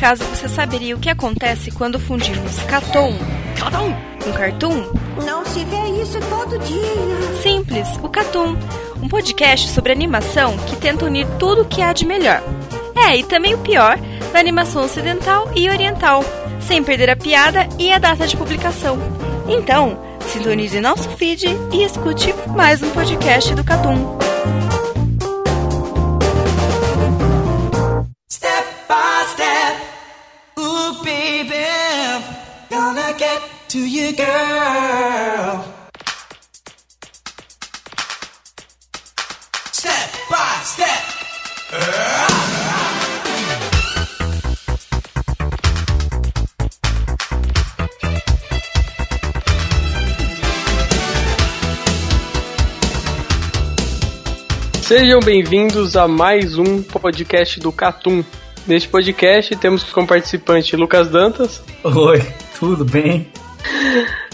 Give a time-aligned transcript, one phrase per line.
[0.00, 3.12] acaso você saberia o que acontece quando fundimos Caton
[4.24, 4.84] com Cartoon?
[5.26, 7.42] Não se vê isso todo dia.
[7.42, 8.56] Simples, o Catum,
[9.02, 12.42] um podcast sobre animação que tenta unir tudo o que há de melhor.
[12.96, 13.98] É, e também o pior
[14.32, 16.24] da animação ocidental e oriental,
[16.60, 18.98] sem perder a piada e a data de publicação.
[19.48, 24.29] Então, sintonize nosso feed e escute mais um podcast do Catum.
[33.70, 35.64] To you, girl.
[39.70, 41.04] Step by step.
[54.82, 58.24] Sejam bem-vindos a mais um podcast do Catum.
[58.66, 62.20] Neste podcast temos como participante Lucas Dantas, Oi,
[62.58, 63.30] tudo bem?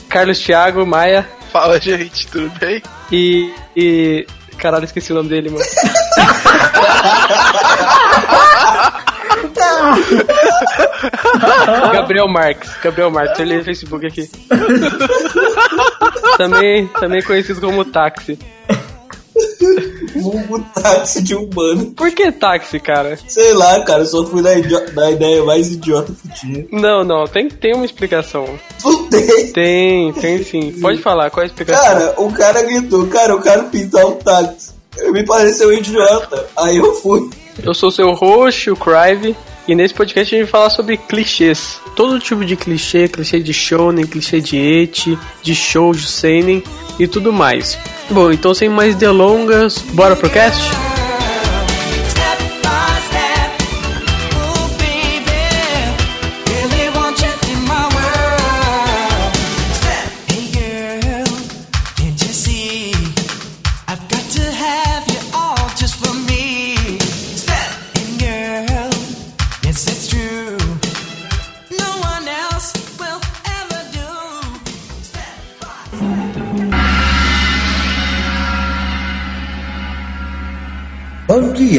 [0.08, 2.82] Carlos Thiago Maia Fala, gente, tudo bem?
[3.10, 4.26] e, e...
[4.58, 5.64] Caralho, esqueci o nome dele, mano.
[11.92, 12.70] Gabriel Marques.
[12.82, 14.30] Gabriel Marques, ele é no Facebook aqui.
[16.36, 18.38] também, também conhecido como Táxi.
[20.14, 21.92] Vulgo táxi de humano.
[21.92, 23.18] Por que táxi, cara?
[23.28, 24.50] Sei lá, cara, eu só fui na,
[24.94, 26.66] na ideia mais idiota que tinha.
[26.70, 28.46] Não, não, tem, tem uma explicação.
[28.78, 29.52] Fudei.
[29.52, 30.72] Tem, tem sim.
[30.80, 31.84] Pode falar, qual é a explicação?
[31.84, 34.74] Cara, o cara gritou, cara, eu quero pintar um táxi.
[35.12, 36.46] Me pareceu um idiota.
[36.56, 37.28] Aí eu fui.
[37.62, 41.80] Eu sou seu host, o Crive, e nesse podcast a gente vai falar sobre clichês.
[41.94, 46.62] Todo tipo de clichê, clichê de shonen, clichê de eti, de shoujo seinen
[46.98, 47.78] e tudo mais.
[48.10, 50.70] Bom, então sem mais delongas, bora pro cast?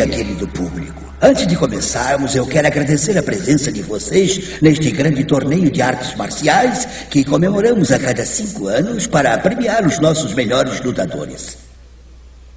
[0.09, 1.03] Querido público.
[1.21, 6.15] Antes de começarmos, eu quero agradecer a presença de vocês neste grande torneio de artes
[6.15, 11.57] marciais que comemoramos a cada cinco anos para premiar os nossos melhores lutadores.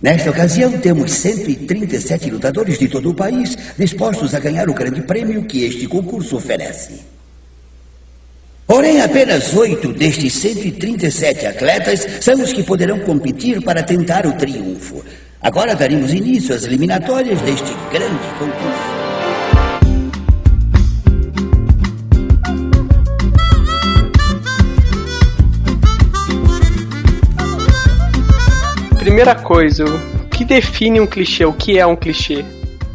[0.01, 5.45] Nesta ocasião, temos 137 lutadores de todo o país dispostos a ganhar o grande prêmio
[5.45, 7.01] que este concurso oferece.
[8.67, 15.05] Porém, apenas oito destes 137 atletas são os que poderão competir para tentar o triunfo.
[15.43, 19.01] Agora daremos início às eliminatórias deste grande concurso.
[28.99, 31.47] Primeira coisa, o que define um clichê?
[31.47, 32.45] O que é um clichê?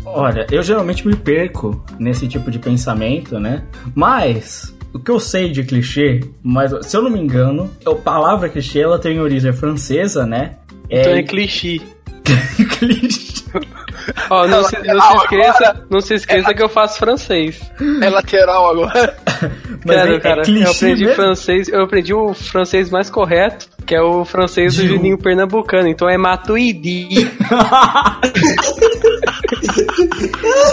[0.06, 3.63] Olha, eu geralmente me perco nesse tipo de pensamento, né?
[3.95, 8.50] Mas o que eu sei de clichê, mas se eu não me engano, a palavra
[8.50, 10.57] clichê ela tem origem francesa, né?
[10.88, 11.81] Então é clichê.
[12.25, 13.36] Clichê.
[14.30, 17.59] Ó, não, se, não se esqueça, não se esqueça que eu faço francês.
[18.02, 19.16] É lateral agora.
[19.86, 21.16] Mas é, cara, é clichê eu aprendi mesmo?
[21.16, 24.86] francês, eu aprendi o francês mais correto, que é o francês do.
[24.88, 27.08] Juninho Pernambucano, então é Matuidi.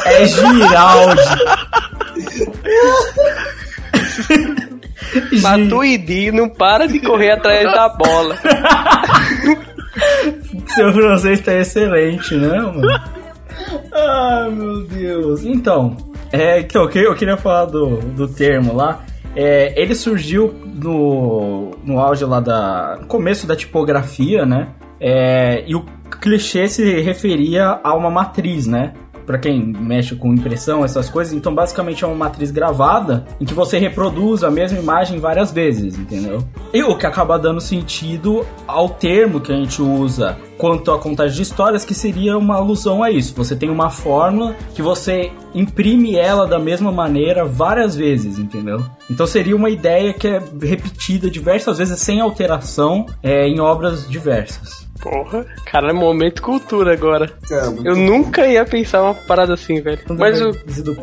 [0.05, 1.23] É Giraldi.
[5.31, 8.39] Gi- Matuidi não para de correr atrás da bola.
[10.69, 12.83] Seu francês tá excelente, né, mano?
[13.93, 15.45] Ai, meu Deus.
[15.45, 15.97] Então,
[16.33, 19.01] é, então eu, que- eu queria falar do, do termo lá.
[19.35, 23.01] É, ele surgiu no, no auge lá da.
[23.09, 24.69] começo da tipografia, né?
[25.01, 25.85] É, e o
[26.21, 28.93] clichê se referia a uma matriz, né?
[29.27, 33.55] Pra quem mexe com impressão, essas coisas, então basicamente é uma matriz gravada em que
[33.55, 36.45] você reproduz a mesma imagem várias vezes, entendeu?
[36.73, 41.35] E o que acaba dando sentido ao termo que a gente usa quanto à contagem
[41.35, 43.35] de histórias, que seria uma alusão a isso.
[43.35, 48.81] Você tem uma fórmula que você imprime ela da mesma maneira várias vezes, entendeu?
[49.11, 54.87] Então seria uma ideia que é repetida diversas vezes sem alteração é, em obras diversas.
[55.03, 57.33] Porra, cara, é momento cultura agora.
[57.71, 59.99] Muito Eu nunca ia pensar uma parada assim, velho.
[60.11, 60.51] Mas o,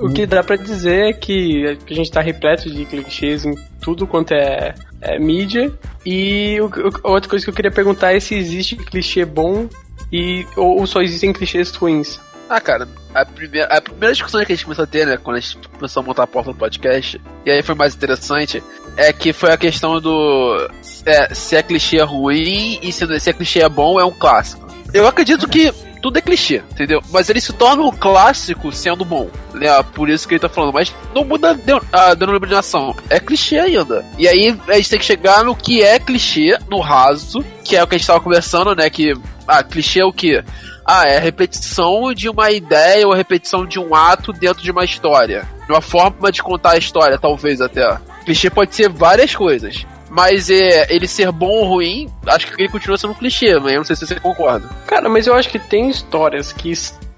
[0.06, 4.07] o que dá pra dizer é que a gente tá repleto de clichês em tudo
[4.07, 5.72] quanto é, é mídia.
[6.06, 9.68] E o, o- outra coisa que eu queria perguntar é se existe clichê bom
[10.12, 12.19] e ou, ou só existem clichês ruins.
[12.50, 15.38] Ah, cara, a primeira, a primeira discussão que a gente começou a ter, né, quando
[15.38, 18.63] a gente começou a montar a porta do podcast, e aí foi mais interessante,
[18.98, 20.68] é que foi a questão do
[21.06, 24.68] é, se é clichê ruim e se, se é clichê é bom, é um clássico.
[24.92, 27.01] Eu acredito que tudo é clichê, entendeu?
[27.12, 29.68] Mas ele se torna um clássico sendo bom, né?
[29.94, 30.74] Por isso que ele tá falando.
[30.74, 32.95] Mas não muda a de- a denominação.
[33.10, 34.04] É clichê ainda.
[34.18, 37.84] E aí a gente tem que chegar no que é clichê, no raso, que é
[37.84, 38.90] o que a gente tava conversando, né?
[38.90, 39.13] Que,
[39.48, 40.44] ah, clichê é o quê?
[40.91, 44.71] Ah, é a repetição de uma ideia ou a repetição de um ato dentro de
[44.71, 45.47] uma história.
[45.68, 47.95] De uma forma de contar a história, talvez até.
[48.25, 49.86] Clichê pode ser várias coisas.
[50.09, 53.71] Mas é, ele ser bom ou ruim, acho que ele continua sendo um clichê, mas
[53.71, 54.68] eu não sei se você concorda.
[54.88, 56.74] Cara, mas eu acho que tem histórias que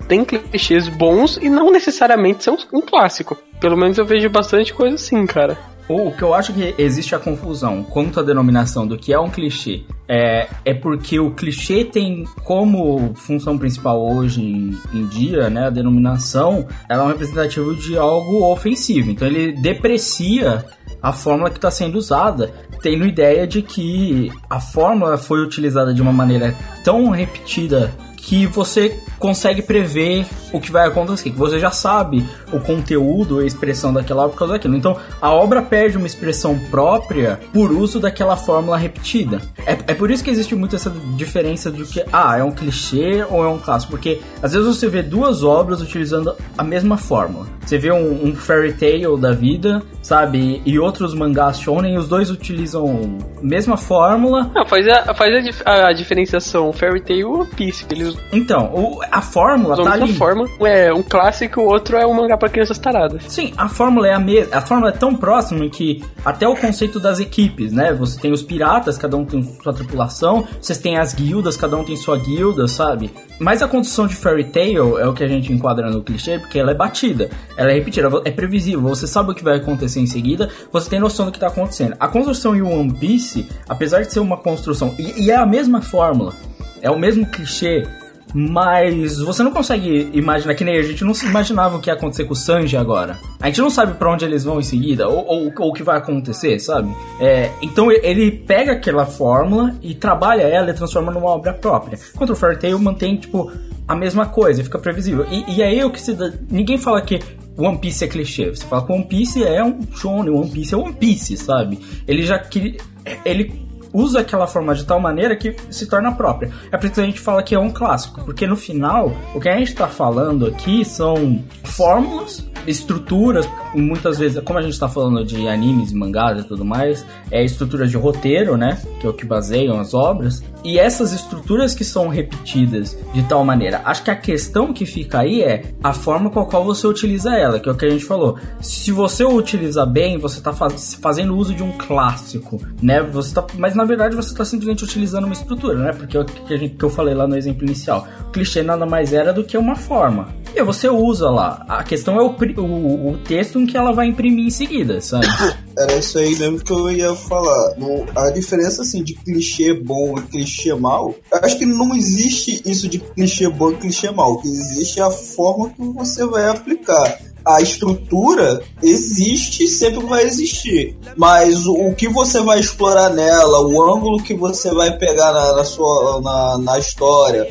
[0.05, 3.37] tem clichês bons e não necessariamente são um clássico.
[3.61, 5.57] Pelo menos eu vejo bastante coisa assim, cara.
[5.91, 9.29] O que eu acho que existe a confusão quanto à denominação do que é um
[9.29, 15.67] clichê é, é porque o clichê tem como função principal hoje em, em dia, né,
[15.67, 19.09] a denominação, ela é um representativo de algo ofensivo.
[19.09, 20.65] Então ele deprecia
[21.01, 26.01] a fórmula que está sendo usada, tendo ideia de que a fórmula foi utilizada de
[26.01, 31.71] uma maneira tão repetida que você consegue prever o que vai acontecer, que você já
[31.71, 32.23] sabe
[32.53, 34.75] o conteúdo, a expressão daquela obra por causa daquilo.
[34.75, 39.41] Então, a obra perde uma expressão própria por uso daquela fórmula repetida.
[39.65, 43.23] É, é por isso que existe muito essa diferença do que, ah, é um clichê
[43.29, 47.45] ou é um clássico, porque às vezes você vê duas obras utilizando a mesma fórmula.
[47.65, 52.07] Você vê um, um fairy tale da vida, sabe, e outros mangás shonen, e os
[52.07, 55.31] dois utilizam a mesma fórmula, Não, faz a, faz
[55.65, 57.85] a, a diferenciação Fairy Tail e One Piece.
[57.89, 60.13] Eles então, o- a fórmula tá ali.
[60.13, 60.47] forma.
[60.61, 63.23] É, um clássico, o outro é um mangá pra crianças taradas.
[63.27, 64.57] Sim, a fórmula é a mesma.
[64.57, 67.93] A fórmula é tão próxima que até o conceito das equipes, né?
[67.93, 70.47] Você tem os piratas, cada um tem sua tripulação.
[70.59, 73.11] Vocês têm as guildas, cada um tem sua guilda, sabe?
[73.39, 76.57] Mas a construção de Fairy Tail é o que a gente enquadra no clichê, porque
[76.57, 78.81] ela é batida, ela é repetida, é previsível.
[78.81, 81.95] Você sabe o que vai acontecer em seguida, você tem noção do que tá acontecendo.
[81.99, 85.81] A construção em One Piece, apesar de ser uma construção, e, e é a mesma
[85.81, 86.33] fórmula,
[86.81, 87.87] é o mesmo clichê,
[88.33, 91.93] mas você não consegue imaginar, que nem a gente não se imaginava o que ia
[91.93, 93.17] acontecer com o Sanji agora.
[93.39, 96.59] A gente não sabe pra onde eles vão em seguida, ou, o que vai acontecer,
[96.59, 96.93] sabe?
[97.19, 101.99] É, então ele pega aquela fórmula e trabalha ela e transforma numa obra própria.
[102.13, 103.51] Enquanto o Fairy Tail mantém, tipo,
[103.87, 105.25] a mesma coisa, fica previsível.
[105.29, 107.19] E, e aí o que se dá, Ninguém fala que
[107.57, 108.49] One Piece é clichê.
[108.49, 111.79] Você fala que One Piece é um shonen, One Piece é One Piece, sabe?
[112.07, 112.77] Ele já que
[113.25, 113.60] ele
[113.93, 116.51] usa aquela forma de tal maneira que se torna própria.
[116.71, 119.39] É por isso que a gente fala que é um clássico, porque no final, o
[119.39, 124.87] que a gente está falando aqui são fórmulas, estruturas, muitas vezes, como a gente está
[124.87, 129.13] falando de animes mangás e tudo mais, é estruturas de roteiro, né, que é o
[129.13, 133.81] que baseiam as obras, e essas estruturas que são repetidas de tal maneira.
[133.83, 137.35] Acho que a questão que fica aí é a forma com a qual você utiliza
[137.35, 138.37] ela, que é o que a gente falou.
[138.59, 143.01] Se você utiliza bem, você está faz, fazendo uso de um clássico, né?
[143.01, 145.91] Você tá, mas na verdade você está simplesmente utilizando uma estrutura, né?
[145.91, 148.07] Porque é o que, gente, que eu falei lá no exemplo inicial.
[148.27, 150.27] O clichê nada mais era do que uma forma.
[150.55, 151.65] E você usa lá.
[151.67, 155.25] A questão é o, o, o texto em que ela vai imprimir em seguida, sabe?
[155.77, 157.75] Era isso aí mesmo que eu ia falar.
[157.77, 162.87] No- a diferença assim de clichê bom e clichê mal, acho que não existe isso
[162.89, 164.33] de clichê bom e clichê mal.
[164.33, 167.17] O que existe é a forma que você vai aplicar.
[167.45, 170.97] A estrutura existe e sempre vai existir.
[171.17, 175.63] Mas o, que você vai explorar nela, o ângulo que você vai pegar na, na
[175.63, 177.47] sua na, na história,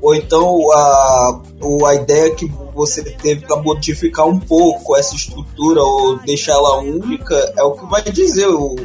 [0.00, 1.40] ou então a,
[1.88, 7.34] a ideia que você teve para modificar um pouco essa estrutura ou deixar ela única
[7.56, 8.76] é o que vai dizer o,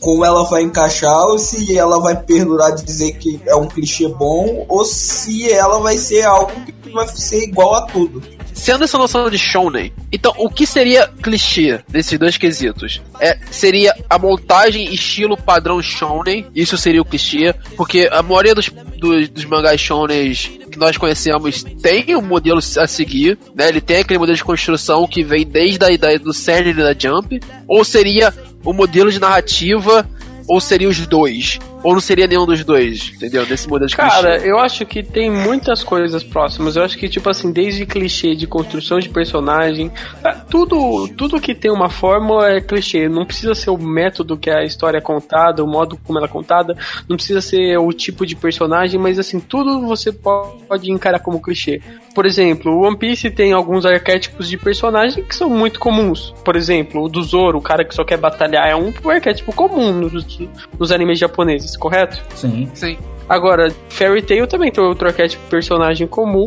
[0.00, 4.06] como ela vai encaixar ou se ela vai perdurar de dizer que é um clichê
[4.06, 8.22] bom ou se ela vai ser algo que vai ser igual a tudo.
[8.58, 13.00] Sendo essa noção de shonen, então o que seria clichê nesses dois quesitos?
[13.20, 18.68] É, seria a montagem estilo padrão shonen, isso seria o clichê, porque a maioria dos,
[18.98, 20.34] dos, dos mangás shonen
[20.70, 23.68] que nós conhecemos tem um modelo a seguir, né?
[23.68, 26.92] Ele tem aquele modelo de construção que vem desde a ideia do Seinen e da
[26.92, 28.34] Jump, ou seria
[28.64, 30.06] o modelo de narrativa,
[30.48, 33.46] ou seria os dois, ou não seria nenhum dos dois, entendeu?
[33.46, 34.50] Nesse modelo de Cara, clichê.
[34.50, 36.76] eu acho que tem muitas coisas próximas.
[36.76, 39.90] Eu acho que, tipo assim, desde clichê de construção de personagem,
[40.24, 43.08] é, tudo, tudo que tem uma fórmula é clichê.
[43.08, 46.30] Não precisa ser o método que a história é contada, o modo como ela é
[46.30, 46.76] contada,
[47.08, 51.80] não precisa ser o tipo de personagem, mas assim, tudo você pode encarar como clichê.
[52.14, 56.34] Por exemplo, o One Piece tem alguns arquétipos de personagem que são muito comuns.
[56.44, 59.92] Por exemplo, o do Zoro, o cara que só quer batalhar, é um arquétipo comum
[59.92, 60.38] nos,
[60.78, 62.22] nos animes japoneses, correto?
[62.34, 62.70] Sim.
[62.74, 62.96] Sim.
[63.28, 66.46] Agora, Fairy Tail também tem outro arquétipo de personagem comum,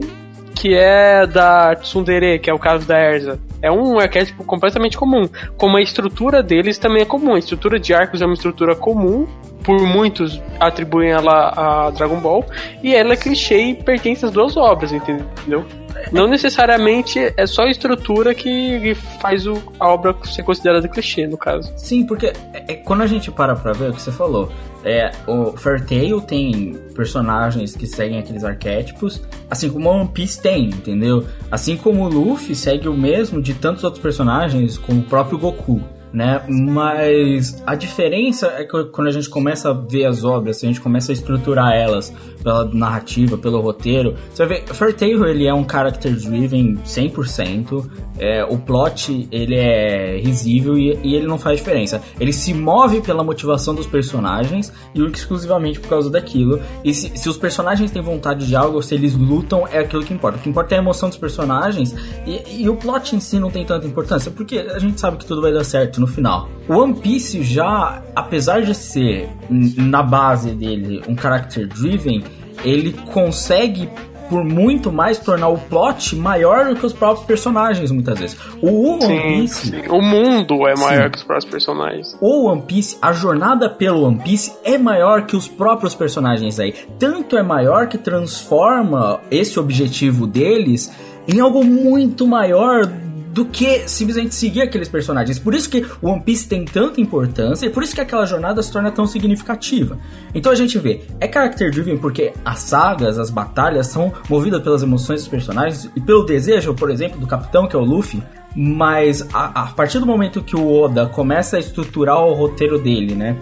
[0.55, 3.39] que é da Tsundere, que é o caso da Erza.
[3.61, 5.29] É um arquétipo completamente comum.
[5.57, 7.35] Como a estrutura deles também é comum.
[7.35, 9.27] A estrutura de arcos é uma estrutura comum.
[9.63, 12.43] Por muitos atribuem ela a Dragon Ball.
[12.81, 15.65] E ela é clichê e pertence às duas obras, entendeu?
[16.12, 21.38] Não necessariamente é só a estrutura que faz o, a obra ser considerada clichê, no
[21.38, 21.72] caso.
[21.77, 24.51] Sim, porque é- é- quando a gente para pra ver o que você falou,
[24.84, 30.65] é, o Fairy Tail tem personagens que seguem aqueles arquétipos, assim como One Piece tem,
[30.65, 31.25] entendeu?
[31.51, 35.81] Assim como o Luffy segue o mesmo de tantos outros personagens, como o próprio Goku.
[36.13, 36.41] Né?
[36.50, 40.81] Mas a diferença é que quando a gente começa a ver as obras, a gente
[40.81, 45.53] começa a estruturar elas pela narrativa, pelo roteiro, você vai ver, Fairy Tail ele é
[45.53, 51.57] um character driven 100%, é, o plot ele é risível e, e ele não faz
[51.57, 52.01] diferença.
[52.19, 56.60] Ele se move pela motivação dos personagens e exclusivamente por causa daquilo.
[56.83, 60.13] E se, se os personagens têm vontade de algo, se eles lutam, é aquilo que
[60.13, 60.38] importa.
[60.38, 61.95] O que importa é a emoção dos personagens
[62.25, 65.25] e, e o plot em si não tem tanta importância, porque a gente sabe que
[65.25, 66.50] tudo vai dar certo no final.
[66.67, 72.24] O One Piece já, apesar de ser na base dele um character driven,
[72.63, 73.89] ele consegue
[74.31, 78.37] por muito mais tornar o plot maior do que os próprios personagens muitas vezes.
[78.61, 79.81] O One Sim, Piece sim.
[79.89, 81.09] O mundo é maior Sim.
[81.09, 82.17] que os próprios personagens.
[82.21, 86.73] o One Piece, a jornada pelo One Piece é maior que os próprios personagens aí.
[86.97, 90.89] Tanto é maior que transforma esse objetivo deles
[91.27, 92.87] em algo muito maior
[93.31, 95.39] do que simplesmente seguir aqueles personagens.
[95.39, 98.71] Por isso que One Piece tem tanta importância e por isso que aquela jornada se
[98.71, 99.97] torna tão significativa.
[100.35, 104.83] Então a gente vê, é character driven porque as sagas, as batalhas são movidas pelas
[104.83, 108.21] emoções dos personagens e pelo desejo, por exemplo, do capitão que é o Luffy,
[108.55, 113.15] mas a, a partir do momento que o Oda começa a estruturar o roteiro dele,
[113.15, 113.38] né?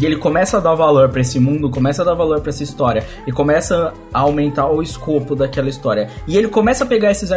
[0.00, 2.62] E ele começa a dar valor pra esse mundo, começa a dar valor pra essa
[2.62, 6.08] história e começa a aumentar o escopo daquela história.
[6.26, 7.30] E ele começa a pegar esses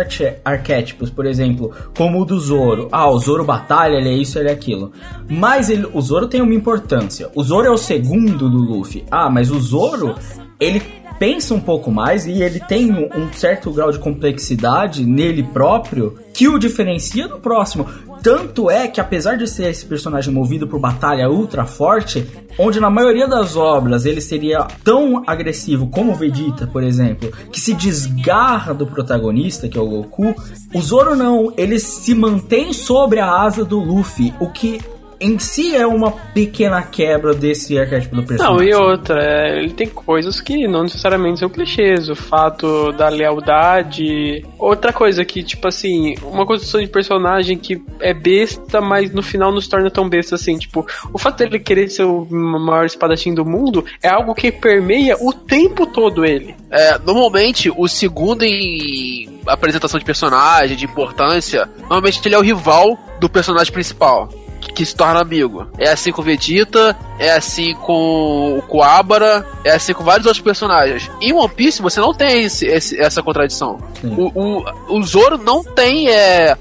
[0.43, 2.87] arquétipos, por exemplo, como o do Zoro.
[2.91, 4.91] Ah, o Zoro batalha, ele é isso, ele é aquilo.
[5.29, 7.29] Mas ele, o Zoro tem uma importância.
[7.35, 9.03] O Zoro é o segundo do Luffy.
[9.11, 10.15] Ah, mas o Zoro,
[10.59, 10.81] ele
[11.19, 16.47] pensa um pouco mais e ele tem um, certo grau de complexidade nele próprio que
[16.47, 17.87] o diferencia do próximo.
[18.21, 22.89] Tanto é que, apesar de ser esse personagem movido por batalha ultra forte, onde na
[22.89, 28.87] maioria das obras ele seria tão agressivo como Vegeta, por exemplo, que se desgarra do
[28.87, 30.35] protagonista, que é o Goku,
[30.73, 34.79] o Zoro não, ele se mantém sobre a asa do Luffy, o que
[35.19, 38.69] em si é uma pequena quebra desse arquétipo do Não, personagem.
[38.69, 42.09] e outra, é, ele tem coisas que não necessariamente são clichês.
[42.09, 44.45] O fato da lealdade.
[44.57, 49.51] Outra coisa que, tipo assim, uma construção de personagem que é besta, mas no final
[49.51, 50.57] não se torna tão besta assim.
[50.57, 55.17] Tipo, o fato dele querer ser o maior espadachim do mundo é algo que permeia
[55.19, 56.55] o tempo todo ele.
[56.69, 62.97] É, normalmente, o segundo em apresentação de personagem, de importância, normalmente ele é o rival
[63.19, 64.29] do personagem principal.
[64.59, 65.67] Que, se torna amigo.
[65.77, 70.43] É assim com o Vegeta, é assim com o Kuwabara, é assim com vários outros
[70.43, 71.09] personagens.
[71.21, 73.77] Em One Piece você não tem esse- esse- essa contradição.
[74.03, 76.55] O, o, o Zoro não tem é,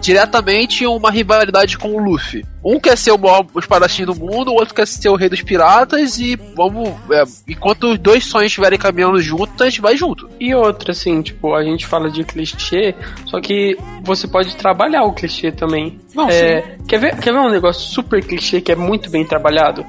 [0.00, 2.44] diretamente uma rivalidade com o Luffy.
[2.64, 5.42] Um quer ser o maior espadachim do mundo, o outro quer ser o rei dos
[5.42, 6.88] piratas e vamos.
[7.10, 10.28] é, enquanto os dois sonhos estiverem caminhando juntos, a gente vai junto.
[10.40, 15.12] E outra, assim, tipo, a gente fala de clichê, só que você pode trabalhar o
[15.12, 16.00] clichê também.
[16.14, 19.86] Não, É, quer, ver, quer ver um negócio super clichê que é muito bem trabalhado?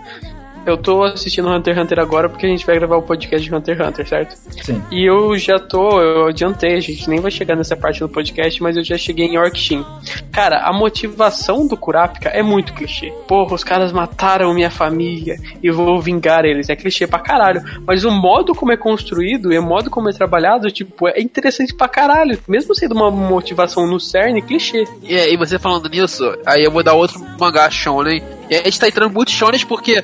[0.67, 3.55] Eu tô assistindo Hunter x Hunter agora porque a gente vai gravar o podcast de
[3.55, 4.35] Hunter x Hunter, certo?
[4.61, 4.83] Sim.
[4.91, 8.61] E eu já tô, eu adiantei, a gente nem vai chegar nessa parte do podcast,
[8.61, 9.85] mas eu já cheguei em Orkshin.
[10.29, 13.13] Cara, a motivação do Kurapika é muito clichê.
[13.29, 16.67] Porra, os caras mataram minha família e vou vingar eles.
[16.67, 17.63] É clichê pra caralho.
[17.85, 21.73] Mas o modo como é construído e o modo como é trabalhado, tipo, é interessante
[21.73, 22.37] pra caralho.
[22.45, 24.83] Mesmo sendo uma motivação no cerne, clichê.
[25.01, 28.21] E, e você falando nisso, aí eu vou dar outro mangá shonen.
[28.49, 30.03] E a gente tá entrando muito shonen porque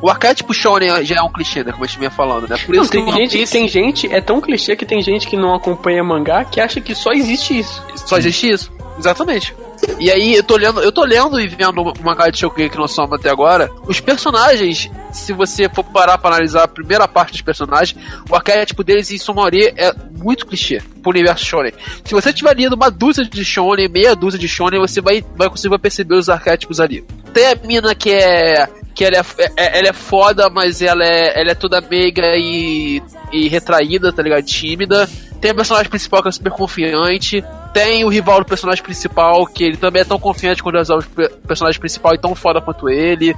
[0.00, 1.72] o arquétipo shonen já é um clichê, né?
[1.72, 2.56] Como a gente vinha falando, né?
[2.64, 5.26] Por Não, isso que tem gente, Piece tem gente, é tão clichê que tem gente
[5.26, 7.82] que não acompanha mangá que acha que só existe isso.
[8.06, 8.72] só existe isso.
[8.98, 9.54] Exatamente.
[10.00, 12.88] E aí eu tô lendo, eu tô lendo e vendo o mangá de Shokugeki no
[12.88, 13.70] Soma até agora.
[13.86, 17.96] Os personagens, se você for parar pra analisar a primeira parte dos personagens,
[18.28, 21.72] o arquétipo deles em sua maioria é muito clichê pro universo shonen.
[22.04, 25.48] Se você tiver lido uma dúzia de shonen, meia dúzia de shonen, você vai, vai
[25.48, 27.04] conseguir perceber os arquétipos ali.
[27.32, 29.22] Tem a mina que é que ela é,
[29.56, 33.00] é- ela é foda, mas ela é, ela é toda meiga e,
[33.32, 34.42] e retraída, tá ligado?
[34.44, 35.08] Tímida.
[35.40, 37.44] Tem a personagem principal que é super confiante.
[37.72, 41.28] Tem o rival do personagem principal, que ele também é tão confiante quanto o pe-
[41.46, 43.36] personagem principal e tão foda quanto ele.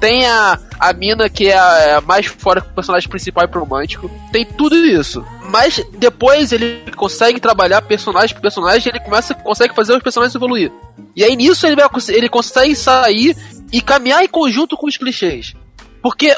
[0.00, 3.44] Tem a, a mina que é a, é a mais fora que o personagem principal
[3.44, 4.10] e romântico.
[4.32, 5.24] Tem tudo isso.
[5.50, 10.72] mas depois ele consegue trabalhar personagem por personagem, ele começa, consegue fazer os personagens evoluir.
[11.14, 13.36] E aí nisso ele, vai, ele consegue sair
[13.72, 15.54] e caminhar em conjunto com os clichês.
[16.02, 16.36] Porque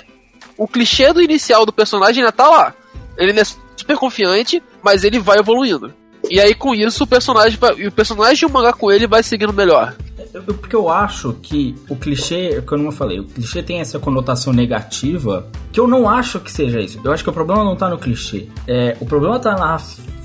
[0.58, 2.74] o clichê do inicial do personagem ainda tá lá.
[3.16, 5.92] Ele é super confiante, mas ele vai evoluindo.
[6.30, 9.22] E aí com isso o personagem e o personagem e o mangá com ele vai
[9.22, 9.94] seguindo melhor.
[10.32, 13.98] Eu- eu- Porque eu acho que o clichê, como eu falei, o clichê tem essa
[13.98, 17.00] conotação negativa, que eu não acho que seja isso.
[17.04, 18.46] Eu acho que o problema não tá no clichê.
[18.68, 19.78] É, o problema tá na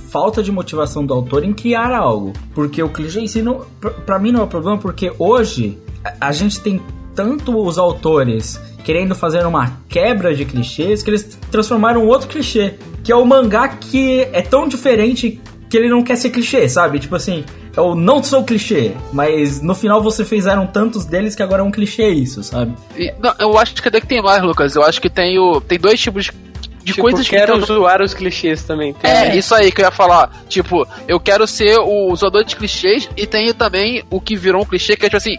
[0.09, 2.31] falta de motivação do autor em criar algo.
[2.53, 5.77] Porque o clichê em si, não, pra, pra mim não é problema, porque hoje
[6.19, 6.81] a, gente tem
[7.15, 12.75] tanto os autores querendo fazer uma quebra de clichês que eles transformaram um outro clichê,
[13.03, 16.97] que é o mangá que é tão diferente que ele não quer ser clichê, sabe?
[16.99, 17.43] Tipo assim,
[17.75, 21.71] eu não sou clichê, mas no final você fizeram tantos deles que agora é um
[21.71, 22.73] clichê isso, sabe?
[22.97, 24.75] E, não, eu acho que até que tem mais, Lucas.
[24.75, 25.59] Eu acho que tem o.
[25.59, 28.93] Tem dois tipos de, de Tipo, coisas que quero tem- zoar os clichês também.
[28.93, 30.31] Tem- É, isso aí que eu ia falar.
[30.47, 34.65] Tipo, eu quero ser o usador de clichês e tem também o que virou um
[34.65, 35.35] clichê, que é tipo assim,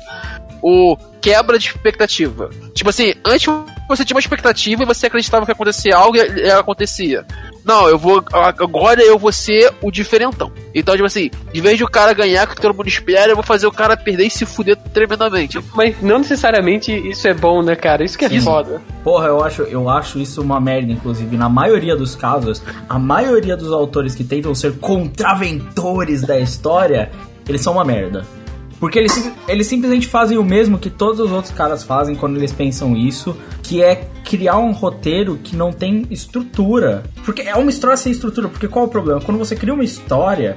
[0.62, 2.50] o quebra de expectativa.
[2.74, 3.52] Tipo assim, antes
[3.88, 7.24] você tinha uma expectativa e você acreditava que ia acontecer algo e e acontecia.
[7.64, 8.24] Não, eu vou.
[8.32, 10.50] Agora eu vou ser o diferentão.
[10.74, 13.44] Então, tipo assim, de vez de o cara ganhar, que todo mundo espera, eu vou
[13.44, 15.60] fazer o cara perder e se fuder tremendamente.
[15.74, 18.02] Mas não necessariamente isso é bom, né, cara?
[18.04, 18.40] Isso que é Sim.
[18.40, 18.80] foda.
[19.04, 21.36] Porra, eu acho, eu acho isso uma merda, inclusive.
[21.36, 27.10] Na maioria dos casos, a maioria dos autores que tentam ser contraventores da história,
[27.46, 28.24] eles são uma merda.
[28.78, 32.52] Porque eles, eles simplesmente fazem o mesmo que todos os outros caras fazem quando eles
[32.52, 37.02] pensam isso, que é criar um roteiro que não tem estrutura.
[37.24, 39.20] Porque é uma história sem estrutura, porque qual é o problema?
[39.20, 40.54] Quando você cria uma história,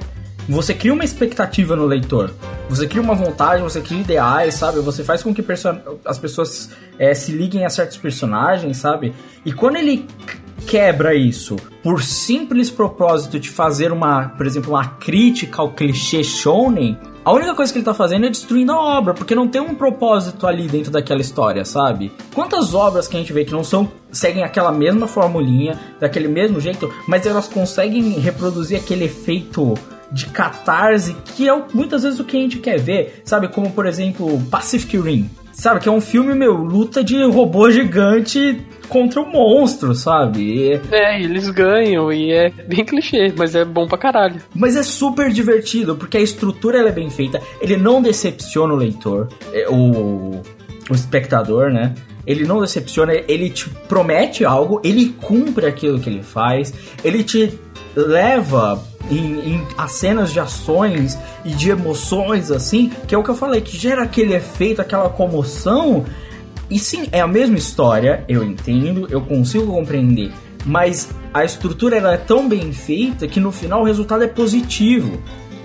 [0.48, 2.32] você cria uma expectativa no leitor.
[2.68, 4.80] Você cria uma vontade, você cria ideais, sabe?
[4.80, 5.44] Você faz com que
[6.04, 9.12] as pessoas eh, se liguem a certos personagens, sabe?
[9.44, 10.06] E quando ele
[10.66, 16.96] quebra isso por simples propósito de fazer uma, por exemplo, uma crítica ao clichê shonen,
[17.24, 19.74] a única coisa que ele tá fazendo é destruindo a obra, porque não tem um
[19.74, 22.12] propósito ali dentro daquela história, sabe?
[22.34, 26.60] Quantas obras que a gente vê que não são seguem aquela mesma formulinha, daquele mesmo
[26.60, 29.74] jeito, mas elas conseguem reproduzir aquele efeito
[30.12, 33.48] de catarse, que é o- muitas vezes o que a gente quer ver, sabe?
[33.48, 35.30] Como, por exemplo, Pacific Rim.
[35.52, 40.40] Sabe, que é um filme, meu, luta de robô gigante contra um monstro, sabe?
[40.40, 44.40] E- É, eles ganham e é bem clichê, mas é bom pra caralho.
[44.54, 48.76] Mas é super divertido, porque a estrutura ela é bem feita, ele não decepciona o
[48.76, 50.40] leitor, é, o,
[50.90, 51.94] o espectador, né?
[52.26, 56.72] Ele não decepciona, ele te promete algo, ele cumpre aquilo que ele faz,
[57.04, 57.58] ele te
[57.94, 63.30] leva em, em a cenas de ações e de emoções, assim, que é o que
[63.30, 66.04] eu falei, que gera aquele efeito, aquela comoção.
[66.70, 70.32] E sim, é a mesma história, eu entendo, eu consigo compreender.
[70.64, 75.20] Mas a estrutura ela é tão bem feita que no final o resultado é positivo.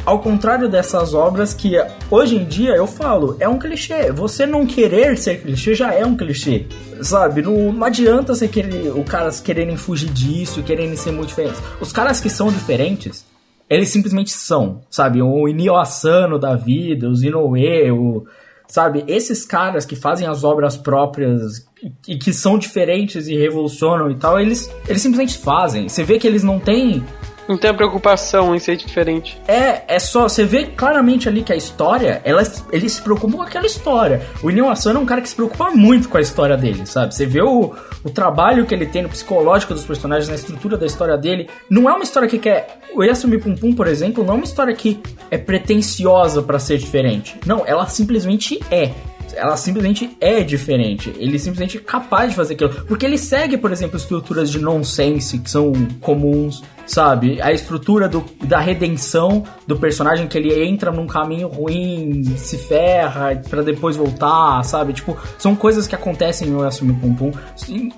[0.08, 1.74] Ao contrário dessas obras que
[2.10, 4.10] hoje em dia eu falo, é um clichê.
[4.10, 6.66] Você não querer ser clichê já é um clichê.
[7.02, 7.42] Sabe?
[7.42, 11.62] Não, não adianta você querer, o caras quererem fugir disso, quererem ser muito diferentes.
[11.82, 13.26] Os caras que são diferentes,
[13.69, 15.21] eles simplesmente são, sabe?
[15.21, 18.25] O Inio Asano da vida, os Inoue, o,
[18.67, 19.03] sabe?
[19.08, 21.67] Esses caras que fazem as obras próprias
[22.08, 25.88] e, que são diferentes e revolucionam e tal, eles, eles simplesmente fazem.
[25.88, 27.03] Você vê que eles não têm
[27.48, 29.40] Não tem a preocupação em ser diferente.
[29.48, 33.42] é, é só, você vê claramente ali que a história, ela, ele se preocupa com
[33.42, 34.22] aquela história.
[34.44, 37.14] O Inyo Asano é um cara que se preocupa muito com a história dele, sabe?
[37.14, 40.86] Você vê o, o trabalho que ele tem no psicológico dos personagens, na estrutura da
[40.86, 41.50] história dele.
[41.70, 42.80] Não é uma história que quer.
[42.94, 45.00] O Yasumi Pum Pum, por exemplo, não é uma história que
[45.32, 47.40] é pretensiosa pra ser diferente.
[47.46, 48.92] Não, ela simplesmente é.
[49.34, 51.14] Ela simplesmente é diferente.
[51.18, 52.86] Ele simplesmente é capaz de fazer aquilo.
[52.86, 57.41] Porque ele segue, por exemplo, estruturas de nonsense que são comuns, sabe?
[57.41, 63.39] A estrutura do, da redenção do personagem que ele entra num caminho ruim, se ferra
[63.50, 64.93] pra depois voltar, sabe?
[64.93, 67.32] Tipo, são coisas que acontecem no Yasumi Pum Pum.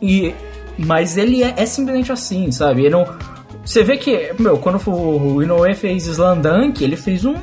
[0.01, 0.33] E,
[0.77, 2.81] mas ele é, é simplesmente assim, sabe?
[2.81, 3.07] Ele não.
[3.63, 7.35] Você vê que, meu, quando o Inoue fez Slandunk, ele fez um,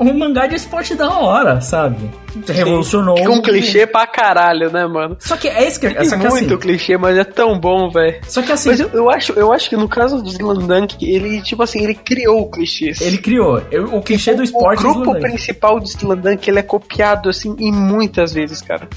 [0.00, 2.10] um mangá de esporte da hora, sabe?
[2.48, 3.16] Revolucionou.
[3.24, 5.16] Com clichê pra caralho, né, mano?
[5.20, 7.90] Só que é isso que, Tem só que muito assim, clichê, mas é tão bom,
[7.90, 8.20] velho.
[8.26, 11.40] Só que assim, Mas eu, eu acho, eu acho que no caso do Slandunk, ele,
[11.42, 13.00] tipo assim, ele criou clichês.
[13.00, 14.80] ele criou o clichê do esporte.
[14.80, 15.20] o grupo Slandunk.
[15.20, 18.88] principal do Slandunk, ele é copiado, assim, em muitas vezes, cara.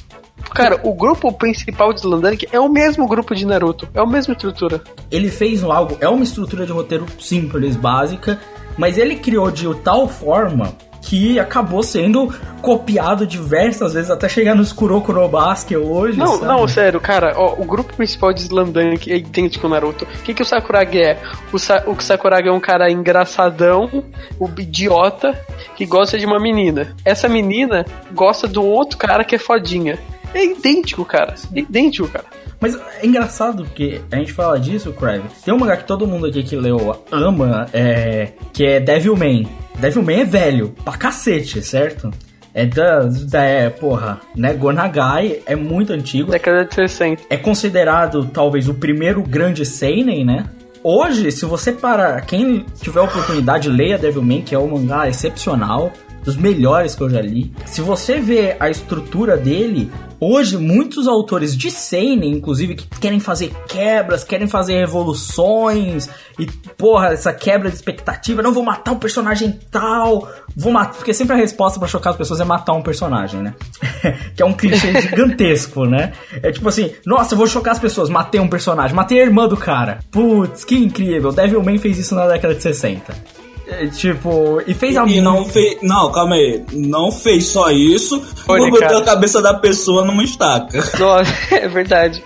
[0.54, 3.88] Cara, o grupo principal de Slandunk é o mesmo grupo de Naruto.
[3.94, 4.82] É a mesma estrutura.
[5.12, 8.40] ele fez um algo, é uma estrutura de roteiro simples, básica,
[8.78, 10.74] mas ele criou de tal forma
[11.08, 16.20] que acabou sendo copiado diversas vezes até chegar no Kuroko no Basque hoje.
[16.20, 16.46] Não, sabe?
[16.46, 20.04] não, sério, cara, ó, o grupo principal de Slamdunk é idêntico ao Naruto.
[20.04, 21.18] O que, que o Sakuragi é?
[21.54, 24.04] O, Sa o Sakuragi é um cara engraçadão,
[24.38, 25.34] o idiota,
[25.78, 26.94] que gosta de uma menina.
[27.06, 29.98] Essa menina gosta do outro cara que é fodinha.
[30.34, 31.36] É idêntico, cara.
[31.56, 32.26] É idêntico, cara.
[32.60, 35.24] Mas é engraçado porque a gente fala disso, Crave.
[35.44, 39.48] Tem um mangá que todo mundo aqui que leu ama, é, que é Devilman.
[39.78, 42.12] Devilman é velho, pra cacete, certo?
[42.54, 44.54] É da, da é, porra, né?
[44.54, 46.32] Gonagai é muito antigo.
[46.32, 47.24] Década de 60.
[47.30, 50.46] É considerado talvez o primeiro grande seinen, né?
[50.84, 55.92] Hoje, se você parar, quem tiver oportunidade, leia Devilman, que é um mangá excepcional,
[56.24, 57.54] dos melhores que eu já li.
[57.66, 63.54] Se você vê a estrutura dele, hoje muitos autores de seinen, inclusive, que querem fazer
[63.68, 66.46] quebras, querem fazer revoluções e
[66.78, 71.36] porra, essa quebra de expectativa, não vou matar um personagem tal, vou matar, porque sempre
[71.36, 73.54] a resposta pra chocar as pessoas é matar um personagem, né?
[74.36, 76.14] que é um clichê gigantesco, né?
[76.42, 79.48] É tipo assim, nossa, eu vou chocar as pessoas, matei um personagem, matei a irmã
[79.48, 80.00] do cara.
[80.12, 81.32] Putz, que incrível.
[81.32, 83.37] Devilman fez isso na década de 60.
[83.70, 85.78] É, tipo, e fez a E não fez.
[85.82, 86.64] Não, calma aí.
[86.72, 90.78] Não fez só isso, Olha, não botou a cabeça da pessoa numa estaca.
[90.98, 92.24] Nossa, é verdade.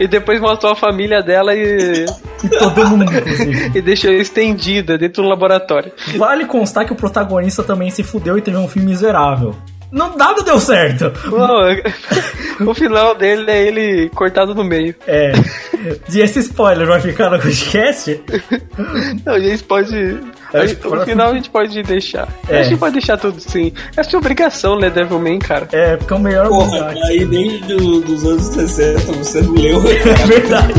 [0.00, 2.06] E depois matou a família dela e,
[2.42, 3.72] E todo mundo, inclusive.
[3.78, 5.92] e deixou estendida dentro do laboratório.
[6.16, 9.54] Vale constar que o protagonista também se fudeu e teve um filme miserável.
[9.92, 11.12] Não, nada deu certo.
[11.30, 14.94] Não, o final dele é ele cortado no meio.
[15.06, 15.32] É.
[16.12, 18.20] E esse spoiler vai ficar no podcast?
[19.26, 20.18] Não, a gente pode.
[20.54, 22.26] É, gente- no final a gente pode deixar.
[22.48, 22.60] É.
[22.60, 23.72] A gente pode deixar tudo sim.
[23.96, 25.68] É sua obrigação ler Devilman, cara.
[25.72, 29.82] É, porque é o melhor Porra, aí desde o- dos anos 60 você não leu.
[30.22, 30.72] É verdade.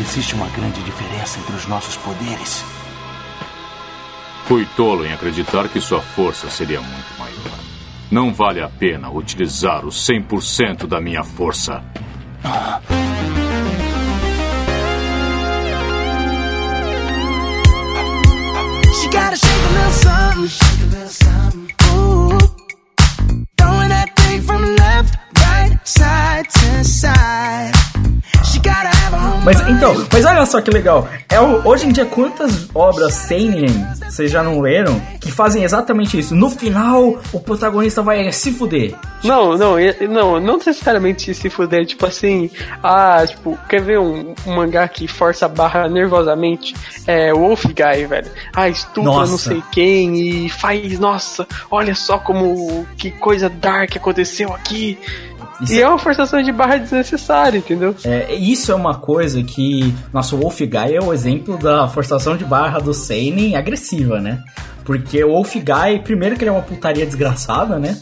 [0.00, 2.64] Ainda existe uma grande diferença entre os nossos poderes.
[4.46, 7.58] Fui tolo em acreditar que sua força seria muito maior.
[8.10, 11.84] Não vale a pena utilizar o 100% da minha força.
[18.94, 20.48] She gotta shake a little something.
[20.48, 21.68] Shake a little something.
[21.94, 22.38] Ooh.
[23.58, 25.18] Throwing that thing from left,
[29.52, 31.08] Mas então, mas olha só que legal.
[31.28, 33.66] É o- hoje em dia, quantas obras seinen
[34.08, 36.36] vocês já não leram que fazem exatamente isso?
[36.36, 38.94] No final, o protagonista vai se fuder.
[39.24, 39.74] Não, não,
[40.08, 42.48] não, não necessariamente se fuder, tipo assim,
[42.80, 46.72] ah, tipo, quer ver um, um mangá que força a barra nervosamente?
[47.04, 48.30] É Wolf Guy, velho.
[48.54, 49.30] Ah, estupra Nossa.
[49.32, 54.96] não sei quem e faz, nossa, olha só como, que coisa dark aconteceu aqui.
[55.60, 57.94] Isso E é uma forçação de barra desnecessária, entendeu?
[58.04, 62.44] É, isso é uma coisa que nosso Wolf Guy é o exemplo da forçação de
[62.44, 64.42] barra do Seinen agressiva, né?
[64.84, 67.96] Porque o Wolf Guy, primeiro que ele é uma putaria desgraçada, né?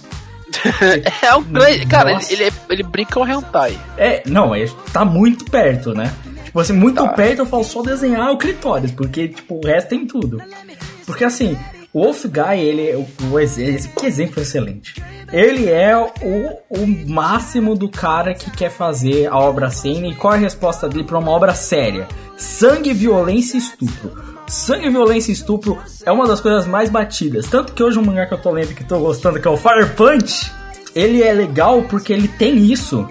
[1.22, 1.86] É um grande.
[1.86, 2.32] Cara, ele, Nossa.
[2.32, 3.78] ele, é- ele brinca com o hentai.
[3.96, 6.10] É, não, é, tá muito perto, né?
[6.44, 7.08] Tipo assim, muito Tá.
[7.08, 10.40] perto eu falo só desenhar o clitóris, porque, tipo, o resto tem tudo.
[11.06, 11.56] Porque, assim,
[11.98, 15.02] o Wolf Guy, ele é o, o ex- esse- que exemplo excelente.
[15.32, 20.32] Ele é o, o máximo do cara que quer fazer a obra cena e qual
[20.34, 22.06] é a resposta dele pra uma obra séria?
[22.37, 24.28] Sangue, violência e estupro.
[24.46, 27.46] Sangue, violência e estupro é uma das coisas mais batidas.
[27.46, 29.56] Tanto que hoje um mangá que eu tô lendo que tô gostando, que é o
[29.56, 30.50] Fire Punch,
[30.94, 33.06] ele é legal porque ele tem isso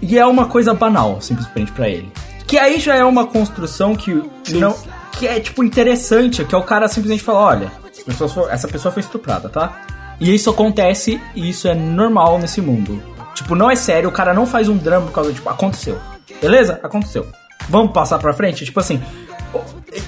[0.00, 2.10] e é uma coisa banal, simplesmente pra ele.
[2.46, 4.22] Que aí já é uma construção que
[4.54, 4.74] não
[5.18, 7.72] que é tipo interessante, que é o cara simplesmente falar, olha,
[8.16, 9.82] pessoas essa pessoa foi estuprada, tá?
[10.20, 13.02] E isso acontece e isso é normal nesse mundo.
[13.34, 15.98] Tipo, não é sério, o cara não faz um drama por causa, tipo, aconteceu.
[16.40, 16.80] Beleza?
[16.82, 17.26] Aconteceu.
[17.68, 18.64] Vamos passar pra frente?
[18.64, 19.00] Tipo assim,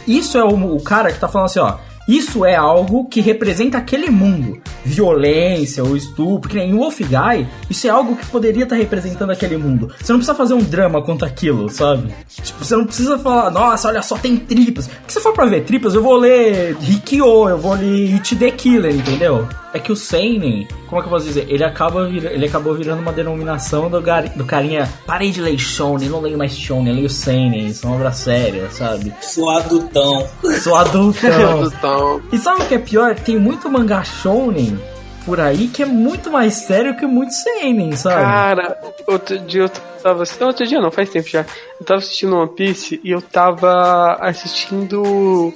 [0.07, 1.77] isso é o, o cara que tá falando assim, ó.
[2.11, 4.61] Isso é algo que representa aquele mundo.
[4.85, 9.31] Violência, o estupro, que nem o Wolf Guy, isso é algo que poderia estar representando
[9.31, 9.93] aquele mundo.
[9.97, 12.13] Você não precisa fazer um drama contra aquilo, sabe?
[12.43, 14.89] Tipo, você não precisa falar, nossa, olha só, tem tripas.
[14.89, 18.51] Porque se for pra ver tripas, eu vou ler Rikyo, eu vou ler It the
[18.51, 19.49] Killer, entendeu?
[19.73, 21.47] É que o Seinen, como é que eu posso dizer?
[21.49, 24.89] Ele, acaba vira- ele acabou virando uma denominação do, gar- do carinha.
[25.07, 29.15] Parei de ler Shonen, não leio mais Shonen, leio Seinen, são obras sérias, sabe?
[29.21, 30.27] Sou adultão.
[30.63, 31.71] Sou adultão.
[31.81, 33.15] Então, E sabe o que é pior?
[33.15, 34.77] Tem muito mangá shonen
[35.25, 38.17] por aí que é muito mais sério que muito seinen, sabe?
[38.23, 39.69] Cara, outro dia eu
[40.03, 40.47] tava assistindo.
[40.49, 41.45] Outro dia não, faz tempo já.
[41.79, 45.53] Eu tava assistindo One Piece e eu tava assistindo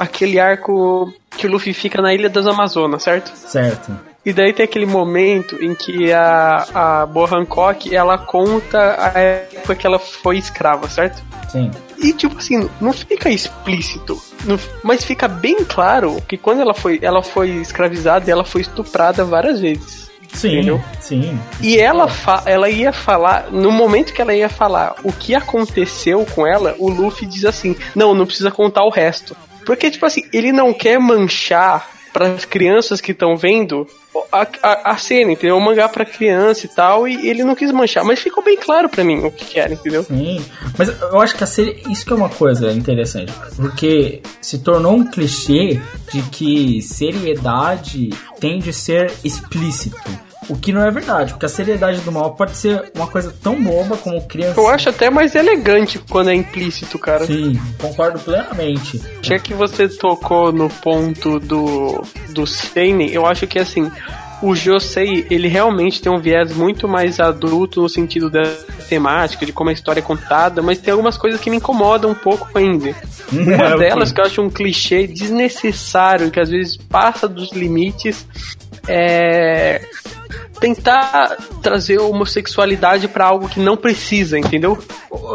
[0.00, 3.30] aquele arco que o Luffy fica na Ilha das Amazonas, certo?
[3.36, 3.92] Certo.
[4.26, 6.66] E daí tem aquele momento em que a,
[7.02, 11.22] a Boa Hancock, ela conta a época que ela foi escrava, certo?
[11.50, 11.70] Sim.
[11.98, 16.98] E tipo assim, não fica explícito, não- mas fica bem claro que quando ela foi,
[17.02, 20.10] ela foi escravizada e ela foi estuprada várias vezes.
[20.32, 20.80] Sim, Entendeu?
[21.00, 21.40] sim.
[21.60, 22.06] E ela,
[22.46, 26.88] ela ia falar, no momento que ela ia falar o que aconteceu com ela, o
[26.88, 29.36] Luffy diz assim: Não, não precisa contar o resto.
[29.70, 33.86] Porque, tipo assim, ele não quer manchar para as crianças que estão vendo
[34.32, 35.56] a, a, a cena, entendeu?
[35.56, 38.88] O mangá pra criança e tal, e ele não quis manchar, mas ficou bem claro
[38.88, 40.02] pra mim o que, era, entendeu?
[40.02, 40.44] Sim,
[40.76, 41.80] mas eu acho que a série.
[41.88, 43.32] Isso que é uma coisa interessante.
[43.54, 45.80] Porque se tornou um clichê
[46.12, 49.96] de que seriedade tende a ser explícito.
[50.50, 53.62] O que não é verdade, porque a seriedade do mal pode ser uma coisa tão
[53.62, 54.60] boba como criança.
[54.60, 57.24] Eu acho até mais elegante quando é implícito, cara.
[57.24, 59.00] Sim, concordo plenamente.
[59.22, 63.88] Já que você tocou no ponto do, do Seinen, eu acho que assim,
[64.42, 68.42] o Josei, ele realmente tem um viés muito mais adulto no sentido da
[68.88, 72.14] temática, de como a história é contada, mas tem algumas coisas que me incomodam um
[72.14, 72.92] pouco ainda.
[73.32, 78.26] Uma delas que eu acho um clichê desnecessário, que às vezes passa dos limites,
[78.88, 79.80] é
[80.60, 84.78] tentar trazer homossexualidade pra algo que não precisa, entendeu?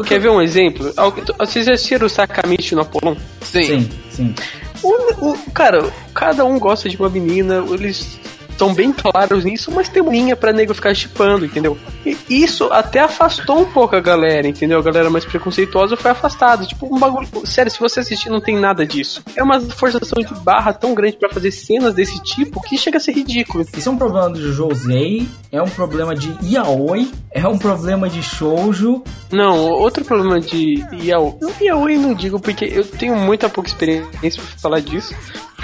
[0.06, 0.94] Quer ver um exemplo?
[1.40, 3.16] Vocês já assistiram o Sakamichi no Apolon?
[3.42, 3.64] Sim.
[3.64, 4.36] Sim, sim.
[4.84, 5.84] O, o- cara,
[6.14, 8.20] cada um gosta de uma menina, eles
[8.56, 11.78] estão bem claros nisso, mas tem uma linha pra nego ficar chipando, entendeu?
[12.06, 14.80] E isso até afastou um pouco a galera, entendeu?
[14.80, 16.66] A galera mais preconceituosa foi afastada.
[16.66, 17.28] Tipo, um bagulho.
[17.46, 19.22] Sério, se você assistir, não tem nada disso.
[19.36, 23.02] É uma forçação de barra tão grande pra fazer cenas desse tipo que chega a
[23.02, 23.66] ser ridículo.
[23.76, 28.24] Isso é um problema de Josei, é um problema de Yaoi, é um problema de
[28.24, 29.04] Shoujo.
[29.32, 31.34] Não, outro problema de Yaoi.
[31.62, 35.14] Yaoi não digo porque eu tenho muita pouca experiência pra falar disso,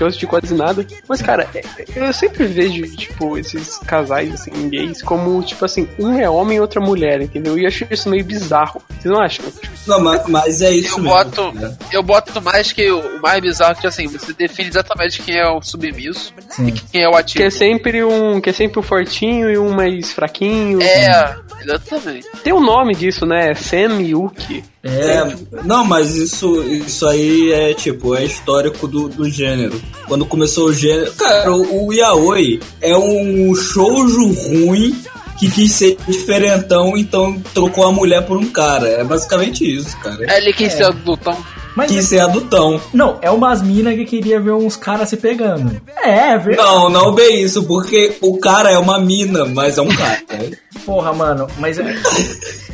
[0.02, 0.86] porque eu assisti quase nada.
[1.08, 1.62] Mas, cara, é-
[1.96, 6.60] eu sempre vejo, tipo, esses casais, assim, gays, como, tipo assim, um é homem e
[6.62, 7.58] outra mulher, entendeu?
[7.58, 8.82] E eu acho isso meio bizarro.
[8.90, 9.46] Vocês não acham?
[9.88, 11.10] Não, mas, mas é isso Eu mesmo.
[11.18, 11.78] boto, né?
[11.92, 15.62] eu boto mais que o mais bizarro que assim, você define exatamente quem é o
[15.62, 16.68] submisso Sim.
[16.68, 17.44] e quem é o Que ativo.
[17.46, 20.82] é sempre um, que é sempre um fortinho e um mais fraquinho.
[20.82, 22.28] É, exatamente.
[22.44, 23.54] Tem um nome disso, né?
[23.54, 24.64] Sam Yuki.
[24.84, 29.80] É, Não, mas isso, isso aí é tipo, é histórico do, do gênero.
[30.08, 31.12] Quando começou o gênero.
[31.14, 34.96] Cara, o, o Yaoi é um shoujo ruim
[35.38, 38.88] que quis ser diferentão, então trocou a mulher por um cara.
[38.88, 40.18] É basicamente isso, cara.
[40.28, 41.38] É, Ele quis ser adultão.
[41.76, 42.80] mas Quis ser adultão.
[42.94, 45.80] não, é umas minas que queria ver uns caras se pegando.
[46.04, 46.68] É, é verdade.
[46.68, 50.22] Não, não bem isso, porque o cara é uma mina, mas é um cara.
[50.86, 51.96] Porra, mano, mas é-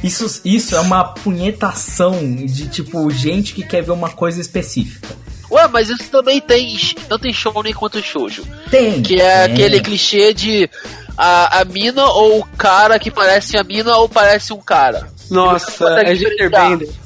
[0.03, 5.15] isso, isso é uma punhetação de tipo gente que quer ver uma coisa específica.
[5.49, 8.43] Ué, mas isso também tem tanto em shounen quanto em shoujo.
[8.69, 9.01] Tem.
[9.01, 9.53] Que é tem.
[9.53, 10.69] aquele clichê de
[11.17, 15.07] a, a mina ou o cara que parece a mina ou parece um cara.
[15.29, 16.13] Nossa, é.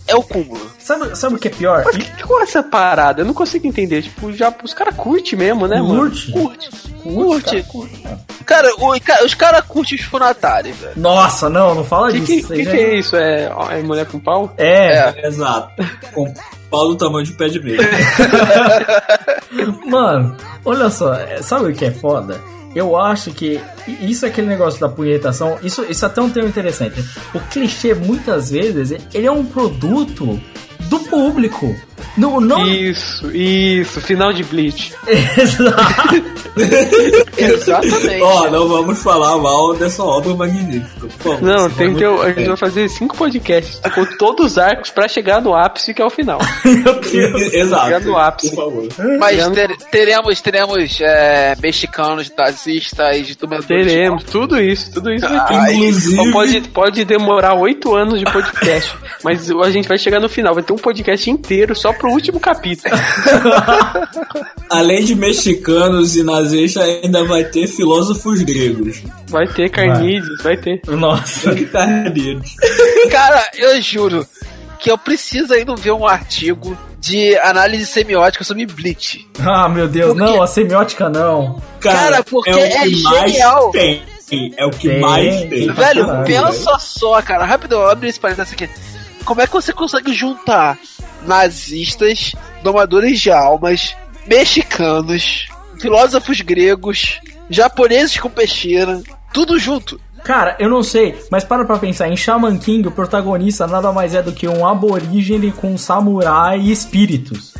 [0.07, 0.69] É o cúmulo.
[0.77, 1.83] Sabe, sabe o que é pior?
[1.85, 3.21] Mas que com essa parada?
[3.21, 4.03] Eu não consigo entender.
[4.03, 5.97] Tipo, já os caras curtem mesmo, né, mano?
[6.01, 6.31] Curte?
[6.31, 7.63] Curte.
[7.63, 8.01] Curte.
[8.01, 8.19] Cara,
[8.77, 10.93] o- ca- os caras curtem os funatários, velho.
[10.97, 12.47] Nossa, não, não fala O que, disso.
[12.49, 13.15] que, que, já- que é isso?
[13.15, 14.53] É, é mulher com pau?
[14.57, 15.71] É, Exato.
[16.13, 16.33] Com
[16.69, 17.79] pau do tamanho de pé de meia.
[19.87, 20.35] mano,
[20.65, 22.39] olha só, é, sabe o que é foda?
[22.73, 23.59] Eu acho que
[23.99, 27.03] isso é aquele negócio da punhetação, isso, isso é até um termo interessante.
[27.33, 30.39] O clichê, muitas vezes, ele é um produto
[30.89, 31.75] do público.
[32.17, 32.67] Não, não...
[32.67, 34.93] Isso, isso, final de Bleach.
[35.07, 36.23] Exato.
[37.37, 38.21] Exatamente.
[38.21, 41.07] Ó, não vamos falar mal dessa obra magnífica.
[41.19, 41.41] Favor.
[41.41, 42.05] Não, tem que.
[42.05, 45.93] muito A gente vai fazer cinco podcasts com todos os arcos pra chegar no ápice
[45.93, 46.39] que é o final.
[47.53, 47.85] Exato.
[47.85, 48.49] Chegar no ápice.
[48.55, 48.87] Por favor.
[49.19, 55.33] Mas ter- teremos, teremos é, mexicanos, nazistas, tomadores de Teremos, tudo isso, tudo isso ter.
[55.33, 58.93] Ah, Inclusive- pode, pode demorar oito anos de podcast,
[59.23, 62.39] mas a gente vai chegar no final, vai ter um podcast inteiro só pro último
[62.39, 62.95] capítulo.
[64.69, 69.03] Além de mexicanos e nazistas, ainda vai ter filósofos gregos.
[69.29, 70.81] Vai ter carnídeos, vai ter.
[70.87, 71.53] Nossa.
[71.71, 72.55] Carneiros.
[73.11, 74.27] Cara, eu juro
[74.79, 79.27] que eu preciso ainda ver um artigo de análise semiótica sobre Bleach.
[79.39, 80.31] Ah, meu Deus, Por quê?
[80.31, 81.61] não, a semiótica não.
[81.79, 83.71] Cara, porque é, o é que mais genial.
[83.71, 84.01] tem.
[84.57, 85.71] É o que Tem, mais tem.
[85.71, 87.43] Velho, caralho, pensa só, cara.
[87.43, 88.69] Rápido, abre esse parênteses aqui.
[89.25, 90.79] Como é que você consegue juntar
[91.25, 93.95] nazistas, domadores de almas,
[94.27, 95.47] mexicanos,
[95.79, 99.01] filósofos gregos, japoneses com peixeira,
[99.33, 99.99] tudo junto?
[100.23, 104.13] Cara, eu não sei, mas para pra pensar, em Shaman King, o protagonista nada mais
[104.13, 107.53] é do que um aborígene com samurai e espíritos.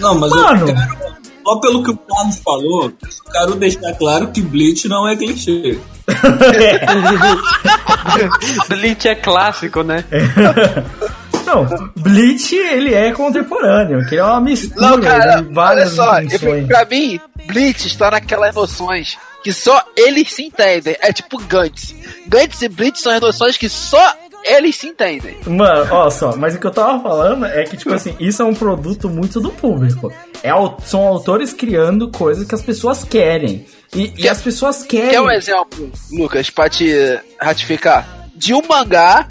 [0.00, 0.68] Não, mas Mano.
[0.68, 0.96] eu quero,
[1.44, 2.92] Só pelo que o Carlos falou, eu
[3.32, 5.78] quero deixar claro que Bleach não é clichê.
[8.68, 10.04] Bleach é clássico, né?
[11.50, 16.20] Não, Bleach, ele é contemporâneo, que é uma mistura Não, cara, de olha várias só,
[16.20, 20.96] eu, pra mim, Blitz está naquelas noções que só eles se entendem.
[21.00, 21.94] É tipo Gantz.
[22.26, 25.36] Gantz e Blitz são as noções que só eles se entendem.
[25.46, 28.44] Mano, ó só, mas o que eu tava falando é que, tipo assim, isso é
[28.44, 30.12] um produto muito do público.
[30.42, 30.50] É,
[30.84, 33.66] são autores criando coisas que as pessoas querem.
[33.94, 35.10] E, e as pessoas querem.
[35.10, 38.28] Quer um exemplo, Lucas, pra te ratificar?
[38.34, 39.26] De um mangá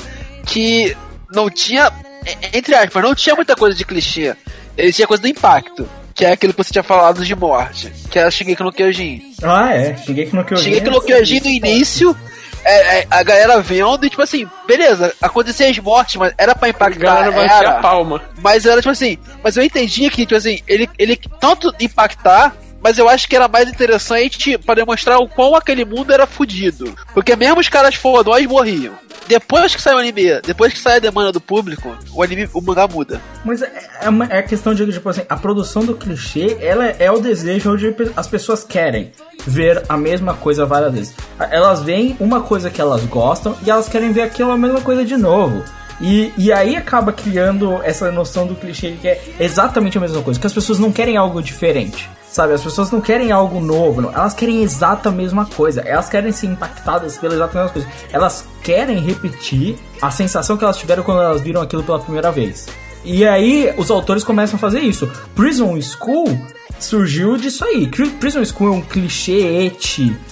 [0.46, 0.96] que
[1.32, 1.92] não tinha,
[2.54, 4.36] entre aspas, não tinha muita coisa de clichê.
[4.78, 5.88] Ele tinha coisa do impacto.
[6.14, 7.92] Que é aquilo que você tinha falado de morte.
[8.10, 9.34] Que é Shingeki no Kyojin.
[9.42, 9.96] Ah, é.
[9.98, 10.64] Shingeki no Kyojin.
[10.64, 12.18] Shingeki no Kyojin no início,
[12.66, 16.68] é, é, a galera vendo e tipo assim, beleza, aconteciam as mortes, mas era pra
[16.68, 17.00] A impactar.
[17.00, 18.22] galera vai era, a palma.
[18.42, 22.98] mas era tipo assim, mas eu entendia que, tipo assim, ele, ele tanto impactar, mas
[22.98, 26.96] eu acho que era mais interessante pra demonstrar o quão aquele mundo era fudido.
[27.14, 28.94] Porque mesmo os caras fodões morriam.
[29.28, 32.62] Depois que sai o anime, depois que sai a demanda do público, o anime, o
[32.62, 33.22] mangá muda.
[33.46, 36.96] Mas é, é, uma, é questão de, tipo assim, a produção do clichê, ela é,
[37.00, 39.12] é o desejo onde as pessoas querem
[39.46, 41.16] ver a mesma coisa várias vezes.
[41.52, 45.16] Elas veem uma coisa que elas gostam e elas querem ver aquela mesma coisa de
[45.16, 45.64] novo.
[46.02, 50.40] E, e aí acaba criando essa noção do clichê que é exatamente a mesma coisa,
[50.40, 52.10] que as pessoas não querem algo diferente.
[52.40, 54.14] Sabe, as pessoas não querem algo novo, não.
[54.14, 55.82] elas querem a exata mesma coisa.
[55.82, 57.88] Elas querem ser impactadas pela exata mesma coisa.
[58.14, 62.66] Elas querem repetir a sensação que elas tiveram quando elas viram aquilo pela primeira vez.
[63.04, 65.12] E aí os autores começam a fazer isso.
[65.36, 66.28] Prison School
[66.80, 67.86] surgiu disso aí.
[68.22, 69.74] Prison School é um clichê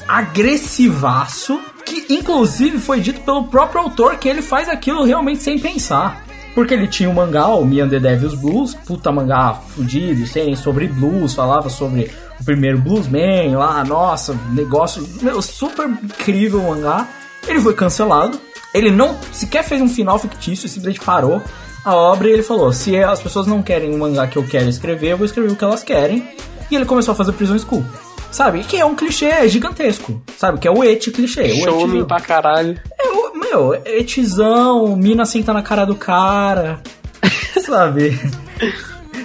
[0.08, 6.26] agressivaço que inclusive foi dito pelo próprio autor que ele faz aquilo realmente sem pensar.
[6.58, 10.56] Porque ele tinha um mangá, o Me and the Devil's Blues, puta mangá fudido, sem,
[10.56, 17.08] sobre blues, falava sobre o primeiro bluesman lá, nossa, negócio, meu, super incrível o mangá.
[17.48, 18.42] Ele foi cancelado,
[18.74, 21.44] ele não sequer fez um final fictício, simplesmente parou
[21.86, 24.68] a obra e ele falou: se as pessoas não querem o mangá que eu quero
[24.68, 26.28] escrever, eu vou escrever o que elas querem.
[26.72, 27.86] E ele começou a fazer Prison School.
[28.32, 28.64] Sabe?
[28.64, 30.22] Que é um clichê gigantesco.
[30.38, 30.60] Sabe?
[30.60, 31.44] Que é o et clichê.
[31.44, 32.80] Et, pra caralho.
[33.00, 36.82] é o, meu, etizão, mina senta na cara do cara.
[37.66, 38.20] sabe?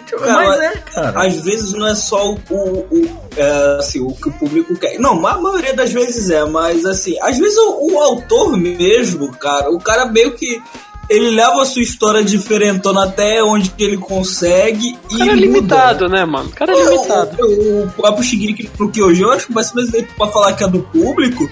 [0.07, 1.27] Tipo, Cara, Mas é, cara.
[1.27, 4.99] Às vezes não é só o, o, o, é, assim, o que o público quer.
[4.99, 9.71] Não, a maioria das vezes é, mas assim, às vezes o, o autor mesmo, cara,
[9.71, 10.63] o cara meio que
[11.09, 15.47] ele leva a sua história diferentona até onde ele consegue O e cara é muda.
[15.47, 16.49] limitado, né, mano?
[16.49, 17.37] O cara é limitado.
[17.41, 20.53] O, o, o próprio Shingeki no Kyojin, eu acho que vai ser mais pra falar
[20.55, 21.49] que é do público,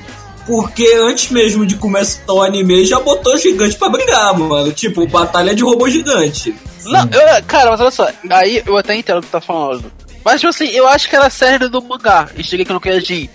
[0.46, 4.72] porque antes mesmo de começar o anime já botou gigante pra brigar, mano.
[4.72, 6.54] Tipo, batalha de robô gigante.
[6.84, 9.92] Não, eu, cara, mas olha só, aí eu até entendo o que tá falando.
[10.24, 12.80] Mas, tipo assim, eu acho que era a série do mangá, e cheguei que não
[12.80, 13.28] Kyojin.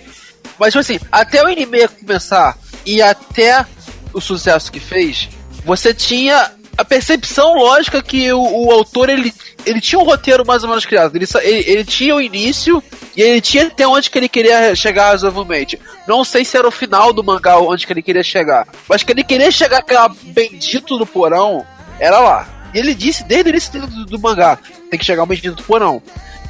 [0.60, 3.66] Mas, tipo assim, até o anime começar e até
[4.14, 5.30] o sucesso que fez,
[5.66, 9.34] você tinha a percepção lógica que o, o autor, ele,
[9.66, 11.16] ele tinha um roteiro mais ou menos criado.
[11.16, 12.84] Ele, ele, ele tinha o início
[13.16, 15.80] e ele tinha até onde que ele queria chegar razoavelmente.
[16.08, 18.68] Não sei se era o final do mangá onde que ele queria chegar.
[18.88, 21.66] Mas que ele queria chegar aquela bendito do porão,
[22.00, 22.48] era lá.
[22.74, 25.64] E ele disse desde o início do, do mangá, tem que chegar o bendito do
[25.64, 26.02] porão.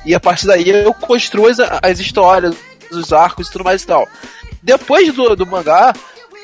[0.06, 2.56] E a partir daí eu construo as, as histórias,
[2.92, 4.08] os arcos e tudo mais e tal.
[4.62, 5.94] Depois do, do mangá,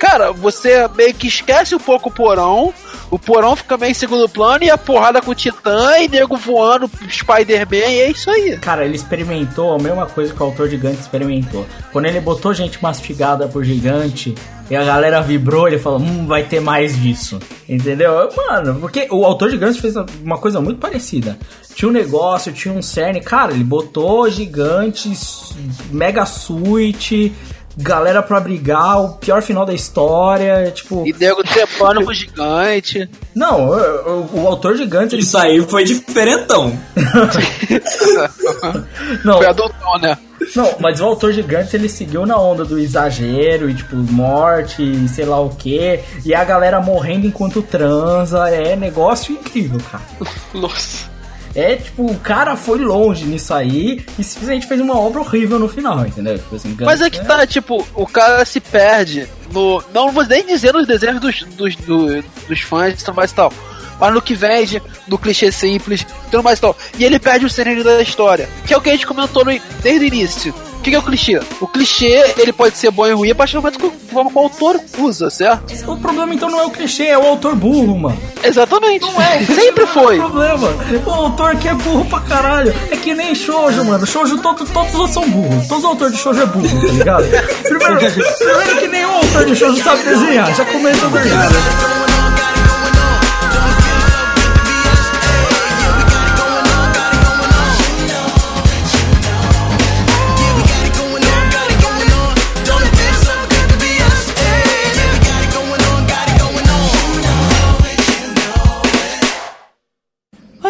[0.01, 2.73] cara, você meio que esquece um pouco o porão,
[3.11, 6.35] o porão fica meio em segundo plano e a porrada com o Titã e nego
[6.37, 8.57] voando, Spider-Man, e é isso aí.
[8.57, 11.67] Cara, ele experimentou a mesma coisa que o autor gigante experimentou.
[11.91, 14.33] Quando ele botou gente mastigada por gigante
[14.71, 17.37] e a galera vibrou, ele falou: Hum, vai ter mais disso.
[17.69, 18.27] Entendeu?
[18.35, 21.37] Mano, porque o autor gigante fez uma coisa muito parecida.
[21.75, 23.21] Tinha um negócio, tinha um cerne.
[23.21, 25.53] Cara, ele botou gigantes,
[25.91, 27.33] mega suíte.
[27.81, 31.05] Galera pra brigar, o pior final da história, tipo...
[31.07, 33.09] E nego trepando com o gigante.
[33.35, 35.15] Não, o, o- o autor gigante...
[35.15, 35.23] Ele...
[35.23, 36.77] Isso aí foi diferentão.
[39.25, 40.17] Não, Foi adultão, né?
[40.55, 45.07] Não, mas o autor gigante ele seguiu na onda do exagero e tipo morte e
[45.07, 45.99] sei lá o que.
[46.25, 48.49] E a galera morrendo enquanto transa.
[48.49, 50.03] É negócio incrível, cara.
[50.53, 51.10] Nossa.
[51.53, 55.67] É tipo, o cara foi longe nisso aí e simplesmente fez uma obra horrível no
[55.67, 56.37] final, entendeu?
[56.37, 59.83] Tipo assim, Mas é que tá, tipo, o cara se perde no.
[59.93, 63.35] Não vou nem dizer nos desenhos dos, dos, do- dos fãs e tudo mais e
[63.35, 63.51] tal.
[63.99, 66.75] Mas no que vende, no clichê simples, tudo mais e tal.
[66.97, 68.49] E ele perde o sereno da história.
[68.65, 70.55] Que é o que a gente comentou no- desde o início.
[70.81, 71.39] O que, que é o clichê?
[71.59, 74.39] O clichê, ele pode ser bom e ruim a partir do momento que a o
[74.39, 75.71] autor usa, certo?
[75.87, 78.17] O problema então não é o clichê, é o autor burro, mano.
[78.43, 79.05] Exatamente.
[79.05, 80.17] Não é, Sempre foi.
[80.17, 80.73] Não é o problema.
[81.05, 82.73] O autor que é burro pra caralho.
[82.89, 84.07] É que nem shoujo, mano.
[84.07, 85.67] Shoujo, todo, todos são burros.
[85.67, 87.25] Todos os autores de shoujo é burro, tá ligado?
[87.61, 87.99] Primeiro,
[88.39, 90.55] primeiro que nenhum autor de shoujo sabe desenhar.
[90.55, 92.10] Já começa daí.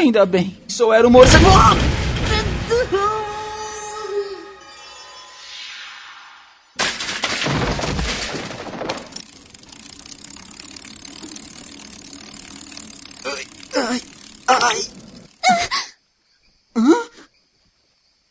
[0.02, 1.46] Ainda bem, só era um morcego.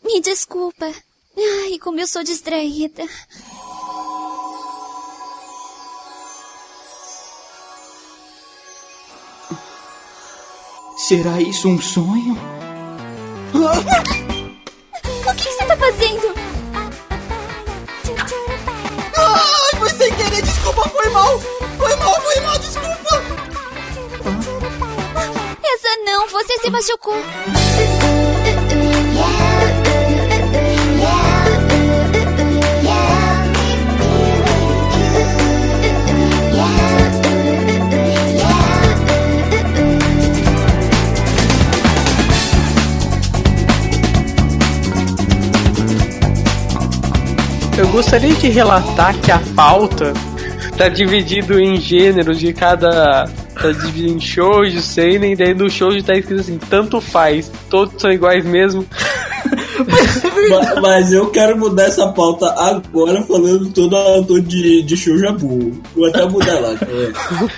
[0.02, 0.92] Me desculpa.
[1.36, 3.04] Ai, como eu sou distraída.
[11.08, 12.36] Será isso um sonho?
[13.54, 16.34] O que você tá fazendo?
[19.16, 21.38] Ai, foi sem querer, desculpa, foi mal.
[21.78, 23.22] Foi mal, foi mal, desculpa.
[25.64, 27.16] Essa não, você se machucou.
[47.80, 50.12] Eu gostaria de relatar que a pauta
[50.76, 53.24] tá dividido em gêneros de cada.
[53.54, 58.12] Tá dividido em shoujo, seinen, daí no shoujo tá escrito assim, tanto faz, todos são
[58.12, 58.84] iguais mesmo.
[60.50, 65.32] mas, mas eu quero mudar essa pauta agora falando todo autor de, de shoujo é
[65.32, 65.80] burro.
[65.96, 66.74] Vou até mudar lá.
[66.74, 67.50] tá vendo?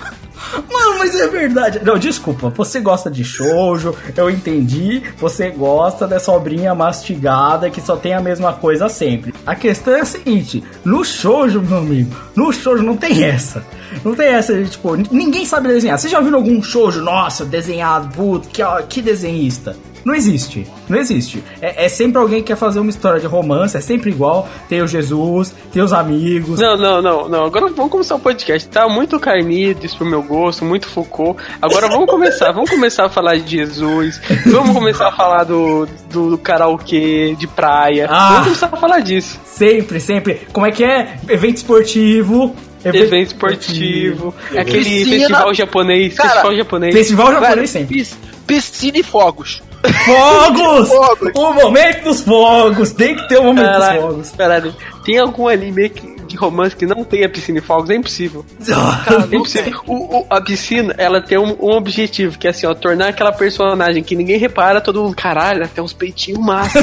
[0.53, 1.81] Mano, mas é verdade.
[1.85, 2.51] Não, desculpa.
[2.51, 5.03] Você gosta de shoujo, eu entendi.
[5.19, 9.35] Você gosta dessa obrinha mastigada que só tem a mesma coisa sempre.
[9.47, 13.65] A questão é a seguinte: no shoujo, meu amigo, no shoujo não tem essa.
[14.05, 15.99] Não tem essa, de, tipo, ninguém sabe desenhar.
[15.99, 19.77] Você já viu algum shoujo, nossa, desenhado, puto, que, que desenhista?
[20.05, 20.67] Não existe.
[20.89, 21.43] Não existe.
[21.61, 24.49] É, é sempre alguém que quer fazer uma história de romance, é sempre igual.
[24.69, 26.59] Tem o Jesus, tem os amigos.
[26.61, 27.45] Não, não, não, não.
[27.45, 28.69] Agora vamos começar o podcast.
[28.69, 31.41] Tá muito Carnides pro meu gosto, muito Foucault.
[31.61, 32.53] Agora vamos começar.
[32.53, 34.21] vamos começar a falar de Jesus.
[34.47, 38.09] Vamos começar a falar do, do karaokê, de praia.
[38.11, 38.29] Ah.
[38.29, 39.39] Vamos começar a falar disso.
[39.45, 40.41] Sempre, sempre.
[40.53, 41.17] Como é que é?
[41.29, 42.55] Evento esportivo.
[42.85, 44.35] Evento esportivo.
[44.51, 45.19] Aquele Piscina.
[45.19, 46.15] festival japonês.
[46.15, 46.95] Cara, festival japonês.
[46.95, 47.97] Festival japonês Velho, sempre.
[47.97, 49.63] pis- piscina e fogos.
[50.05, 50.89] Fogos!
[50.89, 51.31] Fogos.
[51.35, 52.93] O momento dos fogos!
[52.93, 54.31] Tem que ter o momento dos Caralho, fogos.
[54.31, 54.75] caralho.
[55.05, 57.91] Tem algum anime que- de romance que não tenha piscina e fogos?
[57.91, 58.45] É impossível.
[59.31, 59.81] É impossível.
[59.87, 63.33] O- o- a piscina, ela tem um, um objetivo, que é assim, ó, tornar aquela
[63.33, 66.79] personagem que ninguém repara, todo mundo, caralho, tem uns peitinhos massa.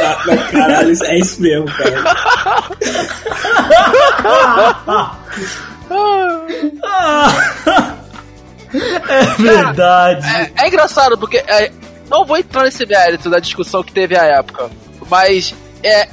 [0.00, 0.14] Ah,
[0.52, 2.68] caralho, é isso mesmo, cara.
[8.74, 10.26] É verdade.
[10.56, 11.70] É, é engraçado, porque é,
[12.10, 14.70] não vou entrar nesse mérito da discussão que teve à época,
[15.10, 16.06] mas é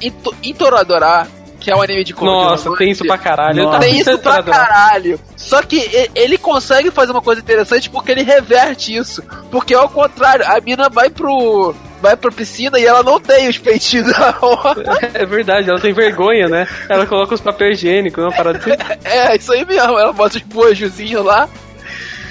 [0.56, 1.26] Toradora,
[1.60, 3.64] que é um anime de co- de Nossa, tem isso pra caralho.
[3.64, 3.80] Nossa.
[3.80, 5.20] Tem isso pra caralho.
[5.36, 9.22] Só que ele consegue fazer uma coisa interessante porque ele reverte isso.
[9.50, 11.74] Porque ao contrário, a mina vai pro.
[12.00, 14.98] Vai pra piscina e ela não tem os peitinhos da hora.
[15.14, 16.68] É verdade, ela tem vergonha, né?
[16.90, 18.70] Ela coloca os papel higiênicos, uma parada assim.
[19.02, 19.98] É, isso aí mesmo.
[19.98, 21.48] Ela bota os bojozinhos lá.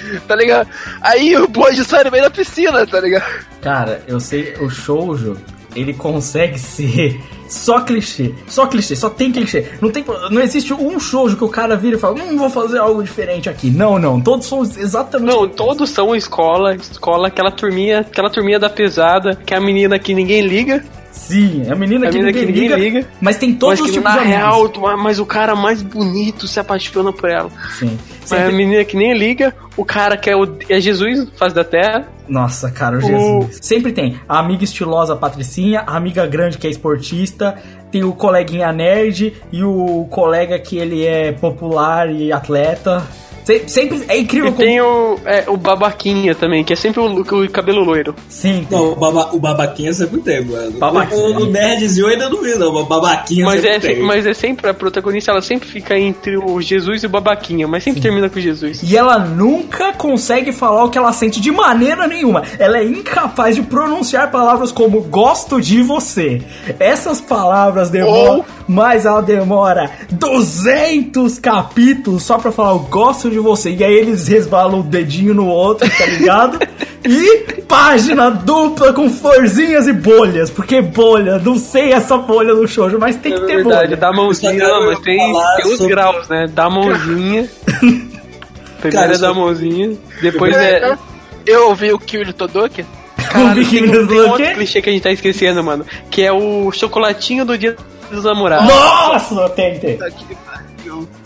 [0.26, 0.68] Tá ligado?
[1.00, 3.24] Aí o bojo sai no meio da piscina, tá ligado?
[3.60, 5.36] Cara, eu sei, o shoujo,
[5.74, 8.34] ele consegue ser só clichê.
[8.48, 9.66] Só clichê, só tem clichê.
[9.80, 12.78] Não, tem, não existe um shoujo que o cara vira e fala, hum, vou fazer
[12.78, 13.70] algo diferente aqui.
[13.70, 15.32] Não, não, todos são exatamente...
[15.32, 19.98] Não, todos são escola, escola, aquela turminha, aquela turminha da pesada, que é a menina
[19.98, 20.84] que ninguém liga,
[21.16, 23.80] Sim, é a menina, a que, menina ninguém que ninguém liga, liga, mas tem todos
[23.80, 24.70] mas os tipos de real, amigos.
[24.72, 27.50] tu- mas o cara mais bonito se apaixona por ela.
[27.78, 27.98] Sim.
[28.20, 31.52] Mas a Sempre- menina que nem liga, o cara que é, o, é Jesus, faz
[31.52, 32.06] da terra.
[32.28, 33.58] Nossa, cara, o O- Jesus.
[33.62, 37.56] Sempre tem a amiga estilosa Patricinha, a amiga grande que é esportista,
[37.90, 43.02] tem o coleguinha nerd e o colega que ele é popular e atleta.
[43.46, 47.20] Se- sempre é incrível E tem o, é, o babaquinha também, que é sempre o,
[47.20, 48.12] o cabelo loiro.
[48.28, 48.66] Sim.
[48.68, 50.72] Não, o, baba, o babaquinha sempre tem, mano.
[50.72, 51.20] Babaquinha.
[51.20, 52.74] O, o nerdzinho eu ainda não vi, não.
[52.74, 54.02] O babaquinha Mas sempre é, tem.
[54.02, 57.84] mas é sempre, a protagonista, ela sempre fica entre o Jesus e o babaquinha, mas
[57.84, 58.80] sempre termina com Jesus.
[58.82, 62.42] E ela nunca consegue falar o que ela sente de maneira nenhuma.
[62.58, 66.42] Ela é incapaz de pronunciar palavras como gosto de você.
[66.80, 73.70] Essas palavras demoram, mas ela demora 200 capítulos só pra falar eu gosto de você.
[73.70, 76.58] E aí eles resvalam o dedinho no outro, tá ligado?
[77.08, 80.50] E página dupla com florzinhas e bolhas.
[80.50, 83.96] Porque bolha, não sei essa bolha do shoujo, mas tem que ter É verdade, bolha.
[83.96, 85.16] dá mãozinha, não, mas tem,
[85.56, 86.48] tem os graus, né?
[86.52, 87.48] Dá mãozinha.
[88.80, 90.98] Primeiro é da mãozinha, depois É, é.
[91.46, 92.84] Eu ouvi o Kill Todoki.
[93.30, 95.86] Caralho, tem, um- tem um outro clichê que a gente tá esquecendo, mano.
[96.10, 97.76] Que é o chocolatinho do dia
[98.10, 98.68] dos namorados.
[98.68, 99.96] Nossa, tem, tem.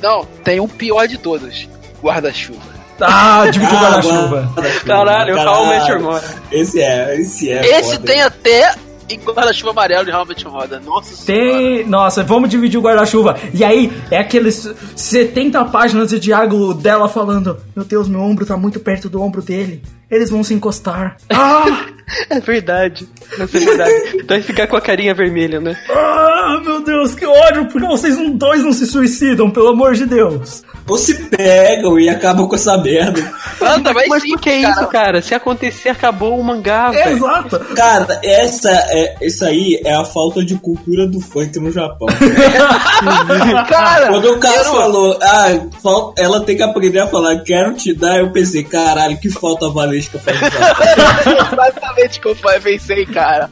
[0.03, 1.67] Não, tem um pior de todos.
[2.03, 2.81] Guarda-chuva.
[3.01, 4.53] Ah, dividiu o Ah, guarda-chuva.
[4.85, 6.31] Caralho, How Met Your Mother.
[6.53, 7.79] Esse é, esse é.
[7.79, 8.07] Esse foda.
[8.07, 8.75] tem até
[9.09, 10.81] em guarda-chuva amarelo de realmente roda.
[10.81, 11.85] Nossa Tem.
[11.85, 13.37] Nossa, vamos dividir o guarda-chuva.
[13.53, 18.57] E aí, é aqueles 70 páginas de diálogo dela falando: Meu Deus, meu ombro tá
[18.57, 19.83] muito perto do ombro dele.
[20.11, 21.17] Eles vão se encostar.
[21.33, 21.87] Ah!
[22.29, 23.09] É verdade.
[23.39, 24.25] É verdade.
[24.27, 25.77] Vai ficar com a carinha vermelha, né?
[25.89, 27.67] ah, meu Deus, que ódio!
[27.67, 30.65] Porque vocês não- dois não se suicidam, pelo amor de Deus.
[30.89, 33.21] Ou se pegam e acabam com essa merda.
[33.63, 35.23] Anda, mas, Mas por que isso, cara?
[35.23, 37.13] Se acontecer, acabou o mangá, velho.
[37.17, 37.61] Exato.
[37.77, 42.09] Cara, essa é, isso aí é a falta de cultura do funk no Japão.
[43.69, 47.93] Cara, Quando o cara quero- falou, ah, ela tem que aprender a falar, quero te
[47.95, 50.87] dar, eu pensei, caralho, que falta valesca faz no Japão.
[51.33, 53.51] Exatamente como eu pensei, cara.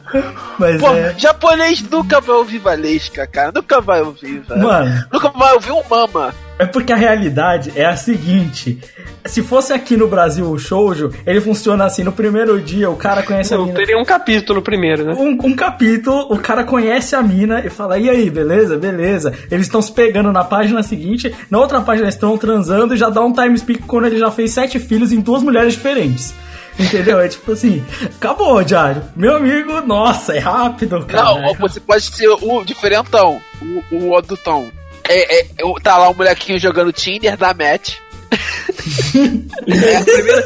[0.57, 1.15] Mas Pô, é.
[1.17, 3.51] japonês nunca vai ouvir Valesca, cara.
[3.53, 4.61] Nunca vai ouvir, velho.
[4.61, 5.05] Mano.
[5.11, 6.33] Nunca vai ouvir um mama.
[6.59, 8.77] É porque a realidade é a seguinte:
[9.25, 13.23] se fosse aqui no Brasil o shoujo, ele funciona assim: no primeiro dia o cara
[13.23, 13.73] conhece a mina.
[13.73, 15.13] teria um capítulo primeiro, né?
[15.17, 18.77] Um, um capítulo, o cara conhece a mina e fala: E aí, beleza?
[18.77, 19.33] Beleza.
[19.49, 23.09] Eles estão se pegando na página seguinte, na outra página eles estão transando e já
[23.09, 26.33] dá um time speak quando ele já fez sete filhos em duas mulheres diferentes.
[26.77, 27.19] Entendeu?
[27.19, 27.83] É tipo assim,
[28.17, 29.03] acabou, Diário.
[29.15, 31.41] Meu amigo, nossa, é rápido, cara.
[31.41, 34.69] Não, você pode ser o diferentão, o, o adultão.
[35.09, 35.45] É, é,
[35.81, 37.95] tá lá um molequinho jogando Tinder da match.
[38.31, 40.45] é a primeira.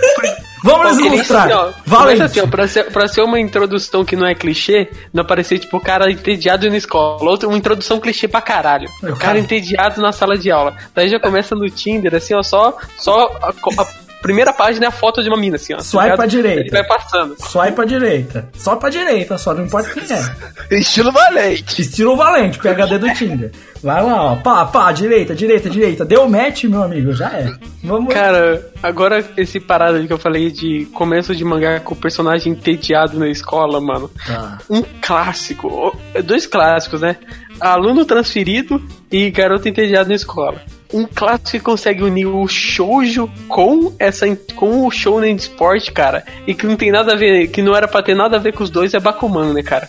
[0.64, 1.52] Vamos nos ilustrar.
[1.52, 2.22] assim, Valente.
[2.22, 5.76] assim, ó, pra, ser, pra ser uma introdução que não é clichê, não aparecer tipo
[5.76, 7.30] o cara entediado na escola.
[7.30, 8.90] Outra, uma introdução clichê pra caralho.
[9.04, 10.74] O cara entediado na sala de aula.
[10.96, 13.86] Daí já começa no Tinder, assim, ó, só, só a, a
[14.24, 15.80] primeira página é a foto de uma mina, assim, ó.
[15.80, 16.62] Swipe pra direita.
[16.62, 17.36] Ele vai passando.
[17.38, 18.50] Swipe pra direita.
[18.54, 20.34] Só pra direita, só não importa quem é.
[20.80, 21.82] Estilo valente.
[21.82, 23.52] Estilo valente, PHD do Tinder.
[23.84, 24.36] Vai lá, ó.
[24.38, 26.06] Pá, pá, direita, direita, direita.
[26.06, 27.54] Deu match, meu amigo, já é.
[27.84, 28.14] Vamos.
[28.14, 33.20] Cara, agora esse parada que eu falei de começo de mangá com o personagem entediado
[33.20, 34.10] na escola, mano.
[34.26, 34.58] Tá.
[34.70, 37.18] Um clássico, dois clássicos, né?
[37.60, 40.62] Aluno transferido e garoto entediado na escola.
[40.94, 44.26] Um clássico que consegue unir o shoujo com essa
[44.56, 47.76] com o shounen de esporte, cara, e que não tem nada a ver, que não
[47.76, 49.88] era pra ter nada a ver com os dois é Bakuman, né, cara?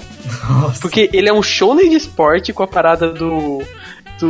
[0.81, 3.63] Porque ele é um shounen de esporte com a parada do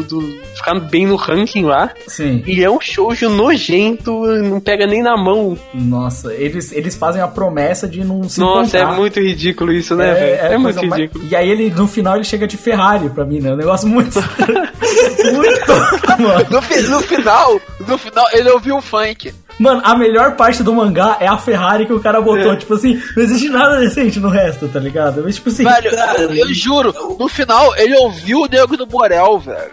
[0.02, 1.90] do, do ficar bem no ranking lá.
[2.06, 2.42] Sim.
[2.46, 5.56] E é um shoujo nojento, não pega nem na mão.
[5.72, 8.94] Nossa, eles, eles fazem a promessa de não se Nossa, encontrar.
[8.94, 10.34] é muito ridículo isso, né, velho?
[10.54, 11.24] É, muito coisa mais- ridículo.
[11.30, 13.52] E aí ele, no final, ele chega de Ferrari pra mim, né?
[13.52, 14.18] Um negócio muito...
[15.32, 16.46] muito mano.
[16.50, 16.56] No,
[16.90, 19.32] no final, no final, ele ouviu o funk.
[19.58, 22.56] Mano, a melhor parte do mangá é a Ferrari que o cara botou.
[22.56, 25.22] Tipo assim, não existe nada decente no resto, tá ligado?
[25.22, 25.64] Mas, tipo assim...
[25.64, 29.70] Velho, eu, eu juro, no final ele ouviu o nego do Borel, velho.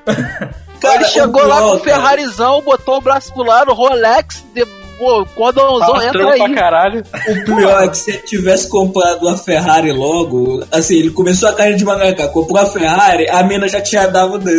[0.84, 4.66] ele chegou lá com o Ferrarizão, botou o braço pro lado, Rolex, de,
[5.02, 6.54] pô, cordãozão, entra aí.
[6.54, 7.04] caralho.
[7.28, 11.54] O pior é que se ele tivesse comprado a Ferrari logo, assim, ele começou a
[11.54, 14.52] carreira de mangaka, comprou a Ferrari, a mina já tinha dado, pra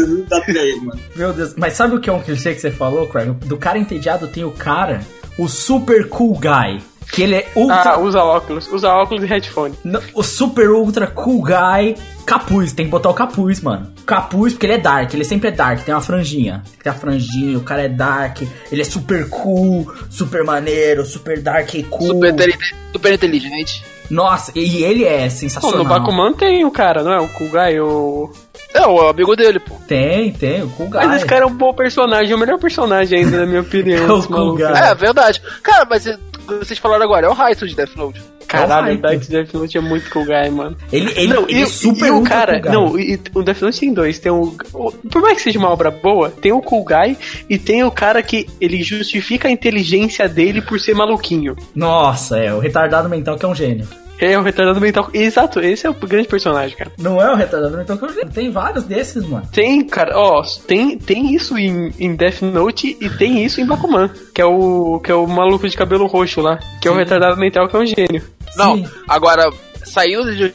[0.53, 1.01] ele, mano.
[1.15, 3.31] Meu Deus, mas sabe o que é um clichê que você falou, Craig?
[3.47, 5.01] Do cara entediado tem o cara,
[5.39, 6.83] o super cool guy.
[7.13, 7.93] Que ele é ultra.
[7.93, 9.75] Ah, usa óculos, usa óculos e headphone.
[10.15, 11.95] O super ultra cool guy.
[12.25, 13.93] Capuz, tem que botar o capuz, mano.
[14.07, 16.63] Capuz, porque ele é dark, ele sempre é dark, tem uma franjinha.
[16.83, 21.75] Tem a franjinha, o cara é dark, ele é super cool, super maneiro, super dark
[21.75, 22.07] e cool.
[22.07, 22.59] Super,
[22.93, 23.85] super inteligente.
[24.09, 25.79] Nossa, e ele é Pô, sensacional.
[25.79, 27.21] no Bakuman tem o cara, não é?
[27.21, 28.31] O Cool Guy, o...
[28.75, 29.75] É, o amigo dele, pô.
[29.87, 30.89] Tem, tem, o guy.
[30.93, 34.07] Mas esse cara é um bom personagem, é o melhor personagem ainda, na minha opinião.
[34.09, 34.55] É o.
[34.55, 34.65] Guy.
[34.65, 35.43] É, verdade.
[35.63, 36.05] Cara, mas
[36.47, 38.23] vocês falaram agora, é o Raito de Death Note.
[38.49, 40.77] Caralho, É o o Dark Death Note é muito guy, mano.
[40.93, 42.71] Ele, ele, não, ele e, é super e o cara, guy.
[42.73, 45.71] não, e, o Death Note tem dois, tem o, o- por mais que seja uma
[45.71, 47.17] obra boa, tem o guy
[47.49, 51.57] e tem o cara que ele justifica a inteligência dele por ser maluquinho.
[51.75, 53.87] Nossa, é, o retardado mental que é um gênio.
[54.23, 55.11] É o retardado mental.
[55.13, 56.93] Exato, esse é o grande personagem, cara.
[56.97, 58.31] Não é o retardado mental que é gênio.
[58.33, 59.49] Tem vários desses, mano.
[59.53, 64.09] Tem, cara, ó, tem, tem isso em, em Death Note e tem isso em Bakuman,
[64.33, 67.37] que é o que é o maluco de cabelo roxo lá, que é o retardado
[67.37, 68.23] mental que é um gênio.
[68.57, 69.51] Não, agora,
[69.85, 70.53] saindo de,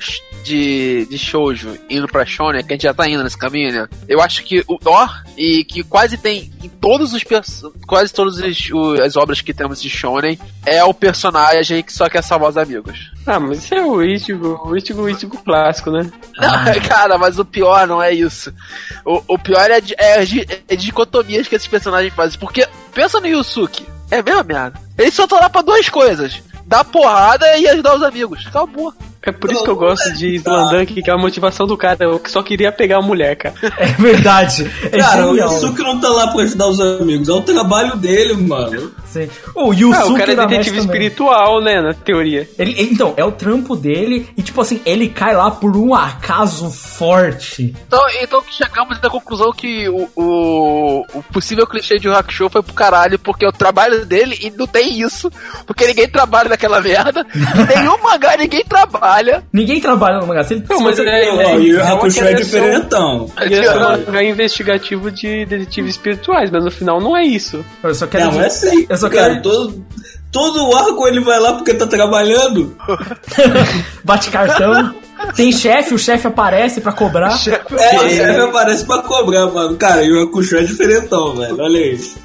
[0.47, 3.87] de, de shoujo indo pra shonen, que a gente já tá indo nesse caminho, né?
[4.07, 7.23] Eu acho que o Thor, e que quase tem em todos os
[7.85, 12.49] quase todas as, obras que temos de shonen, é o personagem que só quer salvar
[12.49, 13.11] os amigos.
[13.25, 16.09] Ah, mas esse é o Ichigo, o Ichigo, o Ichigo clássico, né?
[16.37, 18.53] Não, cara, mas o pior não é isso.
[19.05, 22.39] O, o pior é, de, é, as di- é dicotomias que esses personagens fazem.
[22.39, 24.79] Porque, pensa no Yusuke, é a mesma merda.
[24.97, 28.45] Eles só estão lá pra duas coisas: dar porrada e ajudar os amigos.
[28.47, 28.93] Acabou.
[29.27, 32.21] É por isso que eu gosto de Slandunk, que é a motivação do cara, eu
[32.27, 33.55] só queria pegar a mulher, cara.
[33.77, 34.71] É verdade.
[34.89, 35.53] É Cara, o genial.
[35.53, 38.89] Yusuke não tá lá pra ajudar os amigos, é o trabalho dele, mano.
[39.05, 39.29] Sim.
[39.53, 42.49] O Yusuke Ah, o cara é detetive espiritual, né, na teoria.
[42.57, 46.71] Ele, então, é o trampo dele e, tipo assim, ele cai lá por um acaso
[46.71, 47.75] forte.
[47.85, 52.63] Então, então chegamos à conclusão que o, o, o possível clichê de Yu Hakusho foi
[52.63, 55.29] pro caralho, porque é o trabalho dele e não tem isso,
[55.65, 57.25] porque ninguém trabalha naquela merda.
[57.75, 59.16] nenhum mangá ninguém trabalha.
[59.53, 62.45] Ninguém trabalha no ele, Não, mas você- é, é, o Yu é Hakusho é criação-
[62.45, 63.29] diferentão.
[64.05, 67.63] Um mangá investigativo de detetives espirituais, mas no final não é isso.
[67.83, 68.85] Eu só quero Não, é assim.
[68.89, 69.41] Eu só cara, quero.
[69.43, 69.85] todo,
[70.31, 72.75] todo o arco ele vai lá porque tá trabalhando.
[74.03, 74.93] Bate cartão.
[75.35, 77.31] Tem chefe, o chefe aparece pra cobrar.
[77.31, 79.75] É, o chefe aparece pra cobrar, mano.
[79.75, 81.57] Cara, Yu Hakusho é diferentão, velho.
[81.59, 82.17] Olha isso.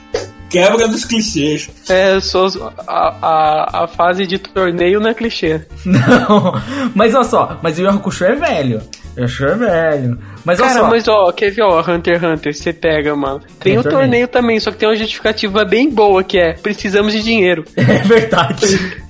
[0.53, 1.69] Quebra dos clichês.
[1.89, 2.47] É só
[2.87, 5.63] a, a, a fase de torneio não é clichê.
[5.85, 6.61] Não,
[6.95, 8.83] mas olha só, mas o Yu Hakusho é velho.
[9.17, 10.19] O Yu Hakusho é velho.
[10.45, 10.91] Mas olha Cara, só.
[10.91, 13.41] mas ó, quer ver, ó, Hunter x Hunter, você pega, mano.
[13.41, 14.01] Tem Tem o torneio.
[14.03, 17.65] torneio também, só que tem uma justificativa bem boa, que é precisamos de dinheiro.
[17.77, 19.03] É verdade.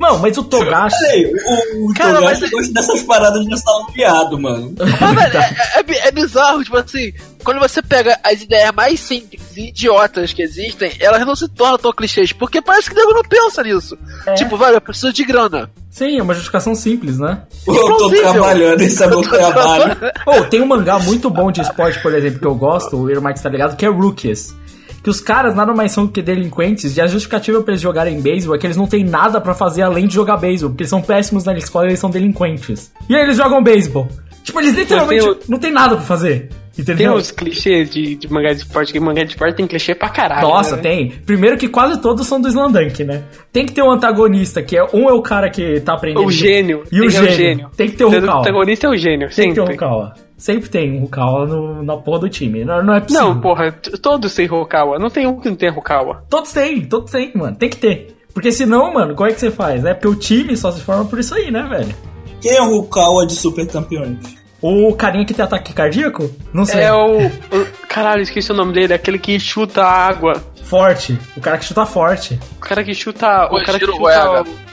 [0.00, 0.96] Não, mas o Togashi.
[1.04, 1.32] Olha aí,
[1.76, 4.74] o, o Cara, Togashi mas- gosta dessas paradas de salviado, mano.
[4.78, 7.12] Mas, velho, é, é bi- é bizarro, tipo assim,
[7.44, 11.78] quando você pega as ideias mais simples e idiotas que existem, elas não se tornam
[11.78, 13.96] tão clichês, porque parece que o nego não pensa nisso.
[14.26, 14.34] É.
[14.34, 15.70] Tipo, velho, eu preciso de grana.
[15.90, 17.42] Sim, é uma justificação simples, né?
[17.66, 19.96] Eu tô trabalhando, esse é meu trabalho.
[20.24, 23.42] Oh, tem um mangá muito bom de esporte, por exemplo, que eu gosto, o Irmite
[23.42, 24.54] tá ligado, que é Rookies.
[25.02, 28.54] Que os caras nada mais são que delinquentes, e a justificativa pra eles jogarem beisebol
[28.54, 31.00] é que eles não têm nada pra fazer além de jogar beisebol, porque eles são
[31.00, 32.92] péssimos na escola e eles são delinquentes.
[33.08, 34.06] E aí eles jogam beisebol.
[34.44, 36.48] Tipo, eles literalmente tem não tem nada pra fazer.
[36.74, 37.14] Tem Entendeu?
[37.14, 40.48] os clichês de, de mangá de esporte, que mangá de esporte tem clichê pra caralho.
[40.48, 40.82] Nossa, né?
[40.82, 41.10] tem.
[41.26, 43.22] Primeiro que quase todos são do Slandunk, né?
[43.52, 46.24] Tem que ter um antagonista, que é um é o cara que tá aprendendo.
[46.24, 46.84] O gênio.
[46.90, 47.68] E o Tem- é gênio.
[47.76, 48.42] Tem que ter o O Rukawa.
[48.42, 49.84] protagonista é o gênio, Tem que ter um sempre.
[49.84, 50.14] Rukawa.
[50.40, 52.64] Sempre tem um Rukawa no, na porra do time.
[52.64, 53.26] Não, não é possível.
[53.26, 53.70] Não, porra,
[54.00, 54.98] todos têm Hokawa.
[54.98, 56.24] Não tem um que não tem Hokawa.
[56.30, 57.54] Todos têm, todos têm, mano.
[57.56, 58.16] Tem que ter.
[58.32, 59.84] Porque senão, mano, como é que você faz?
[59.84, 61.94] É porque o time só se forma por isso aí, né, velho?
[62.40, 64.16] Quem é o Rukawa de Super Campeões?
[64.62, 66.30] O carinha que tem ataque cardíaco?
[66.54, 66.80] Não sei.
[66.82, 68.94] É o, o- Caralho, esqueci o nome dele.
[68.94, 70.34] Aquele que chuta a água.
[70.64, 71.18] Forte.
[71.36, 72.38] O cara que chuta forte.
[72.56, 73.48] O cara que chuta.
[73.50, 73.98] O, O cara que chuta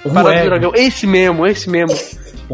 [0.06, 0.44] o, O parada Uega.
[0.44, 0.72] do dragão.
[0.76, 1.98] Esse mesmo, esse mesmo.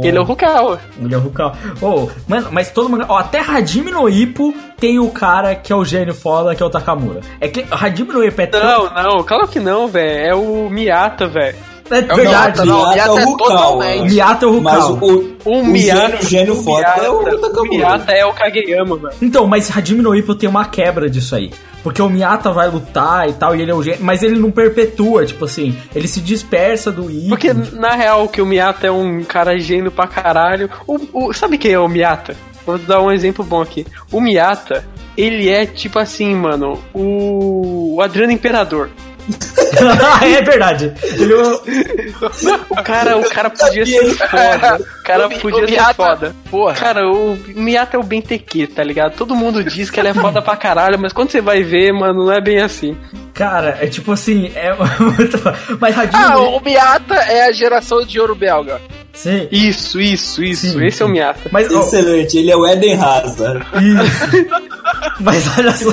[0.02, 0.80] Ele é o Hokawa.
[1.00, 1.54] Ele é o Rukawa.
[1.82, 3.06] Oh, mano, mas todo mundo.
[3.08, 6.66] Ó, até Hajime no Ippo tem o cara que é o gênio foda, que é
[6.66, 7.22] o Takamura.
[7.40, 8.62] É que Hajime no Ippo é tão.
[8.64, 10.26] Não, não, claro que não, velho.
[10.26, 11.56] É o Miyata, velho.
[11.92, 12.22] É verdade.
[12.24, 12.90] Miyata, não.
[12.90, 14.00] Miyata é o Miyata é totalmente.
[14.02, 15.12] O Miyata é o Mas Rukawa.
[15.12, 16.02] o, O o Miyata.
[16.08, 17.70] gênio, gênio o foda é o Miyata, o Takamura.
[17.70, 19.14] Miyata é o Kageyama, velho.
[19.22, 21.52] Então, mas Hajime no Ippo tem uma quebra disso aí.
[21.84, 24.50] Porque o Miyata vai lutar e tal, e ele é o gênio, mas ele não
[24.50, 27.30] perpetua, tipo assim, ele se dispersa do Ippo.
[27.30, 30.70] Porque, na real, que o Miyata é um cara gênio pra caralho.
[30.88, 32.36] O, o- sabe quem é o Miyata?
[32.66, 33.86] Vou dar um exemplo bom aqui.
[34.12, 34.86] O Miyata,
[35.18, 38.90] ele é tipo assim, mano, o, o Adriano Imperador.
[40.24, 40.94] é verdade.
[41.04, 44.76] Ele é o- cara, o cara podia ser foda.
[45.00, 46.36] O cara O podia o ser Miyata- foda.
[46.50, 46.74] Porra.
[46.76, 49.16] Cara, o Miyata é o BTQ, tá ligado?
[49.16, 52.26] Todo mundo diz que ele é foda pra caralho, mas quando você vai ver, mano,
[52.26, 52.96] não é bem assim.
[53.34, 55.40] Cara, é tipo assim, é muito.
[55.80, 58.80] Mas Hajime Ah, o Miyata é a geração de ouro belga.
[59.14, 59.48] Sim.
[59.52, 60.72] Isso, isso, isso.
[60.72, 61.50] Sim, Esse é o Miyata.
[61.52, 63.64] Mas, ó, Excelente, ele é o Eden Hazard.
[63.76, 64.48] Isso.
[65.22, 65.92] mas olha só,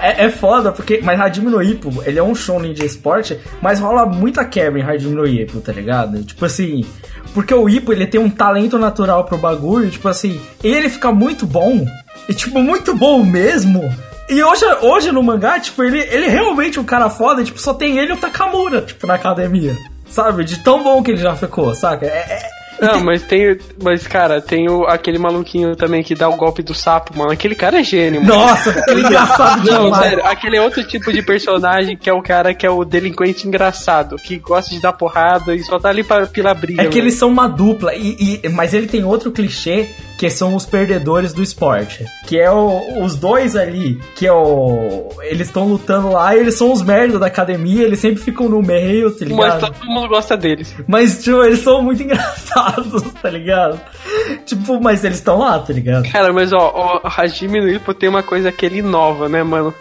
[0.00, 1.00] é, é foda, porque.
[1.02, 4.82] Mas Hajime no Ippo, ele é um shonen de esporte, mas rola muita quebra em
[4.82, 6.22] Hajime no Ippo, tá ligado?
[6.24, 6.84] Tipo assim.
[7.32, 11.46] Porque o Ippo, ele tem um talento natural pro bagulho, tipo assim, ele fica muito
[11.46, 11.84] bom,
[12.28, 13.92] e tipo, muito bom mesmo.
[14.28, 17.74] E hoje, hoje no mangá, tipo, ele, ele é realmente um cara foda, tipo, só
[17.74, 19.76] tem ele e o Takamura, tipo, na academia.
[20.14, 20.44] Sabe?
[20.44, 22.06] De tão bom que ele já ficou, saca?
[22.06, 23.56] É, é- Não, mas tem.
[23.82, 27.30] Mas, cara, tem o, aquele maluquinho também que dá o golpe do sapo, mano.
[27.32, 28.34] Aquele cara é gênio, mano.
[28.34, 30.02] Nossa, aquele engraçado Não, demais.
[30.04, 33.46] sério, aquele é outro tipo de personagem que é o cara que é o delinquente
[33.46, 36.82] engraçado, que gosta de dar porrada e só tá ali pra, pela briga.
[36.82, 37.00] É que mano.
[37.08, 41.32] eles são uma dupla, e, e- mas ele tem outro clichê que são os perdedores
[41.32, 42.04] do esporte.
[42.26, 45.08] Que é o- os dois ali, que é o.
[45.22, 48.62] Eles estão lutando lá e eles são os merda da academia, eles sempre ficam no
[48.62, 49.60] meio, tá Mas ligado?
[49.60, 50.74] todo mundo gosta deles.
[50.86, 52.63] Mas, tipo, eles são muito engraçados,
[53.22, 53.80] tá ligado?
[54.44, 56.10] Tipo, mas eles estão lá, tá ligado?
[56.10, 59.74] Cara, mas ó, o Hajime no Ippo tem uma coisa que ele inova, né, mano?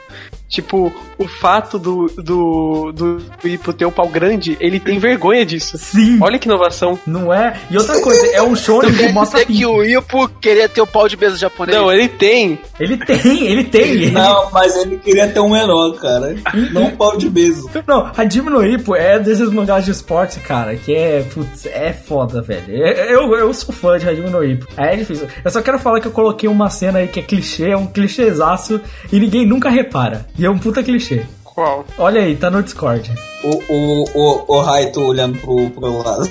[0.53, 5.79] Tipo, o fato do, do, do Ippo ter o pau grande, ele tem vergonha disso.
[5.79, 6.19] Sim.
[6.21, 6.99] Olha que inovação.
[7.07, 7.59] Não é?
[7.71, 10.85] E outra coisa, é um show que mostra dizer que o Ipo queria ter o
[10.85, 11.75] pau de mesa japonês?
[11.75, 12.59] Não, ele tem.
[12.79, 13.81] Ele tem, ele tem.
[13.81, 14.11] Ele...
[14.11, 16.35] Não, mas ele queria ter um menor, cara.
[16.71, 17.67] Não um pau de beijo.
[17.87, 22.43] Não, Hajime no Ippo é desses mangás de esporte, cara, que é, putz, é foda,
[22.43, 22.75] velho.
[22.75, 24.67] Eu, eu sou fã de Hajime no Ippo.
[24.77, 25.27] É difícil.
[25.43, 27.87] Eu só quero falar que eu coloquei uma cena aí que é clichê, é um
[27.87, 28.79] clichêzaço
[29.11, 30.27] e ninguém nunca repara.
[30.42, 31.25] E é um puta clichê.
[31.43, 31.85] Qual?
[31.99, 33.13] Olha aí, tá no Discord.
[33.43, 36.27] O, o, o, o Raito olhando pro, pro lado.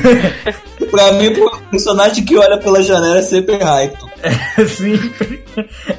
[0.90, 4.08] pra mim, o personagem que olha pela janela é sempre Raito.
[4.22, 5.44] É sempre.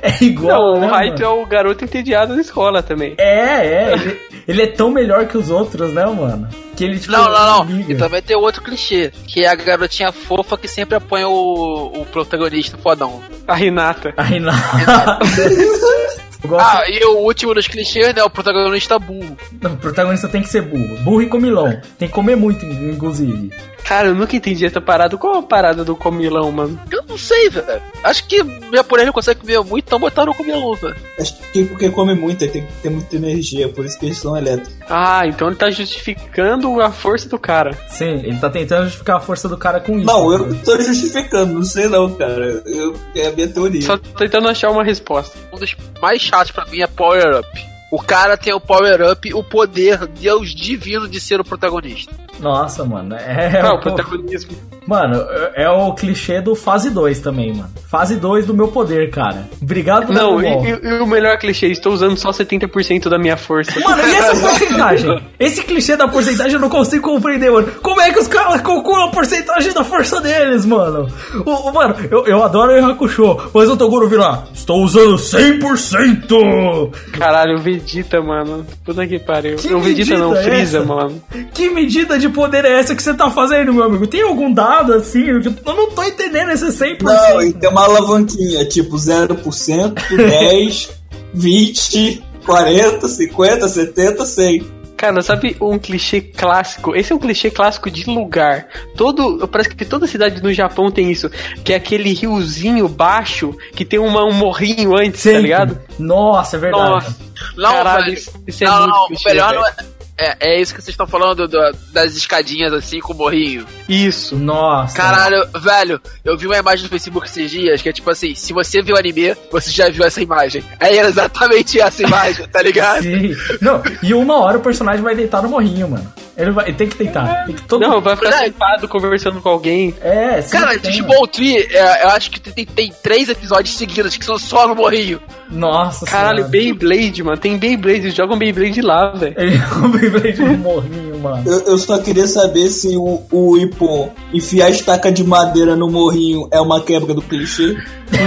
[0.02, 0.74] É igual.
[0.74, 1.26] Não, né, o Raito mano?
[1.26, 3.14] é o garoto entediado da escola também.
[3.20, 3.94] É, é.
[3.94, 6.50] Ele, ele é tão melhor que os outros, né, mano?
[6.76, 7.12] Que ele, tipo.
[7.12, 7.76] Não, não, não.
[7.78, 7.94] liga.
[7.94, 12.06] E também tem outro clichê, que é a garotinha fofa que sempre apoia o, o
[12.06, 13.22] protagonista fodão.
[13.48, 14.14] A Renata.
[14.18, 15.20] A Renata.
[15.38, 16.01] Eu
[16.48, 18.24] gosto- Ah, e o último dos clichês, né?
[18.24, 19.38] O protagonista burro.
[19.62, 20.98] Não, o protagonista tem que ser burro.
[21.04, 21.70] Burro e comilão.
[21.98, 23.52] Tem que comer muito, inclusive.
[23.84, 25.18] Cara, eu nunca entendi essa parada.
[25.18, 26.80] Qual a parada do comilão, mano?
[26.90, 27.82] Eu não sei, velho.
[28.04, 28.38] Acho que
[28.74, 30.96] japonês não consegue comer muito, então botaram o comilão, velho.
[31.20, 34.18] Acho que porque come muito, ele tem que ter muita energia, por isso que eles
[34.18, 34.74] são elétricos.
[34.90, 37.72] Ah, então ele tá justificando a força do cara.
[37.90, 40.06] Sim, ele tá tentando justificar a força do cara com isso.
[40.08, 42.62] Não, eu não tô justificando, não sei não, cara.
[42.66, 43.82] Eu, é a minha teoria.
[43.82, 45.38] Só tentando achar uma resposta.
[45.52, 47.72] Um dos mais chatos pra mim é Power Up.
[47.92, 52.16] O cara tem o Power Up, o poder, Deus divino de ser o protagonista.
[52.40, 53.16] Nossa, mano.
[53.16, 54.52] É, o protagonismo.
[54.88, 55.24] Mano,
[55.54, 57.70] é o clichê do fase 2 também, mano.
[57.88, 59.48] Fase 2 do meu poder, cara.
[59.62, 63.80] Obrigado, Não, e, e- o melhor clichê, estou usando só 70% da minha força.
[63.80, 65.22] Mano, e essa porcentagem?
[65.40, 67.68] Esse clichê da porcentagem eu não consigo compreender, mano.
[67.84, 71.08] Como é que os caras calculam a porcentagem da força deles, mano?
[71.46, 75.16] O, o- mano, eu, eu adoro o Hakusho, mas o Toguro vira lá, estou usando
[75.16, 76.92] 100%!
[77.12, 78.66] Caralho, o Vegeta, mano.
[78.84, 79.58] Puta que pariu.
[79.58, 81.22] Que o Vegeta não, medida é Freeza, mano.
[81.54, 84.08] Que medida de poder é essa que você tá fazendo, meu amigo?
[84.08, 85.26] Tem algum dado assim?
[85.28, 87.02] Eu não tô entendendo esse 100%.
[87.02, 90.90] Não, e tem uma alavanquinha, tipo 0%, 10,
[91.34, 94.82] 20, 40, 50, 70, 100.
[94.98, 96.96] Cara, sabe um clichê clássico?
[96.96, 98.68] Esse é um clichê clássico de lugar.
[98.96, 101.28] Todo, parece que toda cidade no Japão tem isso,
[101.64, 105.42] que é aquele riozinho baixo que tem uma, um morrinho antes, tá Sempre.
[105.42, 105.80] ligado?
[105.98, 106.84] Nossa, é verdade.
[106.88, 107.18] Nossa.
[107.58, 108.14] Não, Caralho, velho.
[108.14, 109.62] isso- isso é não, muito não, clichê, melhor velho.
[109.62, 109.76] não é,
[110.22, 110.38] é.
[110.40, 113.66] é isso que vocês estão falando do- das escadinhas assim com o morrinho.
[113.90, 114.36] Isso.
[114.36, 114.96] Nossa.
[114.96, 118.54] Caralho, velho, eu vi uma imagem no Facebook esses dias que é tipo assim: se
[118.54, 120.64] você viu anime, você já viu essa imagem.
[120.80, 123.04] É exatamente essa imagem, tá ligado?
[123.04, 123.36] Sim.
[123.62, 126.14] Não, e uma hora o personagem vai deitar no morrinho, mano.
[126.42, 127.46] Ele, vai, ele tem que deitar.
[127.46, 127.82] Tem que todo...
[127.82, 129.94] Não, vai ficar sentado conversando com alguém.
[130.02, 130.52] É, sim.
[130.52, 134.68] Cara, Digimon Tree, é, eu acho que tem, tem três episódios seguidos que são só
[134.68, 135.20] no morrinho.
[135.50, 136.52] Nossa Caralho, senhora.
[136.52, 137.38] Beyblade, mano.
[137.38, 139.36] Tem Beyblade, eles jogam Beyblade lá, velho.
[139.38, 141.44] Ele é um Beyblade no morrinho, mano.
[141.46, 145.90] Eu, eu só queria saber se o, o Ippon enfiar a estaca de madeira no
[145.90, 147.76] morrinho é uma quebra do clichê.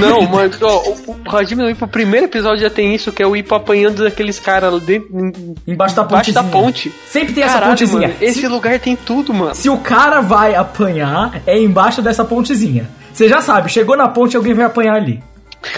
[0.01, 3.37] Não, mano, ó, o, Hajime no o primeiro episódio já tem isso, que é o
[3.37, 4.73] Ippo apanhando daqueles caras
[5.67, 6.93] Embaixo da embaixo da ponte.
[7.09, 8.09] Sempre tem essa Caralho, pontezinha.
[8.09, 9.55] mano, esse Se- lugar tem tudo, mano.
[9.55, 12.89] Se o cara vai apanhar, é embaixo dessa pontezinha.
[13.13, 15.23] Você já sabe, chegou na ponte, alguém vai apanhar ali.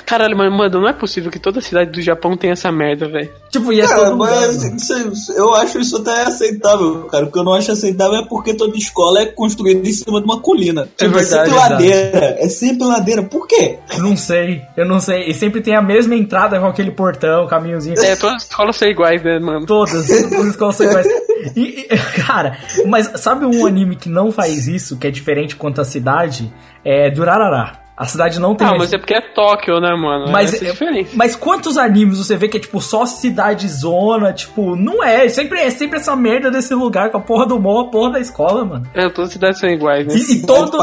[0.05, 3.31] Caralho, mano, mano, não é possível que toda cidade do Japão tenha essa merda, velho.
[3.51, 7.25] Tipo, e é Cara, lugar, mas isso- eu acho isso até aceitável, cara.
[7.27, 10.25] O que eu não acho aceitável é porque toda escola é construída em cima de
[10.25, 10.89] uma colina.
[10.97, 11.73] Tipo, verdade, sempre é verdade.
[11.73, 12.37] ladeira.
[12.39, 13.23] É sempre ladeira.
[13.23, 13.79] Por quê?
[13.99, 15.29] Não sei, eu não sei.
[15.29, 17.99] E sempre tem a mesma entrada com aquele portão, caminhozinho.
[17.99, 19.67] É, todas as escolas são iguais, né, mano?
[19.67, 21.07] Todas, todas as escolas são iguais.
[21.55, 25.81] E, e, cara, mas sabe um anime que não faz isso, que é diferente quanto
[25.81, 26.53] a cidade?
[26.85, 27.86] É Durarara.
[27.97, 28.67] A cidade não tem.
[28.67, 30.31] Ah, mas é porque é Tóquio, né, mano?
[30.31, 31.13] Mas, é a diferença.
[31.15, 34.35] mas quantos animes você vê que é tipo só cidade zona?
[34.35, 35.29] Tipo, não é.
[35.29, 38.21] Sempre, é sempre essa merda desse lugar com a porra do mall, a porra da
[38.21, 38.87] escola, mano.
[38.93, 40.15] É, todas as cidades são iguais, né?
[40.15, 40.79] E, e todo.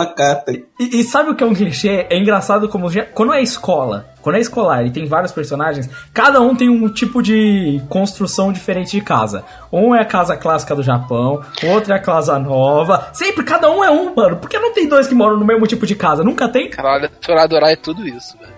[0.79, 2.07] E, e sabe o que é um clichê?
[2.09, 6.55] É engraçado como quando é escola Quando é escolar e tem vários personagens, cada um
[6.55, 9.43] tem um tipo de construção diferente de casa.
[9.71, 13.09] Um é a casa clássica do Japão, outro é a casa nova.
[13.13, 14.37] Sempre, cada um é um, mano.
[14.37, 16.23] Por que não tem dois que moram no mesmo tipo de casa?
[16.23, 16.69] Nunca tem?
[16.69, 18.53] Caralho, Toradora é tudo isso, velho.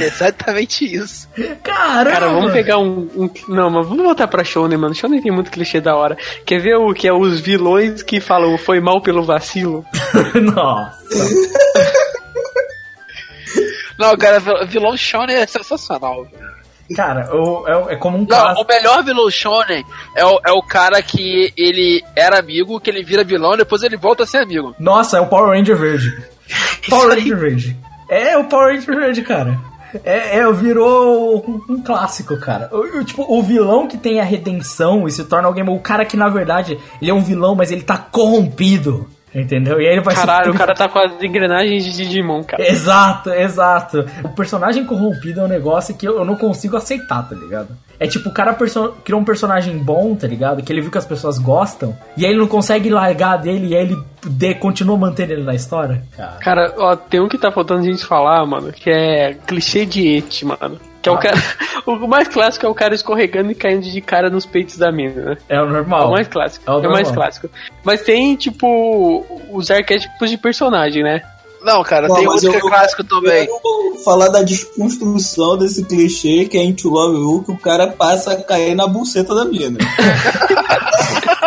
[0.00, 1.28] É exatamente isso.
[1.62, 2.10] Caramba!
[2.12, 4.94] Cara, vamos pegar um, um- Não, mas vamos voltar pra Shonen, mano.
[4.94, 6.16] Shonen tem muito clichê da hora.
[6.44, 9.84] Quer ver o que é os vilões que falam foi mal pelo vacilo?
[10.54, 11.24] Nossa.
[13.98, 16.26] Não, cara, vil- vilão shonen é sensacional.
[16.94, 18.60] Cara, o- é, é como um Não, caso.
[18.60, 19.84] o melhor vilão shonen
[20.14, 23.82] é o, é o cara que ele era amigo, que ele vira vilão e depois
[23.82, 24.74] ele volta a ser amigo.
[24.78, 26.10] Nossa, é o Power Ranger verde.
[26.88, 27.76] Power Ranger verde.
[28.08, 29.58] É o Power Ranger verde, cara.
[30.04, 31.38] É, é, virou
[31.68, 32.68] um, um clássico, cara.
[32.70, 35.68] O, o- tipo, o vilão que tem a redenção e se torna alguém.
[35.68, 39.08] O cara que, na verdade, ele é um vilão, mas ele tá corrompido.
[39.38, 39.78] Entendeu?
[39.80, 42.66] E aí ele vai Caralho, o cara tá com as engrenagens de Digimon, cara.
[42.66, 44.06] Exato, exato.
[44.24, 47.68] O personagem corrompido é um negócio que eu eu não consigo aceitar, tá ligado?
[48.00, 50.62] É tipo, o cara perso- criou um personagem bom, tá ligado?
[50.62, 53.76] Que ele viu que as pessoas gostam, e aí ele não consegue largar dele, e
[53.76, 56.02] aí ele de- continua mantendo ele na história.
[56.16, 56.32] Cara.
[56.40, 60.06] Cara, ó, tem um que tá faltando a gente falar, mano, que é clichê de
[60.16, 60.78] et, mano.
[61.06, 61.36] Que é o cara.
[61.86, 65.22] O mais clássico é o cara escorregando e caindo de cara nos peitos da mina,
[65.22, 65.36] né?
[65.48, 66.08] É o É normal.
[66.08, 66.68] o mais clássico.
[66.68, 67.48] É o É o mais clássico.
[67.84, 71.22] Mas tem, tipo, os arquétipos de personagem, né?
[71.62, 73.46] Não, cara, Não, tem outro que é eu- clássico também.
[73.46, 78.32] Quero falar da desconstrução desse clichê que é Into Love You, que o cara passa
[78.32, 79.78] a cair na buceta da mina.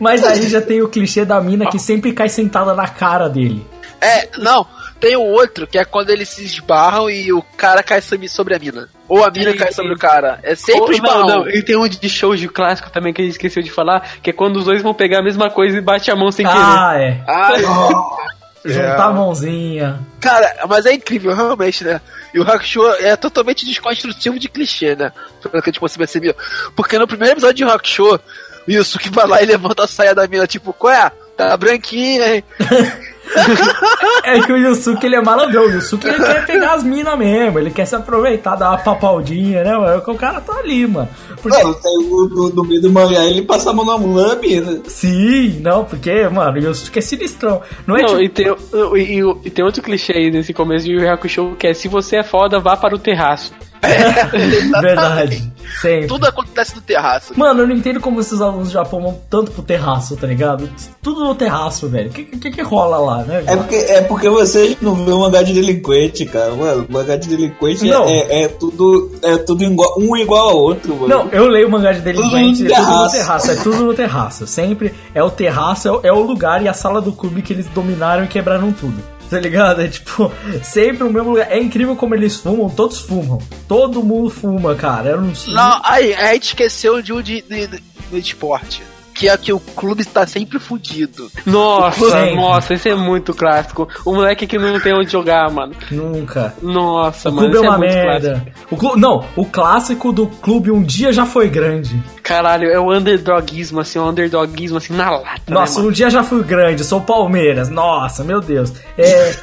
[0.00, 3.66] Mas aí já tem o clichê da mina que sempre cai sentada na cara dele.
[4.00, 4.66] É, não,
[5.06, 8.58] tem o outro que é quando eles se esbarram e o cara cai sobre, a
[8.58, 8.88] mina.
[9.08, 10.40] Ou a mina cai sobre o cara.
[10.42, 11.26] É sempre Ou- esbarrão.
[11.28, 13.70] não, não, e tem um de show de clássico também que a gente esqueceu de
[13.70, 16.32] falar, que é quando os dois vão pegar a mesma coisa e bate a mão
[16.32, 17.20] sem Ah, é.
[17.24, 17.52] Ah,
[18.66, 20.00] Juntar a mãozinha.
[20.18, 22.00] Cara, mas é incrível, realmente, né?
[22.34, 25.12] E o Hakusho é totalmente desconstrutivo de clichê, né?
[25.40, 26.34] Pelo que tipo, você percebeu.
[26.74, 28.20] Porque no primeiro episódio de Hakusho, o
[28.68, 31.12] Yusuke vai lá e levanta a saia da mina, tipo, qual é?
[31.36, 32.44] Tá branquinha, hein?
[34.24, 35.66] É que o Yusuke ele é malandrão.
[35.66, 37.58] O Yusuke ele quer pegar as minas mesmo.
[37.58, 40.00] Ele quer se aproveitar, dar uma papaldinha, né, mano?
[40.02, 41.08] Que o cara tá ali, mano.
[41.40, 41.62] Porque...
[41.62, 44.34] Não, tem o do, do meio do mangá, ele passa a mão na mão da
[44.36, 44.80] mina.
[44.86, 47.60] Sim, não, porque, mano, o Yusuke é sinistrão.
[47.86, 48.20] Não é Não, tipo...
[48.22, 51.56] e, tem, e, e- e tem outro clichê aí nesse começo de Yu Yu Hakusho
[51.58, 53.52] que é se você é foda, vá para o terraço.
[54.80, 55.52] Verdade.
[55.80, 56.06] Sempre.
[56.06, 57.32] Tudo acontece no terraço.
[57.36, 60.68] Mano, eu não entendo como esses alunos do Japão vão tanto pro terraço, tá ligado?
[61.02, 62.10] Tudo no terraço, velho.
[62.10, 63.42] O que, que que rola lá, né?
[63.46, 66.54] É porque, é porque vocês não vê o mangá de delinquente, cara.
[66.54, 70.56] Mano, o mangá de delinquente é, é, é tudo, é tudo igual, um igual ao
[70.56, 71.08] outro, mano.
[71.08, 73.16] Não, eu leio o mangá de delinquente, Tudo no é tudo no terraço.
[73.16, 74.46] terraço, é tudo no terraço.
[74.46, 77.52] Sempre é o terraço, é o, é o lugar e a sala do clube que
[77.52, 79.15] eles dominaram e quebraram tudo.
[79.28, 79.82] Tá ligado?
[79.82, 80.30] É tipo,
[80.62, 81.50] sempre o mesmo lugar.
[81.50, 83.38] É incrível como eles fumam, todos fumam.
[83.66, 85.10] Todo mundo fuma, cara.
[85.10, 85.52] Eu não sei.
[85.52, 88.82] Não, aí, a gente esqueceu de um de, de, de esporte.
[89.16, 91.30] Que é que o clube está sempre fudido.
[91.46, 92.36] Nossa, Sempre.
[92.36, 93.88] nossa, esse é muito clássico.
[94.04, 95.74] O moleque que não tem onde jogar, mano.
[95.90, 96.54] Nunca.
[96.60, 98.46] Nossa, O mano, clube é esse uma muito merda.
[98.70, 98.96] O clu...
[98.96, 101.98] Não, o clássico do clube um dia já foi grande.
[102.22, 106.22] Caralho, é o underdogismo, assim, o underdogismo, assim, na lata, Nossa, né, um dia já
[106.22, 107.70] fui grande, sou Palmeiras.
[107.70, 108.72] Nossa, meu Deus.
[108.98, 109.34] É.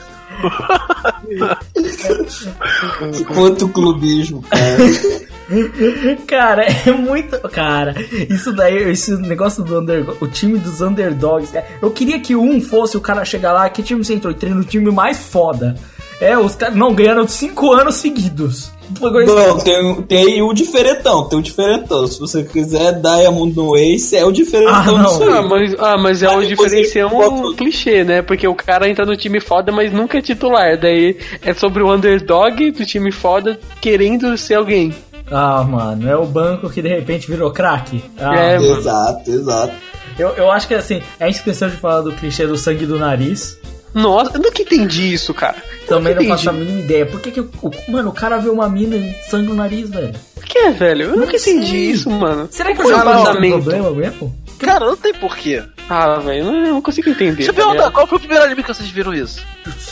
[3.33, 4.77] Quanto clubismo, cara.
[6.27, 7.37] Cara, é muito.
[7.49, 7.95] Cara,
[8.29, 11.53] isso daí, esse negócio do under, o time dos underdogs.
[11.55, 14.33] é, Eu queria que um fosse o cara chegar lá, que time você entrou?
[14.33, 15.75] Entrei no time mais foda.
[16.21, 18.71] É, os caras não ganharam cinco anos seguidos.
[19.01, 22.05] Não, tem, tem o diferentão, tem o diferentão.
[22.05, 25.03] Se você quiser Diamond no Ace, é o diferentão Ah, não.
[25.05, 25.29] disso aí.
[25.33, 28.21] Ah, mas, ah, mas é o Aí diferencial você bota- um clichê, né?
[28.21, 30.77] Porque o cara entra no time foda, mas nunca é titular.
[30.79, 34.93] Daí é sobre o underdog do time foda querendo ser alguém.
[35.33, 38.03] Ah, mano, é o banco que de repente virou craque.
[38.19, 38.77] Ah, É, mano.
[38.77, 39.73] Exato, exato.
[40.19, 42.97] eu, eu acho que assim, a gente esqueceu de falar do clichê do sangue do
[42.99, 43.57] nariz.
[43.93, 45.55] Nossa, eu nunca entendi isso, cara.
[45.87, 46.65] Também não Nunca faço a entendi.
[46.71, 47.05] mínima ideia.
[47.05, 50.13] Por que, que o, mano, o cara vê uma mina e sangue no nariz, velho?
[50.33, 51.09] Por que, velho?
[51.11, 51.53] Eu nunca sei.
[51.57, 52.47] entendi isso, mano.
[52.49, 53.51] Será que o Qual é fundamento?
[53.63, 54.35] problema mesmo?
[54.63, 55.63] Cara, não tem porquê.
[55.89, 57.35] Ah, velho, eu não, eu não consigo entender.
[57.35, 59.45] Deixa eu tá perguntar, qual foi o primeiro anime que vocês viram isso?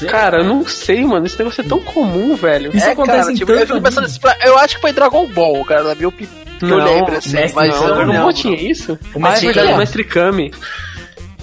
[0.10, 1.26] Cara, eu não sei, mano.
[1.26, 2.76] Esse negócio é tão comum, velho.
[2.76, 4.94] Isso é, acontece cara, em tipo, eu tanto fico pensando assim, eu acho que foi
[4.94, 6.42] Dragon Ball, cara, na minha opinião.
[6.60, 8.22] Que eu Não, lembro, assim, Mestre mas não, eu não lembro.
[8.22, 8.94] Ball tinha isso?
[9.16, 9.74] O ah, é Mestre verdade, Kami.
[9.74, 10.54] o Mestre Kami.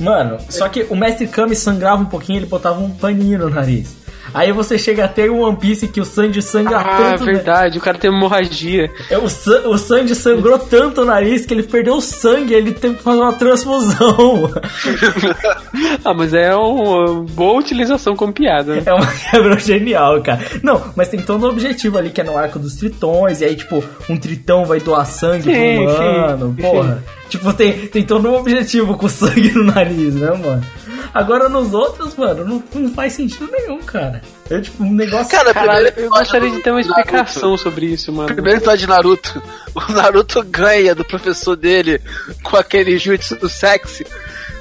[0.00, 3.96] Mano, só que o Mestre Kami sangrava um pouquinho, ele botava um paninho no nariz.
[4.34, 7.24] Aí você chega a ter um One Piece que o Sanji sangra Ah, tanto.
[7.24, 7.32] né?
[7.32, 8.90] verdade, o cara tem hemorragia.
[9.10, 12.72] É, o, San- o Sanji sangrou tanto o nariz que ele perdeu o sangue, ele
[12.72, 14.50] teve que fazer uma transfusão.
[16.04, 18.76] ah, mas é uma boa utilização como piada.
[18.76, 18.82] né?
[18.86, 20.40] É uma quebra genial, cara.
[20.62, 23.56] Não, mas tem todo um objetivo ali que é no arco dos tritões, e aí,
[23.56, 27.04] tipo, um tritão vai doar sangue Sim, pro humano, sim, porra.
[27.28, 30.64] Tipo, tem, tem todo um objetivo com sangue no nariz, né, mano?
[31.12, 34.20] Agora nos outros, mano, não, não faz sentido nenhum, cara.
[34.50, 35.30] É tipo um negócio.
[35.30, 36.98] Cara, Caralho, eu gostaria de ter uma Naruto.
[37.00, 38.28] explicação sobre isso, mano.
[38.28, 39.42] Primeiro episódio de Naruto,
[39.74, 42.00] o Naruto ganha do professor dele
[42.42, 44.06] com aquele jutsu do sexy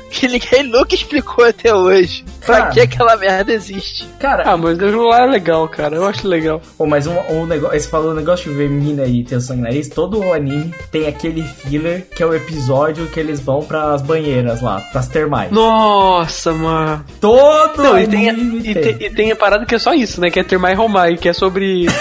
[0.10, 2.24] que ninguém nunca explicou até hoje.
[2.46, 4.08] Pra que aquela merda existe?
[4.20, 5.96] Cara, Ah, mas aquilo lá é legal, cara.
[5.96, 6.62] Eu acho legal.
[6.78, 9.62] Pô, mas um, um negócio, você falou o negócio de ver mina e ter sangue
[9.62, 13.62] no nariz, todo o anime tem aquele filler que é o episódio que eles vão
[13.64, 15.52] pras banheiras lá, pras termais.
[15.52, 17.04] Nossa, mano.
[17.20, 18.98] Todo Não, e tem, a- e, tem.
[19.08, 20.30] e tem a parada que é só isso, né?
[20.32, 21.86] Que é ter mais Romai, que é sobre.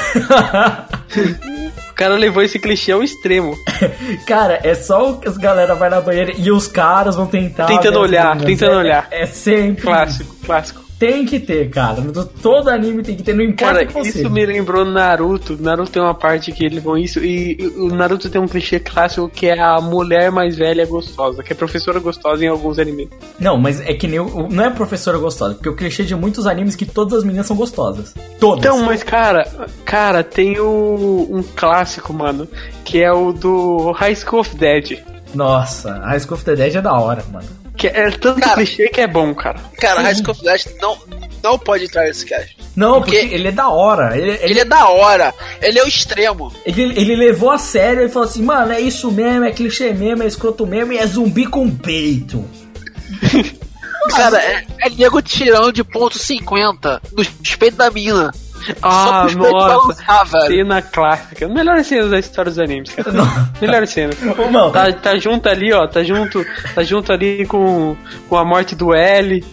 [1.97, 3.57] o cara levou esse clichê ao extremo.
[4.29, 7.65] Cara, é só que as galera vai na banheira e os caras vão tentar.
[7.65, 9.09] Tentando olhar, tentando É- olhar.
[9.11, 9.81] É sempre.
[9.83, 10.86] Clássico, clássico.
[10.99, 12.01] Tem que ter, cara.
[12.43, 15.57] Todo anime tem que ter, não importa Cara, o que isso me lembrou Naruto.
[15.61, 17.23] Naruto tem uma parte que eles vão isso.
[17.23, 21.53] E o Naruto tem um clichê clássico que é a mulher mais velha gostosa, que
[21.53, 23.09] é professora gostosa em alguns animes.
[23.39, 24.21] Não, mas é que nem.
[24.21, 27.25] o- Não é professora gostosa, porque o clichê de muitos animes é que todas as
[27.25, 28.15] meninas são gostosas.
[28.41, 28.65] Todas.
[28.65, 29.47] Então, mas cara,
[29.85, 32.49] cara, tem o, um clássico, mano,
[32.85, 34.99] que é o do High School of Dead.
[35.35, 37.47] Nossa, High School of the Dead é da hora, mano.
[37.77, 38.55] Que é tanto Cara.
[38.55, 39.59] clichê que é bom, cara.
[39.79, 40.97] Cara, High School Dead não,
[41.43, 42.57] não pode entrar nesse cast.
[42.75, 44.17] Não, Porque- porque ele é da hora.
[44.19, 46.53] Ele, ele, Ele é da hora, ele é o extremo.
[46.65, 50.23] ele, ele levou a sério e falou assim, mano, é isso mesmo, é clichê mesmo,
[50.23, 52.45] é escroto mesmo e é zumbi com peito.
[54.11, 57.25] Cara, é, é nego tirando de ponto 50 no
[57.59, 58.33] peito da mina.
[58.83, 60.47] Ah, nossa.
[60.47, 61.49] Cena clássica.
[61.49, 63.13] Melhores cenas da história dos animes, cara.
[63.61, 64.17] Melhores cenas.
[64.23, 65.87] Ô, mano, Tá, tá junto ali, ó.
[65.87, 66.45] Tá junto,
[66.75, 67.97] tá junto ali com,
[68.29, 69.45] com a morte do L.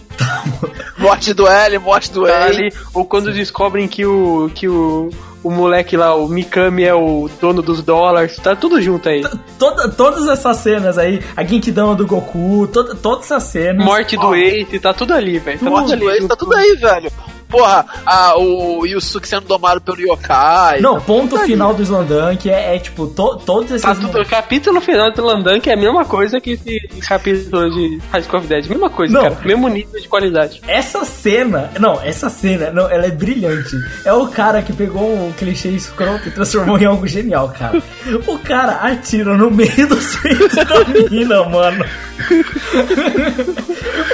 [0.98, 2.56] Morte do L, morte do Tá L.
[2.56, 4.50] ali, ou quando descobrem que o.
[4.54, 5.10] que o.
[5.42, 9.22] O moleque lá, o Mikami é o dono dos dólares, tá tudo junto aí.
[9.58, 13.84] toda, todas essas cenas aí, a Genkidama do Goku, toda, todas essas cenas.
[13.84, 15.58] Morte do Ace, tá tudo ali, velho.
[15.58, 16.18] Tá Morte tudo do ali.
[16.20, 17.12] L, tá tudo aí, velho.
[17.54, 20.80] Porra, a, o Yusuke sendo domado pelo Yokai.
[20.80, 23.82] Não, ponto final do Slandunk é, é tipo, to, todos esses.
[23.82, 27.70] Tá tudo, o capítulo final do Landan que é a mesma coisa que esse capítulo
[27.70, 28.66] de High School of Dead.
[28.66, 29.22] Mesma coisa, Não.
[29.22, 29.38] cara.
[29.44, 30.60] Mesmo nível de qualidade.
[30.66, 33.76] Essa cena, não, essa cena, não, ela é brilhante.
[34.04, 37.80] É o cara que pegou um clichê escroto e transformou em algo genial, cara.
[38.26, 41.84] O cara atira no meio dos peitos da mina, mano.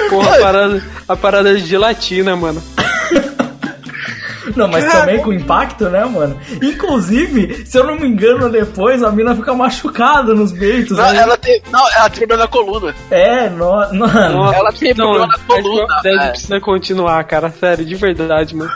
[0.09, 2.61] Porra, a parada, a parada de gelatina, mano.
[4.55, 6.39] Não, mas também com impacto, né, mano?
[6.61, 10.97] Inclusive, se eu não me engano, depois a mina fica machucada nos peitos.
[10.97, 12.95] Não, aí- ela tem, não, ela tem problema na coluna.
[13.09, 13.93] É, no, mano.
[14.33, 16.29] Nossa, Ela tem não, problema na coluna, Dead velho.
[16.31, 17.49] precisa continuar, cara.
[17.51, 18.71] Sério, de verdade, mano.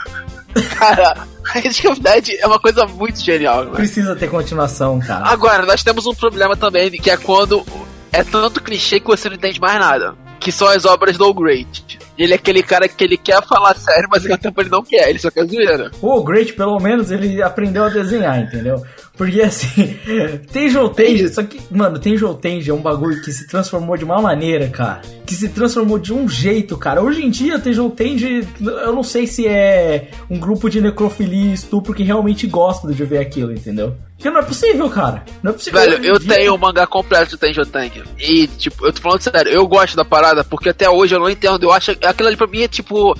[0.78, 1.16] Cara,
[1.90, 3.72] of Dead é uma coisa muito genial, velho.
[3.76, 5.26] Precisa ter continuação, cara.
[5.26, 7.64] Agora, nós temos um problema também, que é quando
[8.12, 10.14] é tanto clichê que você não entende mais nada.
[10.40, 11.98] Que são as obras do Great.
[12.18, 15.10] Ele é aquele cara que ele quer falar sério, mas mesmo tempo ele não quer,
[15.10, 15.90] ele só quer zoeira.
[16.00, 18.82] O Great, pelo menos, ele aprendeu a desenhar, entendeu?
[19.16, 19.96] Porque assim,
[20.52, 24.20] tem Joltenge, só que, mano, tem Joltenge é um bagulho que se transformou de uma
[24.20, 25.00] maneira, cara.
[25.24, 27.02] Que se transformou de um jeito, cara.
[27.02, 31.54] Hoje em dia, tem Joltenge, eu não sei se é um grupo de necrofilia e
[31.54, 33.94] estupro que realmente gosta de ver aquilo, entendeu?
[34.16, 35.24] Porque não é possível, cara.
[35.42, 35.80] Não é possível.
[35.80, 38.02] Velho, eu dia- tenho o mangá completo de Tenjo Tank.
[38.18, 41.28] E, tipo, eu tô falando sério, eu gosto da parada, porque até hoje eu não
[41.28, 41.62] entendo.
[41.64, 43.14] Eu acho que aquilo ali pra mim é tipo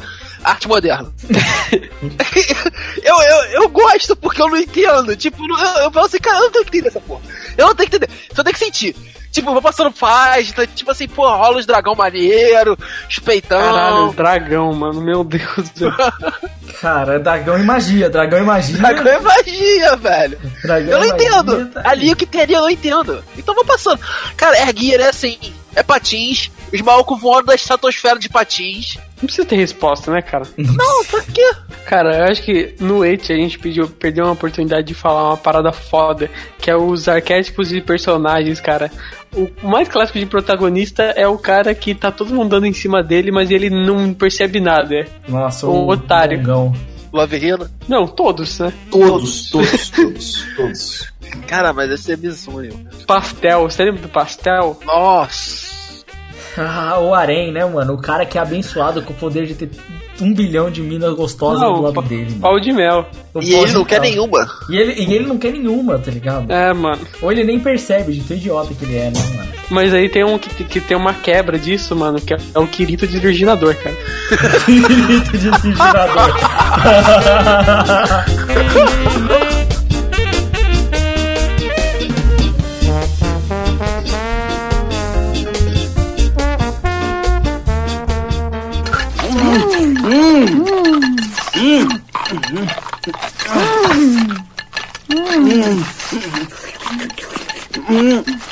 [0.47, 1.12] arte moderna.
[3.03, 5.16] eu, eu, eu gosto porque eu não entendo.
[5.16, 7.22] Tipo, eu, eu falo assim, cara, eu não tenho que entender essa porra.
[7.59, 8.97] Eu não tenho que entender, só tenho que sentir.
[9.36, 13.61] Tipo, vou passando página, tipo assim, pô, rola os dragão maneiro, os peitão.
[13.61, 15.03] Caralho, dragão, mano.
[15.03, 15.92] Meu Deus do céu.
[16.80, 18.78] Cara, dragão e magia, dragão e magia.
[18.78, 20.38] Dragão é magia, velho.
[20.62, 21.66] Dragão Eu não e entendo.
[21.70, 23.22] tá Ali o que tem ali eu não entendo.
[23.36, 24.01] Então vou passando.
[24.36, 25.38] Cara, Gear é assim,
[25.74, 28.97] é patins, os malucos voando da estratosfera de patins.
[29.16, 30.45] Não precisa ter resposta, né, cara?
[30.57, 31.51] Não, pra quê?
[31.87, 35.37] Cara, eu acho que no It a gente pediu, perdeu uma oportunidade de falar uma
[35.37, 38.91] parada foda, que é os arquétipos de personagens, cara.
[39.35, 43.03] O mais clássico de protagonista é o cara que tá todo mundo dando em cima
[43.03, 45.07] dele, mas ele não percebe nada.
[45.29, 46.39] Nossa, O otário.
[46.39, 46.74] Dongão.
[47.12, 47.70] Laverina?
[47.89, 48.72] Não, todos, né?
[48.91, 51.12] Todos, todos, todos, todos.
[51.47, 52.87] Cara, mas esse é bizonho.
[53.07, 54.79] Pastel, você lembra do pastel?
[54.85, 55.66] Nossa.
[56.57, 57.94] Ah, o Arém, né, mano?
[57.94, 59.70] O cara que é abençoado com o poder de ter
[60.20, 62.30] um bilhão de minas gostosas Não, do lado dele.
[62.30, 62.40] mano.
[62.40, 63.07] Pau de mel.
[63.34, 64.48] Um E ele não quer nenhuma.
[64.70, 66.50] E ele, e ele não quer nenhuma, tá ligado?
[66.50, 67.02] É, mano.
[67.20, 69.46] Ou ele nem percebe de tão idiota que ele é, né, mano?
[69.68, 73.07] Mas aí tem um que, que tem uma quebra disso, mano, que é o Kirito
[73.07, 73.96] de virginador, cara.
[74.64, 76.36] Kirito de virginador.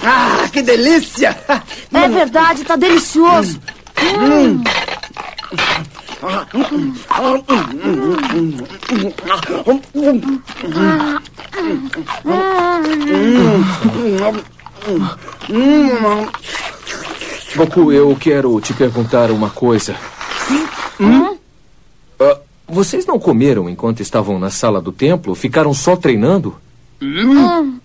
[0.02, 1.36] Ah, que delícia!
[1.92, 3.60] É verdade, tá delicioso.
[4.20, 4.62] Hum.
[17.56, 19.96] Goku, eu quero te perguntar uma coisa.
[21.00, 21.36] Hum?
[22.20, 22.38] Ah,
[22.68, 25.34] vocês não comeram enquanto estavam na sala do templo?
[25.34, 26.56] Ficaram só treinando?
[27.00, 27.78] Hum.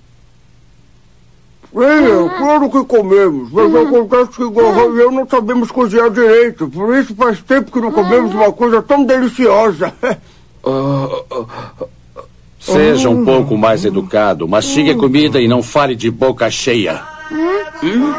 [1.75, 6.67] É, claro que comemos, mas acontece que Gohan e eu não sabemos cozinhar direito.
[6.67, 9.93] Por isso faz tempo que não comemos uma coisa tão deliciosa.
[12.59, 14.47] Seja um pouco mais educado.
[14.47, 17.01] Mastigue a comida e não fale de boca cheia.
[17.83, 18.13] Hum?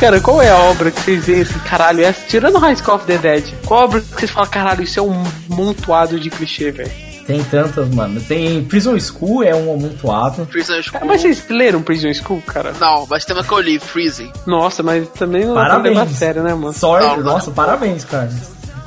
[0.00, 3.04] Cara, qual é a obra que vocês veem assim, caralho, essa, tirando High School of
[3.06, 6.90] the Dead, qual obra que vocês falam, caralho, isso é um montoado de clichê, velho?
[7.26, 8.18] Tem tantas, mano.
[8.20, 10.46] Tem Prison School, é um amontoado.
[10.46, 11.02] Prison School.
[11.06, 12.72] Mas vocês leram Prison School, cara?
[12.80, 14.32] Não, mas tem uma que eu li, Freezing.
[14.46, 15.96] Nossa, mas também não pra Parabéns.
[15.98, 16.72] levar a sério, né, mano?
[16.72, 17.22] Sorte, Não, não.
[17.24, 18.32] nossa, parabéns, cara.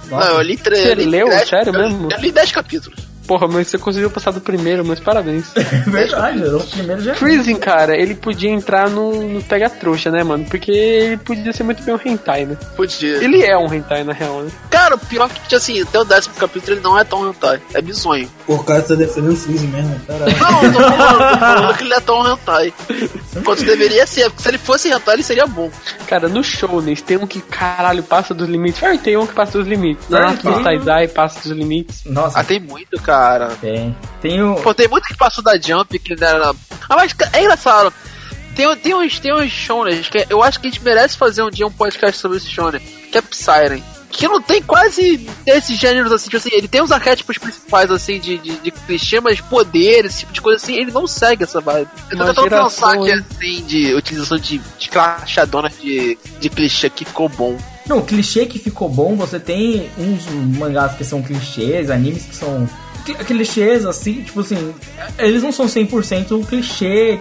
[0.10, 0.30] Nossa.
[0.30, 0.82] Não, eu li três.
[0.84, 1.30] Você li leu?
[1.30, 2.10] dez- Sério eu mesmo?
[2.12, 3.00] Eu li 10 capítulos.
[3.28, 5.52] Porra, mas você conseguiu passar do primeiro, mas parabéns.
[5.88, 7.16] Verdade, o primeiro já.
[7.16, 10.46] Freezing, cara, ele podia entrar no, no Pega Trouxa, né, mano?
[10.50, 12.58] Porque ele podia ser muito bem um hentai, né?
[12.76, 13.24] Podia.
[13.24, 14.52] Ele é um hentai, na real, né?
[14.70, 17.62] Cara, o pior que, assim, até o décimo capítulo ele não é tão hentai.
[17.74, 18.30] É bizonho.
[18.46, 20.38] Por causa tá defendendo o Freeze mesmo, caralho.
[20.40, 22.74] Não, eu tô falando, tô falando que ele é tão hentai.
[23.46, 25.72] Quanto deveria ser, porque se ele fosse hentai, ele seria bom.
[26.08, 28.80] Cara, no Shounen tem um que, caralho, passa dos limites.
[28.80, 30.06] Fairy tem um que passa dos limites.
[30.08, 32.02] Fairy Naruto Taizai passa dos limites.
[32.06, 33.13] Nossa, Ah, tem muito, cara.
[33.60, 33.96] Tem.
[34.22, 34.56] Tem o.
[34.56, 36.50] Pô, tem muito que passou da Jump que era.
[36.50, 37.94] Ah, mas é engraçado.
[38.56, 41.50] Tem, tem uns, tem uns shonen que eu acho que a gente merece fazer um
[41.50, 43.84] dia um podcast sobre esse shonen, que é Psyren.
[44.12, 48.20] Que não tem quase esses gêneros assim, tipo assim, ele tem os arquétipos principais assim
[48.20, 51.60] de, de, de clichê, mas poderes, esse tipo de coisa assim, ele não segue essa
[51.60, 51.90] vibe.
[52.12, 53.26] Eu tô Uma tentando geração, pensar aqui hein?
[53.32, 57.58] assim de utilização de, de crachadona de, de clichê que ficou bom.
[57.88, 62.70] Não, clichê que ficou bom, você tem uns mangás que são clichês, animes que são
[63.04, 64.74] clichês, assim, tipo assim,
[65.18, 67.20] eles não são 100% clichê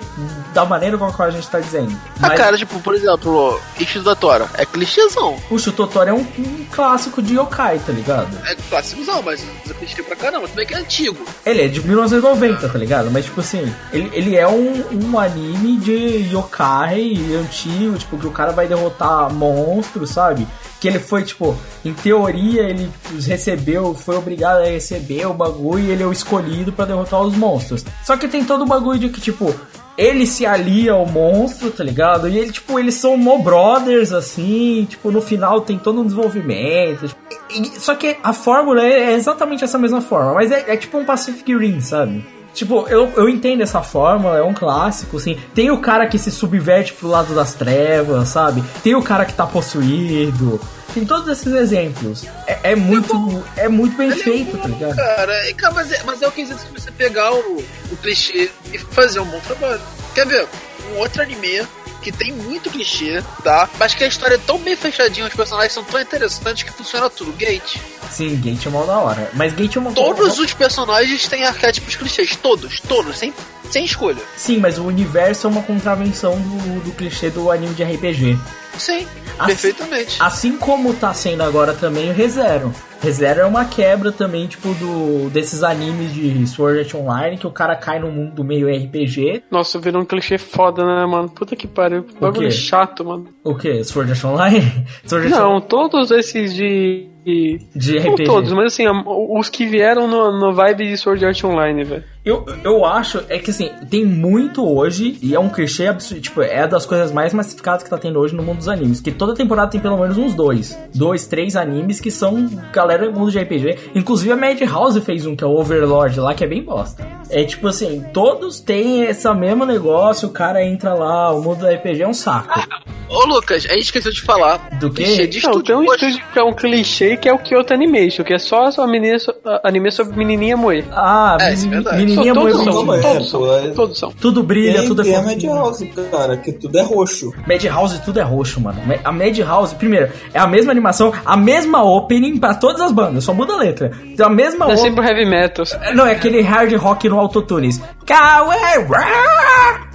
[0.55, 1.93] da maneira com a qual a gente tá dizendo.
[2.23, 5.37] Ah, cara, tipo, por exemplo, Ichis da Tora, é clichêzão.
[5.49, 8.39] Puxa, o Totoro é um, um clássico de yokai, tá ligado?
[8.47, 11.25] É clássicozão, mas usa clichê pra caramba, também que é antigo.
[11.45, 13.11] Ele é de 1990, tá ligado?
[13.11, 18.31] Mas, tipo assim, ele, ele é um, um anime de yokai antigo, tipo, que o
[18.31, 20.47] cara vai derrotar monstros, sabe?
[20.83, 22.91] Que ele foi, tipo, em teoria, ele
[23.25, 27.37] recebeu, foi obrigado a receber o bagulho e ele é o escolhido pra derrotar os
[27.37, 27.85] monstros.
[28.05, 29.55] Só que tem todo o bagulho de que, tipo,
[29.97, 32.29] ele se alia ao monstro, tá ligado?
[32.29, 37.07] E ele, tipo, eles são mo brothers, assim, tipo, no final tem todo um desenvolvimento.
[37.07, 37.21] tipo,
[37.51, 40.77] e- e- só que a fórmula é é exatamente essa mesma forma, mas é, é
[40.77, 42.25] tipo um Pacific Rim, sabe?
[42.55, 45.39] Tipo, eu, eu entendo essa fórmula, é um clássico, assim.
[45.55, 48.63] Tem o cara que se subverte pro lado das trevas, sabe?
[48.83, 50.61] Tem o cara que tá possuído.
[50.93, 52.25] Tem todos esses exemplos.
[52.47, 54.97] É, é muito, é muito bem feito, tá ligado?
[54.97, 58.51] Cara, e, cara, mas, é, mas é o que existe você pegar o, o clichê
[58.73, 59.81] e fazer um bom trabalho.
[60.15, 60.47] Quer ver?
[60.93, 61.67] Um outro anime
[62.03, 63.71] que tem muito clichê, tá?
[63.79, 67.09] Mas que a história é tão bem fechadinha, os personagens são tão interessantes que funciona
[67.09, 67.33] tudo.
[67.33, 67.79] Gate.
[68.13, 69.31] Sim, Gate é mal da hora.
[69.35, 72.37] Mas Gate é uma Todos os personagens têm arquétipos clichês.
[72.37, 73.33] Todos, todos, sem,
[73.71, 74.23] sem escolha.
[74.37, 78.39] Sim, mas o universo é uma contravenção do, do clichê do anime de RPG.
[78.79, 79.07] Sim,
[79.39, 80.17] Assim- perfeitamente.
[80.21, 82.73] Assim como tá sendo agora também o ReZero.
[83.03, 87.51] ReZero é uma quebra também, tipo, do desses animes de Sword Art Online, que o
[87.51, 89.43] cara cai no mundo meio RPG.
[89.51, 91.29] Nossa, virou um clichê foda, né, mano?
[91.29, 92.05] Puta que pariu.
[92.21, 92.55] Bagulho quê?
[92.55, 93.27] chato, mano.
[93.43, 93.83] O quê?
[93.83, 94.87] Sword Art Online?
[95.05, 97.09] Sword Art Não, todos esses de.
[97.25, 98.25] De, De Não RPG.
[98.25, 102.05] todos, mas assim, os que vieram no, no vibe de Sword Art Online, velho.
[102.25, 106.43] Eu, eu acho, é que assim, tem muito hoje, e é um clichê absurdo, tipo,
[106.43, 109.01] é das coisas mais massificadas que tá tendo hoje no mundo dos animes.
[109.01, 110.77] Que toda temporada tem pelo menos uns dois.
[110.93, 113.79] Dois, três animes que são galera do mundo de RPG.
[113.95, 117.07] Inclusive a Madhouse fez um, que é o Overlord lá, que é bem bosta.
[117.31, 121.67] É tipo assim, todos têm esse mesmo negócio, o cara entra lá, o mundo do
[121.67, 122.61] RPG é um saco.
[123.09, 124.71] Ô Lucas, a gente esqueceu de falar.
[124.81, 128.25] Do de Não, tem um estúdio que é um clichê que é o Kyoto Animation,
[128.25, 129.17] que é só só menina,
[129.63, 130.83] anime sobre menininha moe.
[130.93, 131.57] Ah, É, é
[131.97, 134.13] menininha todos moe- são, todos são, pô, é- todos são.
[134.13, 135.23] Tudo brilha, Tem, tudo é tem a.
[135.23, 137.33] Madhouse, cara, que tudo é roxo.
[137.47, 138.79] Madhouse tudo é roxo, mano.
[139.05, 143.33] A Madhouse, primeiro, é a mesma animação, a mesma opening pra todas as bandas, só
[143.33, 143.91] muda a letra.
[144.05, 145.65] Então, a mesma É sempre heavy metal.
[145.95, 147.81] Não, é aquele hard rock no autotunes.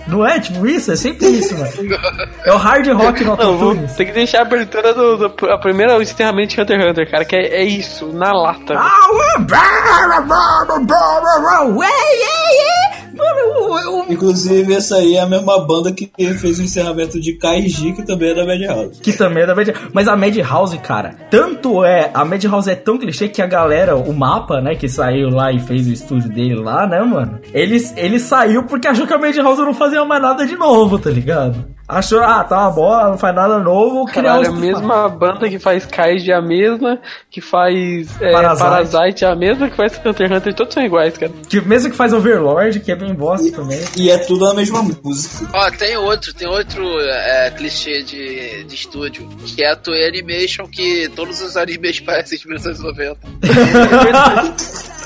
[0.08, 0.92] Não é tipo isso?
[0.92, 1.70] É sempre isso, mano.
[2.46, 3.94] É o hard rock no autotunes.
[3.94, 7.26] tem que deixar a abertura do, do a primeira encerramento de Hunter x Hunter, cara,
[7.26, 8.74] que é, é isso, na lata.
[11.74, 12.97] velho.
[13.18, 17.34] Mano, eu- eu- Inclusive, essa aí é a mesma banda que fez o encerramento de
[17.34, 19.02] Kaiji, que também é da Madhouse.
[19.02, 19.80] Que também é da Madhouse.
[19.94, 22.10] Mas a Madhouse, cara, tanto é.
[22.14, 25.60] A Madhouse é tão clichê que a galera, o mapa, né, que saiu lá e
[25.60, 27.40] fez o estúdio dele lá, né, mano?
[27.54, 31.10] Ele, ele saiu porque achou que a Madhouse não fazia mais nada de novo, tá
[31.10, 31.66] ligado?
[31.88, 34.80] Achou, ah, tá uma boa, não faz nada novo, criar Caralho, um a estúdio.
[34.80, 37.00] mesma banda que faz Kaiji é a mesma,
[37.32, 38.70] que faz é, Parasite.
[38.70, 39.24] Parasite.
[39.24, 41.32] é a mesma, que faz Hunter x Hunter, todos são iguais, cara.
[41.48, 43.80] Que mesmo que faz Overlord, que é bem bosta também.
[43.96, 45.48] E é tudo a mesma música.
[45.54, 50.68] Ó, tem outro, tem outro é, clichê de, de estúdio, que é a Toei Animation,
[50.68, 53.18] que todos os animes parecem de 1990.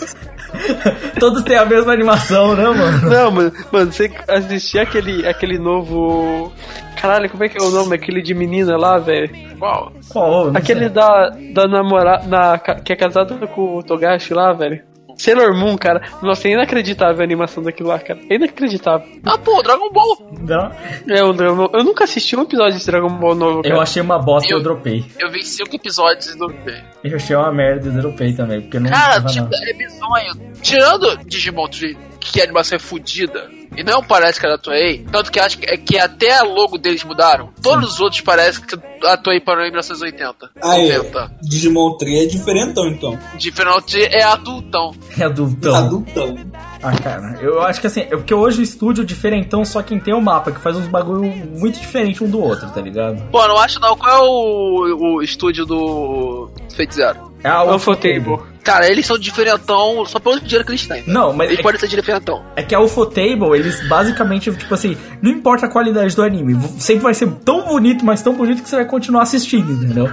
[1.20, 3.10] Todos têm a mesma animação, né, mano?
[3.10, 6.52] Não, mano, mano, você assistia aquele, aquele novo.
[7.00, 9.30] Caralho, como é que é o nome daquele de menina lá, velho?
[9.58, 9.92] Qual?
[10.10, 10.56] Qual?
[10.56, 10.90] Aquele sei.
[10.90, 12.28] da, da namorada.
[12.28, 14.91] Na, que é casado com o Togashi lá, velho.
[15.22, 16.02] Sailor Moon, cara.
[16.22, 18.20] Nossa, é inacreditável a animação daquilo lá, cara.
[18.30, 19.08] É inacreditável.
[19.26, 20.32] Ah, pô, Dragon Ball!
[20.42, 20.72] Não.
[21.16, 23.76] É, o Dragon Ball- Eu nunca assisti um episódio de Dragon Ball novo, cara.
[23.76, 25.06] Eu achei uma bosta e eu Eu- dropei.
[25.20, 26.84] Eu vi cinco episódios e vi.
[27.04, 29.70] Eu achei uma merda e dropei também, porque não Cara, tipo, não.
[29.70, 30.52] é bizonho.
[30.62, 35.06] Tirando Digimon Tree, que a animação é fodida, e não parece que é da Toei,
[35.12, 37.50] tanto que acho que, é que até a logo deles mudaram.
[37.62, 40.52] Todos os outros parecem que a Toei parou em 1980.
[40.64, 41.32] Aí, 90.
[41.42, 43.18] Digimon 3 é diferentão, então.
[43.38, 44.94] Diferente é adultão.
[45.18, 45.76] É adultão.
[45.76, 46.38] Adultão.
[46.84, 50.14] Ah, cara, eu acho que assim, é porque hoje o estúdio diferentão só quem tem
[50.16, 51.22] o mapa, que faz uns bagulho
[51.58, 53.22] muito diferente um do outro, tá ligado?
[53.32, 53.96] Pô, não acho não.
[53.96, 57.32] Qual é o, o estúdio do Fate Zero?
[57.44, 58.40] É a Ufotable.
[58.64, 61.04] Cara, eles são diferentão só pelo dinheiro que eles têm.
[61.08, 62.44] Não, mas Eles é, podem ser diferentão.
[62.56, 67.04] é que a Ufotable, eles basicamente, tipo assim, não importa a qualidade do anime, sempre
[67.04, 70.10] vai ser tão bonito, mas tão bonito que você vai continuar assistindo, entendeu?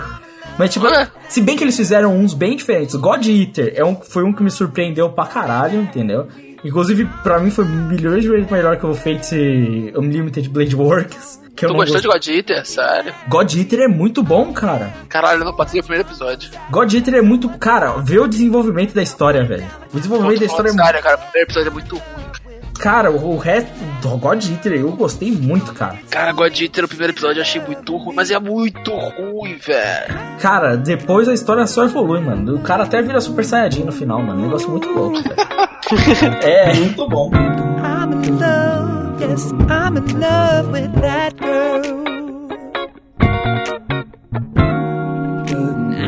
[0.59, 1.09] Mas, tipo, É.
[1.29, 2.95] se bem que eles fizeram uns bem diferentes.
[2.97, 6.27] God Eater é um, foi um que me surpreendeu pra caralho, entendeu?
[6.65, 11.41] Inclusive, pra mim foi milhões de vezes melhor que o Fate Unlimited Blade Works.
[11.55, 12.03] Que Tu gostou gosto.
[12.03, 12.67] de God Eater?
[12.67, 13.15] Sério?
[13.29, 14.93] God Eater é muito bom, cara.
[15.09, 16.51] Caralho, eu não passei o primeiro episódio.
[16.71, 17.49] God Eater é muito.
[17.51, 19.67] Cara, vê o desenvolvimento da história, velho.
[19.93, 20.85] O desenvolvimento da história é muito.
[20.85, 22.25] Sério, cara, o primeiro episódio é muito ruim.
[22.79, 25.99] Cara, o, resto do God Eater eu gostei muito, cara.
[26.09, 30.15] Cara, God Eater, o primeiro episódio eu achei muito ruim, mas é muito ruim, velho.
[30.41, 32.55] Cara, depois a história só evolui, mano.
[32.55, 34.41] O cara até vira Super Saiyajin no final, mano.
[34.41, 35.35] Um negócio muito louco, velho.
[36.43, 36.75] é.
[36.75, 37.31] Muito bom.
[37.33, 42.09] I'm in love, yes, I'm in love with that girl.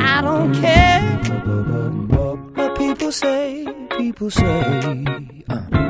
[0.02, 1.00] I don't care
[2.54, 3.66] what people say,
[3.96, 5.04] people say.
[5.48, 5.80] Uh.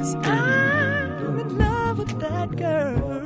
[0.00, 3.20] Cause I'm in love with that girl.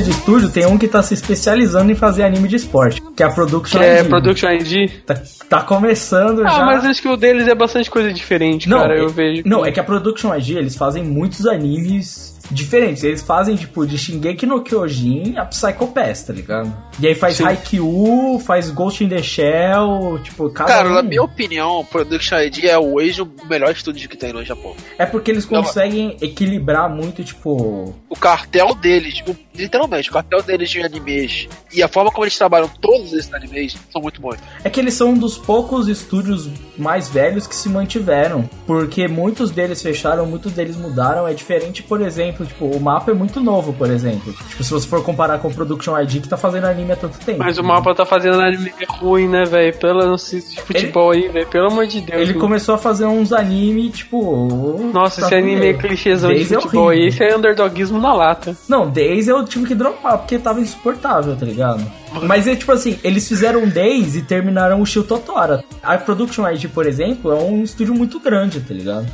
[0.00, 3.26] De estúdio tem um que tá se especializando em fazer anime de esporte, que é
[3.26, 4.08] a Production Que é ID.
[4.08, 4.90] Production ID.
[5.04, 6.64] Tá, tá começando Ah, já.
[6.64, 9.42] mas acho que o deles é bastante coisa diferente, cara, eu é, vejo.
[9.44, 13.02] Não, é que a Production IG, eles fazem muitos animes diferentes.
[13.02, 16.74] Eles fazem, tipo, de Shingeki no Kyojin a Psycho Pass, tá ligado?
[17.00, 17.44] E aí faz Sim.
[17.44, 20.94] Haikyuu, faz Ghost in the Shell, tipo, cada Cara, um...
[20.94, 24.74] na minha opinião, o Production ID é hoje o melhor estúdio que tem no Japão.
[24.98, 27.94] É porque eles conseguem equilibrar muito, tipo...
[28.08, 32.36] O cartel deles, tipo, literalmente, o cartel deles de animes e a forma como eles
[32.36, 34.36] trabalham todos esses animes são muito bons.
[34.62, 38.48] É que eles são um dos poucos estúdios mais velhos que se mantiveram.
[38.66, 41.26] Porque muitos deles fecharam, muitos deles mudaram.
[41.26, 44.32] É diferente, por exemplo, tipo, o mapa é muito novo, por exemplo.
[44.32, 47.18] Tipo, se você for comparar com o Production ID que tá fazendo anime há tanto
[47.18, 47.38] tempo.
[47.38, 49.76] Mas o mapa tá fazendo anime ruim, né, velho?
[49.78, 51.46] Pelo não sei, de futebol aí, velho.
[51.46, 52.20] Pelo amor de Deus.
[52.20, 52.40] Ele mano.
[52.40, 54.90] começou a fazer uns anime, tipo.
[54.92, 57.00] Nossa, tá esse anime é clichêzão de Days é futebol aí.
[57.00, 57.08] horrível.
[57.24, 58.56] Esse é underdogismo na lata.
[58.68, 62.01] Não, Days eu tive que dropar porque tava insuportável, tá ligado?
[62.26, 65.64] Mas é tipo assim, eles fizeram Days e terminaram o Shio Totora.
[65.82, 69.06] A Production ID, por exemplo, é um estúdio muito grande, tá ligado?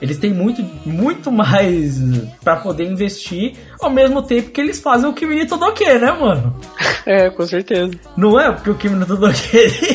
[0.00, 2.00] Eles têm muito, muito mais
[2.44, 6.54] pra poder investir, ao mesmo tempo que eles fazem o Kimi no Todoke, né, mano?
[7.06, 7.92] É, com certeza.
[8.16, 8.52] Não é?
[8.52, 9.40] Porque o Kimi no Todoke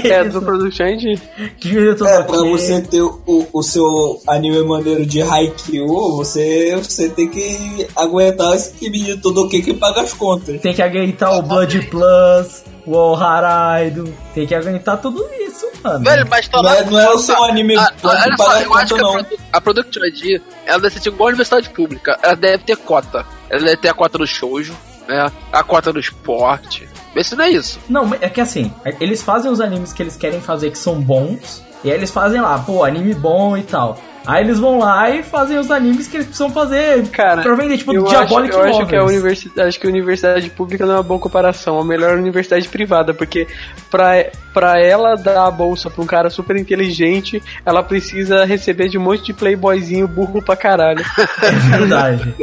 [0.08, 1.20] é do Production ID.
[1.60, 2.24] Kimi no É, Todoke.
[2.28, 3.86] pra você ter o, o seu
[4.28, 9.74] anime maneiro de Haikyuu, você, você tem que aguentar esse Kimi todo o que que
[9.74, 10.60] paga as contas.
[10.62, 16.04] Tem que aguentar o Blood Plus, o Haraido, tem que aguentar tudo isso, mano.
[16.04, 16.78] Velho, mas tá Não lá.
[16.78, 19.04] é- não é o seu anime Ah, pode olha pagar só, eu acho que a,
[19.04, 19.26] não.
[19.54, 22.18] A Production ID, ela deve ser igual a universidade pública.
[22.24, 23.26] Ela deve ter cota.
[23.54, 24.76] Ela deve ter a cota do shoujo,
[25.08, 25.32] né?
[25.52, 26.90] A cota do esporte.
[27.14, 27.80] Vê se não é isso.
[27.88, 31.64] Não, é que assim, eles fazem os animes que eles querem fazer que são bons,
[31.84, 34.00] e aí eles fazem lá, pô, anime bom e tal.
[34.26, 37.78] Aí eles vão lá e fazem os animes que eles precisam fazer Cara, pra vender,
[37.78, 40.94] tipo, eu Diabolic acho, eu acho que a universidade, acho que a universidade pública não
[40.94, 43.46] é uma boa comparação, a melhor universidade privada, porque
[43.92, 48.98] pra, pra ela dar a bolsa pra um cara super inteligente, ela precisa receber de
[48.98, 51.04] um monte de playboyzinho burro pra caralho.
[51.44, 52.36] É verdade.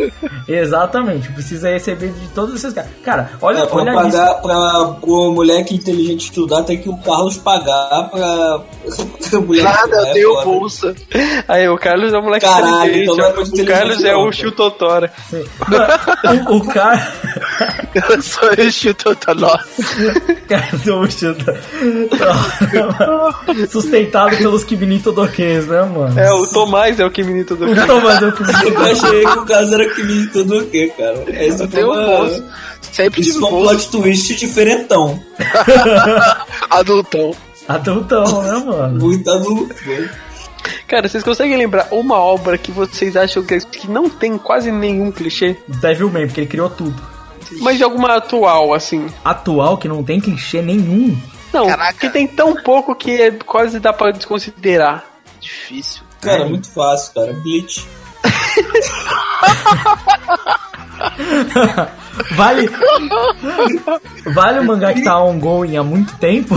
[0.46, 2.90] Exatamente, precisa receber de todos esses caras.
[3.04, 4.34] Cara, olha, É, pra olha a pagar lista.
[4.42, 8.60] pra, pro moleque inteligente estudar, tem que o Carlos pagar pra,
[9.62, 10.44] Nada, eu é tenho foda.
[10.44, 10.94] bolsa.
[11.48, 14.14] Aí o Carlos é o moleque Caralho, inteligente, então não é muito o Carlos é
[14.16, 14.32] o cara.
[14.32, 15.12] Shio Totora.
[16.50, 17.12] O, o cara.
[17.94, 19.66] Eu sou o Chuto Nossa.
[20.48, 21.60] Cara, do Chuta.
[23.70, 26.18] Sustentado pelos Kibini Todokens, né, mano?
[26.18, 29.44] É, o Tomás é o Kiminito do O Tomás é o Eu achei que o
[29.44, 31.24] caso era o quê, cara?
[31.28, 32.70] Esse Eu foi uma-.
[32.80, 35.22] Sempre Isso tive foi um plot twist diferentão.
[36.70, 37.34] Adultão.
[37.68, 38.98] Adultão, né, mano?
[38.98, 40.10] Muito adulto, velho.
[40.86, 45.12] Cara, vocês conseguem lembrar uma obra que vocês acham que, que não tem quase nenhum
[45.12, 45.56] clichê?
[45.68, 47.00] Devilman, porque ele criou tudo.
[47.60, 49.06] Mas de alguma atual, assim.
[49.24, 51.16] Atual que não tem clichê nenhum.
[51.52, 51.66] Não,
[51.98, 55.04] que tem tão pouco que é, quase dá pra desconsiderar.
[55.40, 56.02] Difícil.
[56.20, 57.32] Cara, muito fácil, cara.
[57.32, 57.86] Bleach.
[62.32, 62.70] Vale.
[64.26, 66.54] vale o mangá que tá ongoing há muito tempo?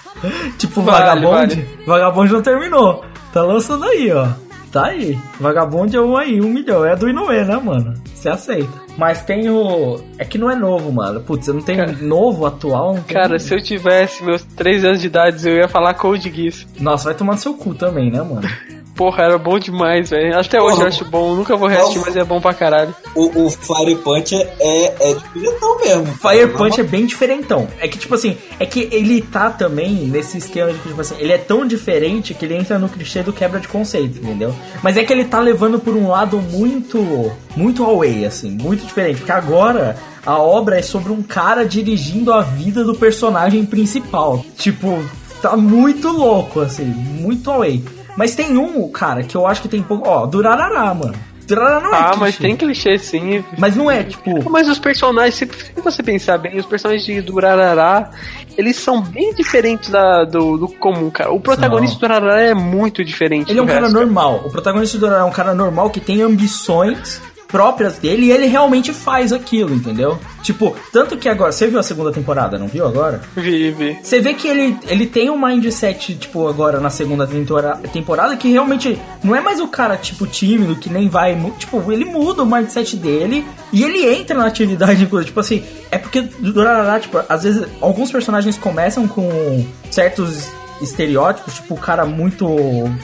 [0.58, 1.68] tipo Vale, Vagabond?
[1.86, 3.04] Vagabond não terminou.
[3.32, 4.28] Tá lançando aí, ó.
[4.72, 5.18] Tá aí.
[5.38, 6.84] Vagabond é um aí, um milhão.
[6.84, 7.94] É do Inoue, né, mano?
[8.14, 8.83] Você aceita.
[8.96, 10.00] Mas tem o.
[10.18, 11.20] É que não é novo, mano.
[11.20, 12.98] Putz, eu não tenho novo, atual.
[13.08, 16.66] Cara, se eu tivesse meus 3 anos de idade, eu ia falar Code Geass.
[16.78, 18.42] Nossa, vai tomar no seu cu também, né, mano?
[18.94, 20.38] Porra, era bom demais, velho.
[20.38, 21.34] Até hoje eu acho bom.
[21.34, 22.94] Nunca vou reassistir, mas é bom pra caralho.
[23.14, 26.16] O, o Fire Punch é, é, é bilhetão mesmo.
[26.16, 26.36] cara.
[26.36, 27.66] Fire Punch é bem diferentão.
[27.80, 31.16] É que, tipo assim, é que ele tá também nesse esquema de que, tipo assim,
[31.18, 34.54] ele é tão diferente que ele entra no clichê do quebra de conceito, entendeu?
[34.82, 39.18] Mas é que ele tá levando por um lado muito, muito away, assim, muito diferente.
[39.18, 44.44] Porque agora a obra é sobre um cara dirigindo a vida do personagem principal.
[44.56, 45.02] Tipo,
[45.42, 47.82] tá muito louco, assim, muito away.
[48.16, 50.08] Mas tem um, cara, que eu acho que tem pouco.
[50.08, 51.14] Ó, Durarará, mano.
[51.46, 52.20] Durarará não é Ah, clichê.
[52.20, 53.44] mas tem clichê sim.
[53.58, 54.48] Mas não é, tipo.
[54.50, 58.10] Mas os personagens, se, se você pensar bem, os personagens de Durarará,
[58.56, 61.30] eles são bem diferentes da, do, do comum, cara.
[61.32, 62.08] O protagonista São.
[62.08, 63.50] do Durarará é muito diferente.
[63.50, 64.42] Ele é um do cara resto, normal.
[64.46, 67.20] O protagonista do Dororo é um cara normal que tem ambições
[67.54, 70.18] próprias dele e ele realmente faz aquilo, entendeu?
[70.42, 71.52] Tipo, tanto que agora.
[71.52, 73.20] Você viu a segunda temporada, não viu agora?
[73.36, 73.96] Vive.
[74.02, 78.50] Você vê que ele, ele tem um mindset, tipo, agora na segunda tempora- temporada, que
[78.50, 81.38] realmente não é mais o cara, tipo, tímido, que nem vai.
[81.56, 85.28] Tipo, ele muda o mindset dele e ele entra na atividade, inclusive.
[85.34, 85.62] Tipo assim,
[85.92, 90.48] é porque Durarará, tipo, às vezes alguns personagens começam com certos
[90.82, 92.46] estereótipos, tipo, o cara muito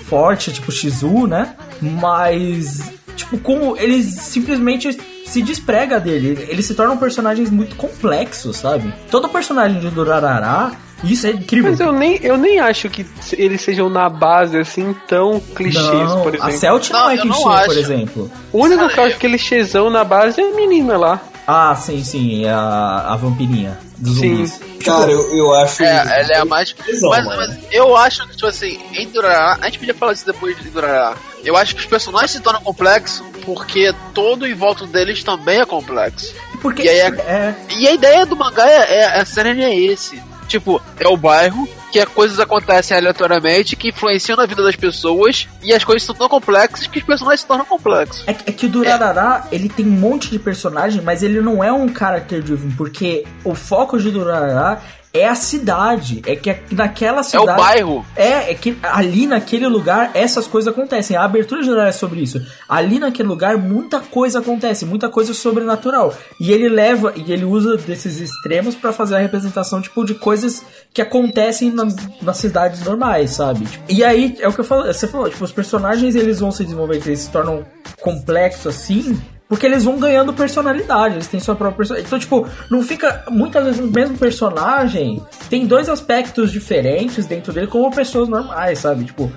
[0.07, 1.55] forte, tipo Shizu, né?
[1.81, 4.97] Mas, tipo, como ele simplesmente
[5.27, 6.47] se desprega dele.
[6.49, 8.93] Eles se tornam personagens muito complexos, sabe?
[9.11, 10.73] Todo personagem de Durarará
[11.05, 11.71] Isso é incrível.
[11.71, 13.07] Mas eu nem, eu nem acho que
[13.39, 16.55] eles sejam na base assim tão clichês, Não, por exemplo.
[16.55, 18.31] a Celt não, é clichê, por exemplo.
[18.53, 21.21] O único que eu acho clichêzão na base é a menina lá.
[21.47, 24.47] Ah, sim, sim, a, a vampirinha dos Sim.
[24.47, 24.61] zumbis.
[24.85, 25.83] Cara, eu, eu acho.
[25.83, 26.75] É, ela é a mais.
[27.03, 30.57] Mas, mas eu acho que, tipo assim, em Durará, a gente podia falar disso depois
[30.57, 31.15] de Durará.
[31.45, 35.67] Eu acho que os personagens se tornam complexos porque todo em volta deles também é
[35.67, 36.35] complexo.
[36.61, 37.55] Porque e, aí, é...
[37.71, 40.23] e a ideia do mangá é, é a série é esse.
[40.47, 45.49] Tipo, é o bairro que as coisas acontecem aleatoriamente, que influenciam na vida das pessoas,
[45.63, 48.23] e as coisas são tão complexas que os personagens se tornam complexos.
[48.27, 51.73] É, é que o Durarará, ele tem um monte de personagem, mas ele não é
[51.73, 54.81] um character driven, porque o foco de Durarará
[55.13, 56.23] é a cidade.
[56.27, 57.49] É que naquela cidade.
[57.49, 58.07] É o bairro.
[58.15, 61.17] É, é que ali naquele lugar essas coisas acontecem.
[61.17, 62.41] A abertura Durarará é sobre isso.
[62.69, 66.15] Ali naquele lugar muita coisa acontece, muita coisa sobrenatural.
[66.41, 70.63] E ele leva, e ele usa desses extremos pra fazer a representação, tipo, de coisas
[70.93, 71.89] que acontecem na-
[72.23, 73.67] nas cidades normais, sabe?
[73.89, 76.65] E aí, é o que eu falo, você falou, tipo, os personagens eles vão se
[76.65, 77.65] desenvolver, eles se tornam
[78.01, 79.21] complexos assim,
[79.51, 82.07] porque eles vão ganhando personalidade, eles têm sua própria personalidade.
[82.09, 83.25] Então, tipo, não fica.
[83.29, 85.21] Muitas vezes o mesmo personagem
[85.51, 89.05] tem dois aspectos diferentes dentro dele, como pessoas normais, sabe?
[89.05, 89.31] Tipo,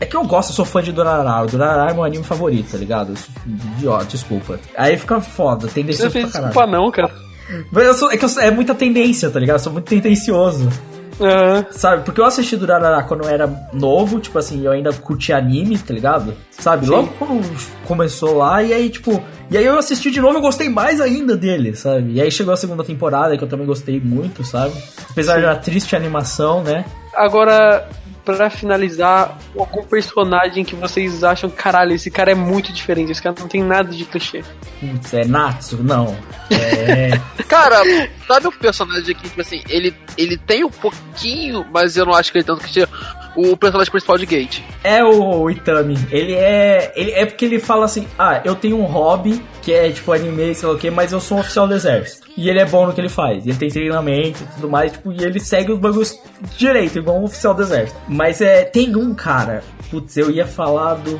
[0.00, 1.44] é que eu gosto, eu sou fã de Durarara.
[1.44, 3.14] O Durarara é meu anime favorito, tá ligado?
[3.46, 4.58] Idiota, desculpa.
[4.76, 6.52] Aí fica foda, tem pra fez caralho.
[6.52, 7.10] desculpa não, cara.
[7.72, 9.56] Mas eu sou- é que eu sou- é muita tendência, tá ligado?
[9.56, 10.68] Eu sou muito tendencioso.
[11.70, 12.04] Sabe?
[12.04, 15.92] Porque eu assisti Durarara quando eu era novo, tipo assim, eu ainda curti anime, tá
[15.92, 16.34] ligado?
[16.50, 16.86] Sabe?
[16.86, 16.92] Sim.
[16.92, 17.42] Logo quando
[17.84, 19.22] começou lá, e aí, tipo.
[19.50, 22.12] E aí eu assisti de novo eu gostei mais ainda dele, sabe?
[22.12, 24.72] E aí chegou a segunda temporada, que eu também gostei muito, sabe?
[25.10, 25.42] Apesar Sim.
[25.42, 26.84] da triste animação, né?
[27.14, 27.88] Agora,
[28.36, 33.34] pra finalizar, algum personagem que vocês acham, caralho, esse cara é muito diferente, esse cara
[33.38, 34.42] não tem nada de clichê.
[34.80, 35.82] Putz, é Natsu?
[35.82, 36.16] Não.
[36.50, 37.10] É.
[37.46, 37.82] Cara,
[38.26, 42.30] sabe o personagem que, tipo assim, ele, ele tem um pouquinho, mas eu não acho
[42.30, 42.88] que ele tanto que tinha
[43.36, 44.60] o personagem principal de Gate.
[44.82, 45.98] É o Itami.
[46.10, 46.92] Ele é.
[46.96, 50.54] Ele é porque ele fala assim: ah, eu tenho um hobby que é tipo anime,
[50.54, 52.28] sei lá o que, mas eu sou um oficial do exército.
[52.40, 53.46] E ele é bom no que ele faz.
[53.46, 56.18] Ele tem treinamento e tudo mais, tipo, e ele segue os bagulhos
[56.56, 58.00] direito, igual um oficial do exército.
[58.08, 58.64] Mas é.
[58.64, 59.62] Tem um cara.
[59.90, 61.18] Putz, eu ia falar do.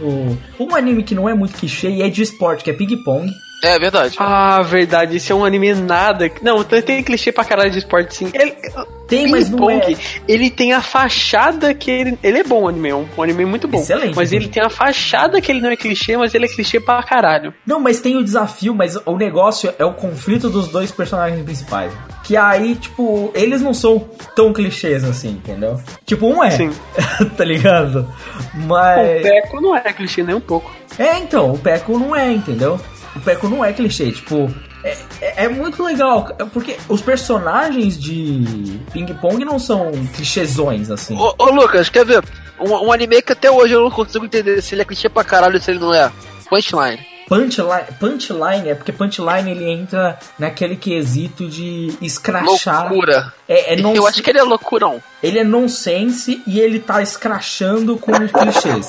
[0.58, 3.30] Um anime que não é muito clichê e é de esporte, que é Ping Pong.
[3.62, 4.16] É verdade.
[4.18, 6.30] Ah, verdade, esse é um anime nada.
[6.42, 8.30] Não, tem tem clichê pra caralho de esporte sim.
[8.32, 8.52] Ele,
[9.06, 9.96] Tem, Ping mas não Pong, é.
[10.26, 12.18] ele tem a fachada que ele.
[12.22, 13.80] Ele é bom o anime, é um, um anime muito bom.
[13.80, 16.80] Excelente, Mas ele tem a fachada que ele não é clichê, mas ele é clichê
[16.80, 17.52] pra caralho.
[17.66, 21.92] Não, mas tem o desafio, mas o negócio é o conflito dos dois personagens principais.
[22.24, 25.80] Que aí, tipo, eles não são tão clichês assim, entendeu?
[26.06, 26.50] Tipo, um é.
[26.50, 26.70] Sim.
[27.36, 28.08] tá ligado?
[28.54, 29.22] O Mas.
[29.22, 30.70] Peco não é clichê nem um pouco.
[30.98, 32.80] É, então, o Peco não é, entendeu?
[33.16, 34.50] O Peco não é clichê, tipo.
[34.82, 41.16] É, é- é muito legal, porque os personagens de Ping Pong não são clichêsões, assim.
[41.18, 42.24] Ô, ô, Lucas, quer ver?
[42.58, 45.24] Um, um anime que até hoje eu não consigo entender se ele é clichê pra
[45.24, 46.10] caralho ou se ele não é.
[46.48, 46.98] Punchline.
[47.28, 52.88] Punchline, punchline é porque punchline ele entra naquele quesito de escrachar.
[52.90, 53.32] Loucura.
[53.48, 55.00] É, é Eu nonsen- acho que ele é loucurão.
[55.22, 58.88] Ele é nonsense e ele tá escrachando com os clichês.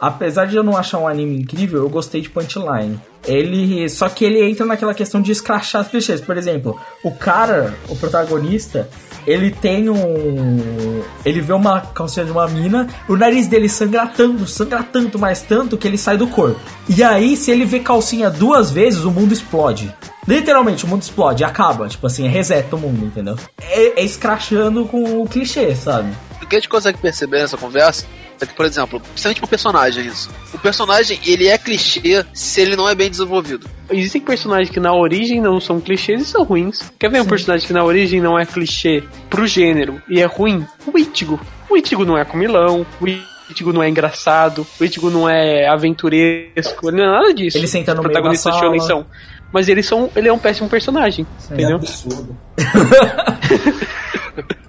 [0.00, 3.00] Apesar de eu não achar um anime incrível, eu gostei de Punchline.
[3.26, 3.88] Ele.
[3.88, 6.20] Só que ele entra naquela questão de escrachar os clichês.
[6.20, 8.88] Por exemplo, o cara, o protagonista,
[9.26, 11.02] ele tem um.
[11.24, 15.40] Ele vê uma calcinha de uma mina, o nariz dele sangra tanto, sangra tanto, mais
[15.42, 16.60] tanto, que ele sai do corpo.
[16.88, 19.94] E aí, se ele vê calcinha duas vezes, o mundo explode.
[20.26, 21.88] Literalmente, o mundo explode, acaba.
[21.88, 23.36] Tipo assim, reseta o mundo, entendeu?
[23.60, 26.12] É, é escrachando com o clichê, sabe?
[26.42, 28.06] O que a gente consegue perceber nessa conversa
[28.44, 30.30] é por exemplo, principalmente com o personagem, isso.
[30.52, 33.68] O personagem, ele é clichê se ele não é bem desenvolvido.
[33.90, 36.80] Existem personagens que na origem não são clichês e são ruins.
[36.98, 40.66] Quer ver um personagem que na origem não é clichê pro gênero e é ruim?
[40.86, 41.40] O Ichigo.
[41.68, 43.06] O Ichigo não é comilão, o
[43.50, 47.58] Ichigo não é engraçado, o Ichigo não é aventuresco, ele não é nada disso.
[47.58, 48.80] Ele senta no Os meio da sala.
[48.80, 49.06] são.
[49.52, 51.76] Mas eles são, ele é um péssimo personagem, entendeu?
[51.76, 52.36] absurdo.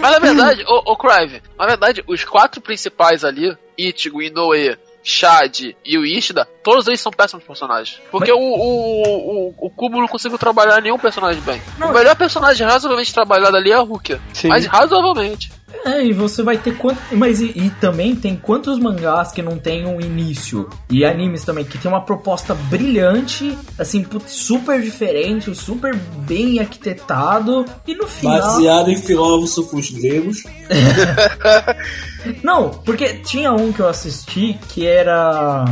[0.00, 5.74] Mas na verdade, ô, ô Crive, na verdade, os quatro principais ali, Ichigo, Inoue, Shad
[5.84, 8.00] e o Ishida, todos eles são péssimos personagens.
[8.10, 11.60] Porque o, o, o, o Kubo não conseguiu trabalhar nenhum personagem bem.
[11.78, 14.20] O melhor personagem razoavelmente trabalhado ali é a Rukia.
[14.32, 14.48] Sim.
[14.48, 15.52] Mas razoavelmente.
[15.84, 16.98] É, e você vai ter quanto.
[17.12, 20.68] Mas e, e também tem quantos mangás que não tem um início?
[20.90, 27.94] E animes também, que tem uma proposta brilhante, assim, super diferente, super bem arquitetado, e
[27.94, 28.40] no final.
[28.40, 30.44] Baseado em filósofos gregos.
[32.42, 35.64] Não, porque tinha um que eu assisti que era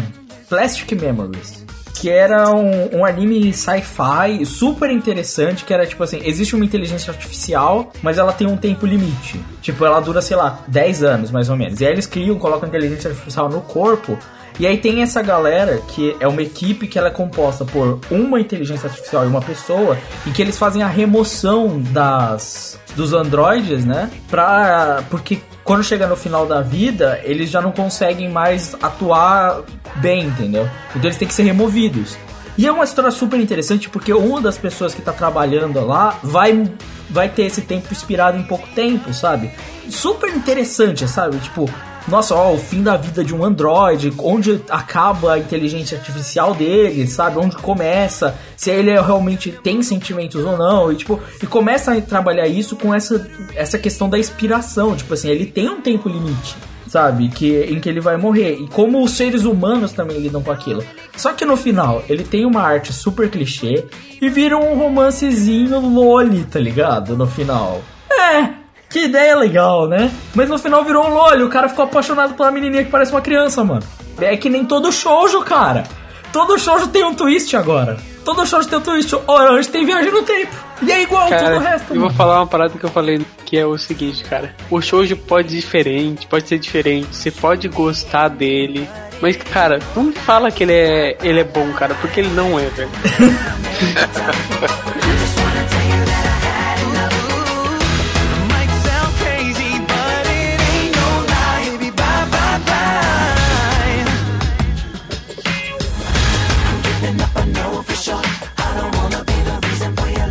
[0.49, 1.62] Plastic Memories.
[2.03, 7.13] Que era um, um anime sci-fi super interessante, que era tipo assim, existe uma inteligência
[7.13, 9.41] artificial, mas ela tem um tempo limite.
[9.61, 11.81] Tipo, ela dura, sei lá, 10 anos mais ou menos.
[11.81, 14.19] E aí eles criam, colocam inteligência artificial no corpo.
[14.59, 18.41] E aí tem essa galera que é uma equipe que ela é composta por uma
[18.41, 19.97] inteligência artificial e uma pessoa,
[20.27, 24.11] e que eles fazem a remoção das dos androides, né?
[24.29, 29.63] Pra, porque quando chega no final da vida, eles já não conseguem mais atuar
[29.97, 30.69] bem, entendeu?
[30.91, 32.17] Então eles têm que ser removidos.
[32.57, 36.71] E é uma história super interessante porque uma das pessoas que tá trabalhando lá vai,
[37.09, 39.51] vai ter esse tempo inspirado em pouco tempo, sabe?
[39.89, 41.39] Super interessante, sabe?
[41.39, 41.69] Tipo,
[42.09, 47.07] nossa, ó, o fim da vida de um androide, onde acaba a inteligência artificial dele,
[47.07, 47.39] sabe?
[47.39, 52.47] Onde começa, se ele realmente tem sentimentos ou não, e tipo, e começa a trabalhar
[52.49, 56.57] isso com essa, essa questão da inspiração, tipo assim, ele tem um tempo limite,
[56.89, 57.29] sabe?
[57.29, 58.55] Que, em que ele vai morrer.
[58.55, 60.85] E como os seres humanos também lidam com aquilo.
[61.17, 63.87] Só que no final, ele tem uma arte super clichê
[64.21, 67.17] e vira um romancezinho loli, tá ligado?
[67.17, 67.81] No final.
[68.11, 68.62] É,
[68.93, 70.11] que ideia legal, né?
[70.35, 73.21] Mas no final virou um loli, o cara ficou apaixonado pela menininha que parece uma
[73.23, 73.83] criança, mano.
[74.21, 75.85] É que nem todo shoujo, cara.
[76.33, 77.97] Todo shoujo tem um twist agora.
[78.25, 79.15] Todo shoujo tem um twist.
[79.27, 80.55] Orange tem viagem no tempo.
[80.83, 82.15] E é igual Cara, todo o resto, eu vou mano.
[82.15, 84.55] falar uma parada que eu falei, que é o seguinte, cara.
[84.71, 88.89] O shoujo pode ser diferente, pode ser diferente, você pode gostar dele.
[89.21, 92.59] Mas, cara, não me fala que ele é, ele é bom, cara, porque ele não
[92.59, 92.91] é, velho.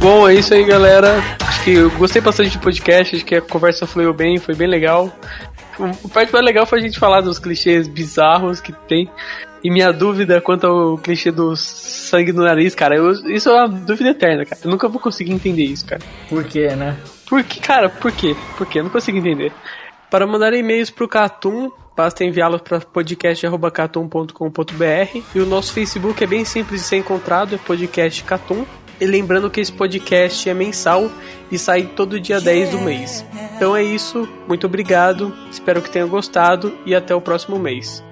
[0.01, 1.15] Bom, é isso aí, galera.
[1.47, 4.67] Acho que eu gostei bastante do podcast, acho que a conversa fluiu bem, foi bem
[4.67, 5.11] legal.
[6.03, 9.09] O parte mais legal foi a gente falar dos clichês bizarros que tem.
[9.63, 13.69] E minha dúvida quanto ao clichê do sangue no nariz, cara, eu- isso é uma
[13.69, 14.59] dúvida eterna, cara.
[14.63, 16.01] Eu nunca vou conseguir entender isso, cara.
[16.27, 16.97] Por quê, né?
[17.29, 18.35] Por que, cara, por quê?
[18.57, 18.79] Por quê?
[18.79, 19.51] Eu não consigo entender.
[20.09, 26.43] Para mandar e-mails pro Catum, basta enviá-los para podcast.catum.com.br e o nosso Facebook é bem
[26.43, 28.65] simples de ser encontrado, é podcast Catum.
[29.01, 31.09] E lembrando que esse podcast é mensal
[31.51, 33.25] e sai todo dia 10 do mês.
[33.55, 38.03] Então é isso, muito obrigado, espero que tenham gostado e até o próximo mês.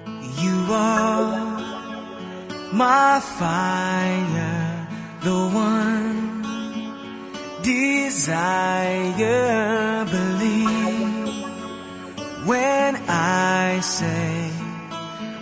[12.46, 14.50] When I say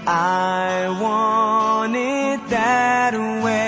[0.04, 3.67] I want it that way.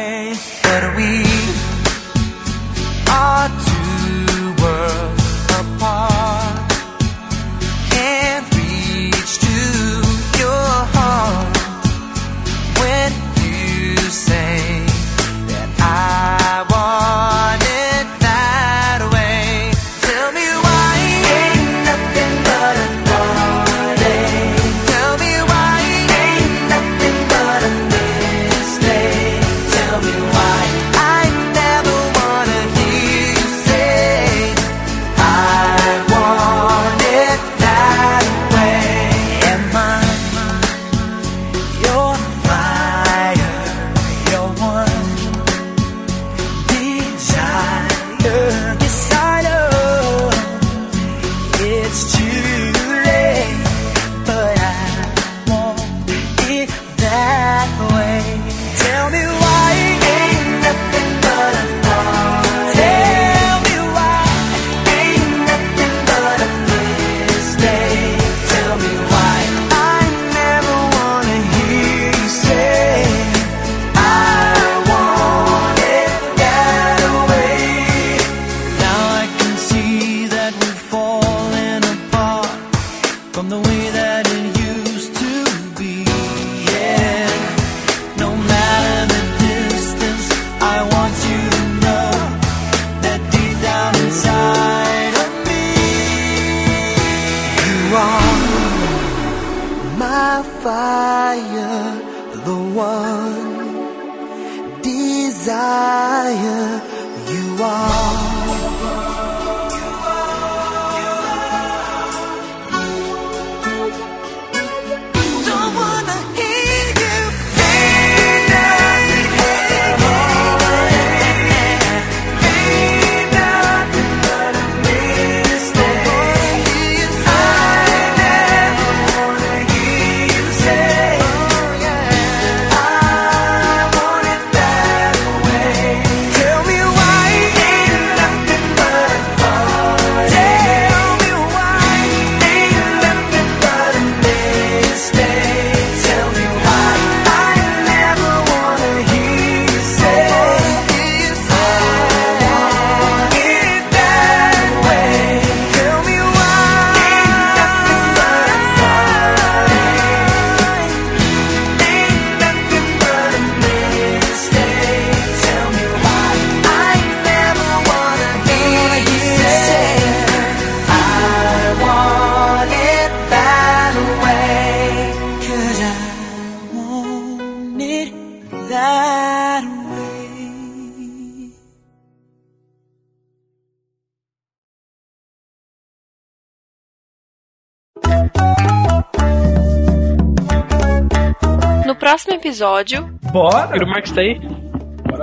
[192.60, 193.82] Episódio, Bora!
[193.82, 194.38] O Marcos tá aí?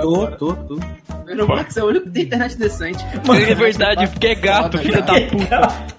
[0.00, 0.74] Tô, tô, tô.
[0.74, 3.04] O Max é o único que tem internet decente.
[3.48, 5.98] É verdade, porque é gato, filho da puta.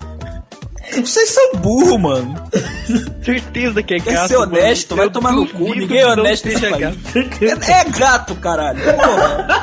[1.01, 2.35] Vocês são burro, mano.
[3.23, 4.27] Certeza que é Quer gato.
[4.27, 5.03] ser honesto, mano.
[5.03, 5.75] vai tomar no cu.
[5.75, 6.77] Ninguém é honesto nesse país.
[6.77, 6.97] gato.
[7.41, 8.79] É, é gato, caralho.
[8.83, 9.61] Porra.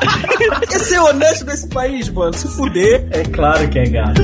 [0.67, 2.33] Quer ser honesto nesse país, mano?
[2.33, 3.07] Se fuder.
[3.11, 4.21] É claro que é gato.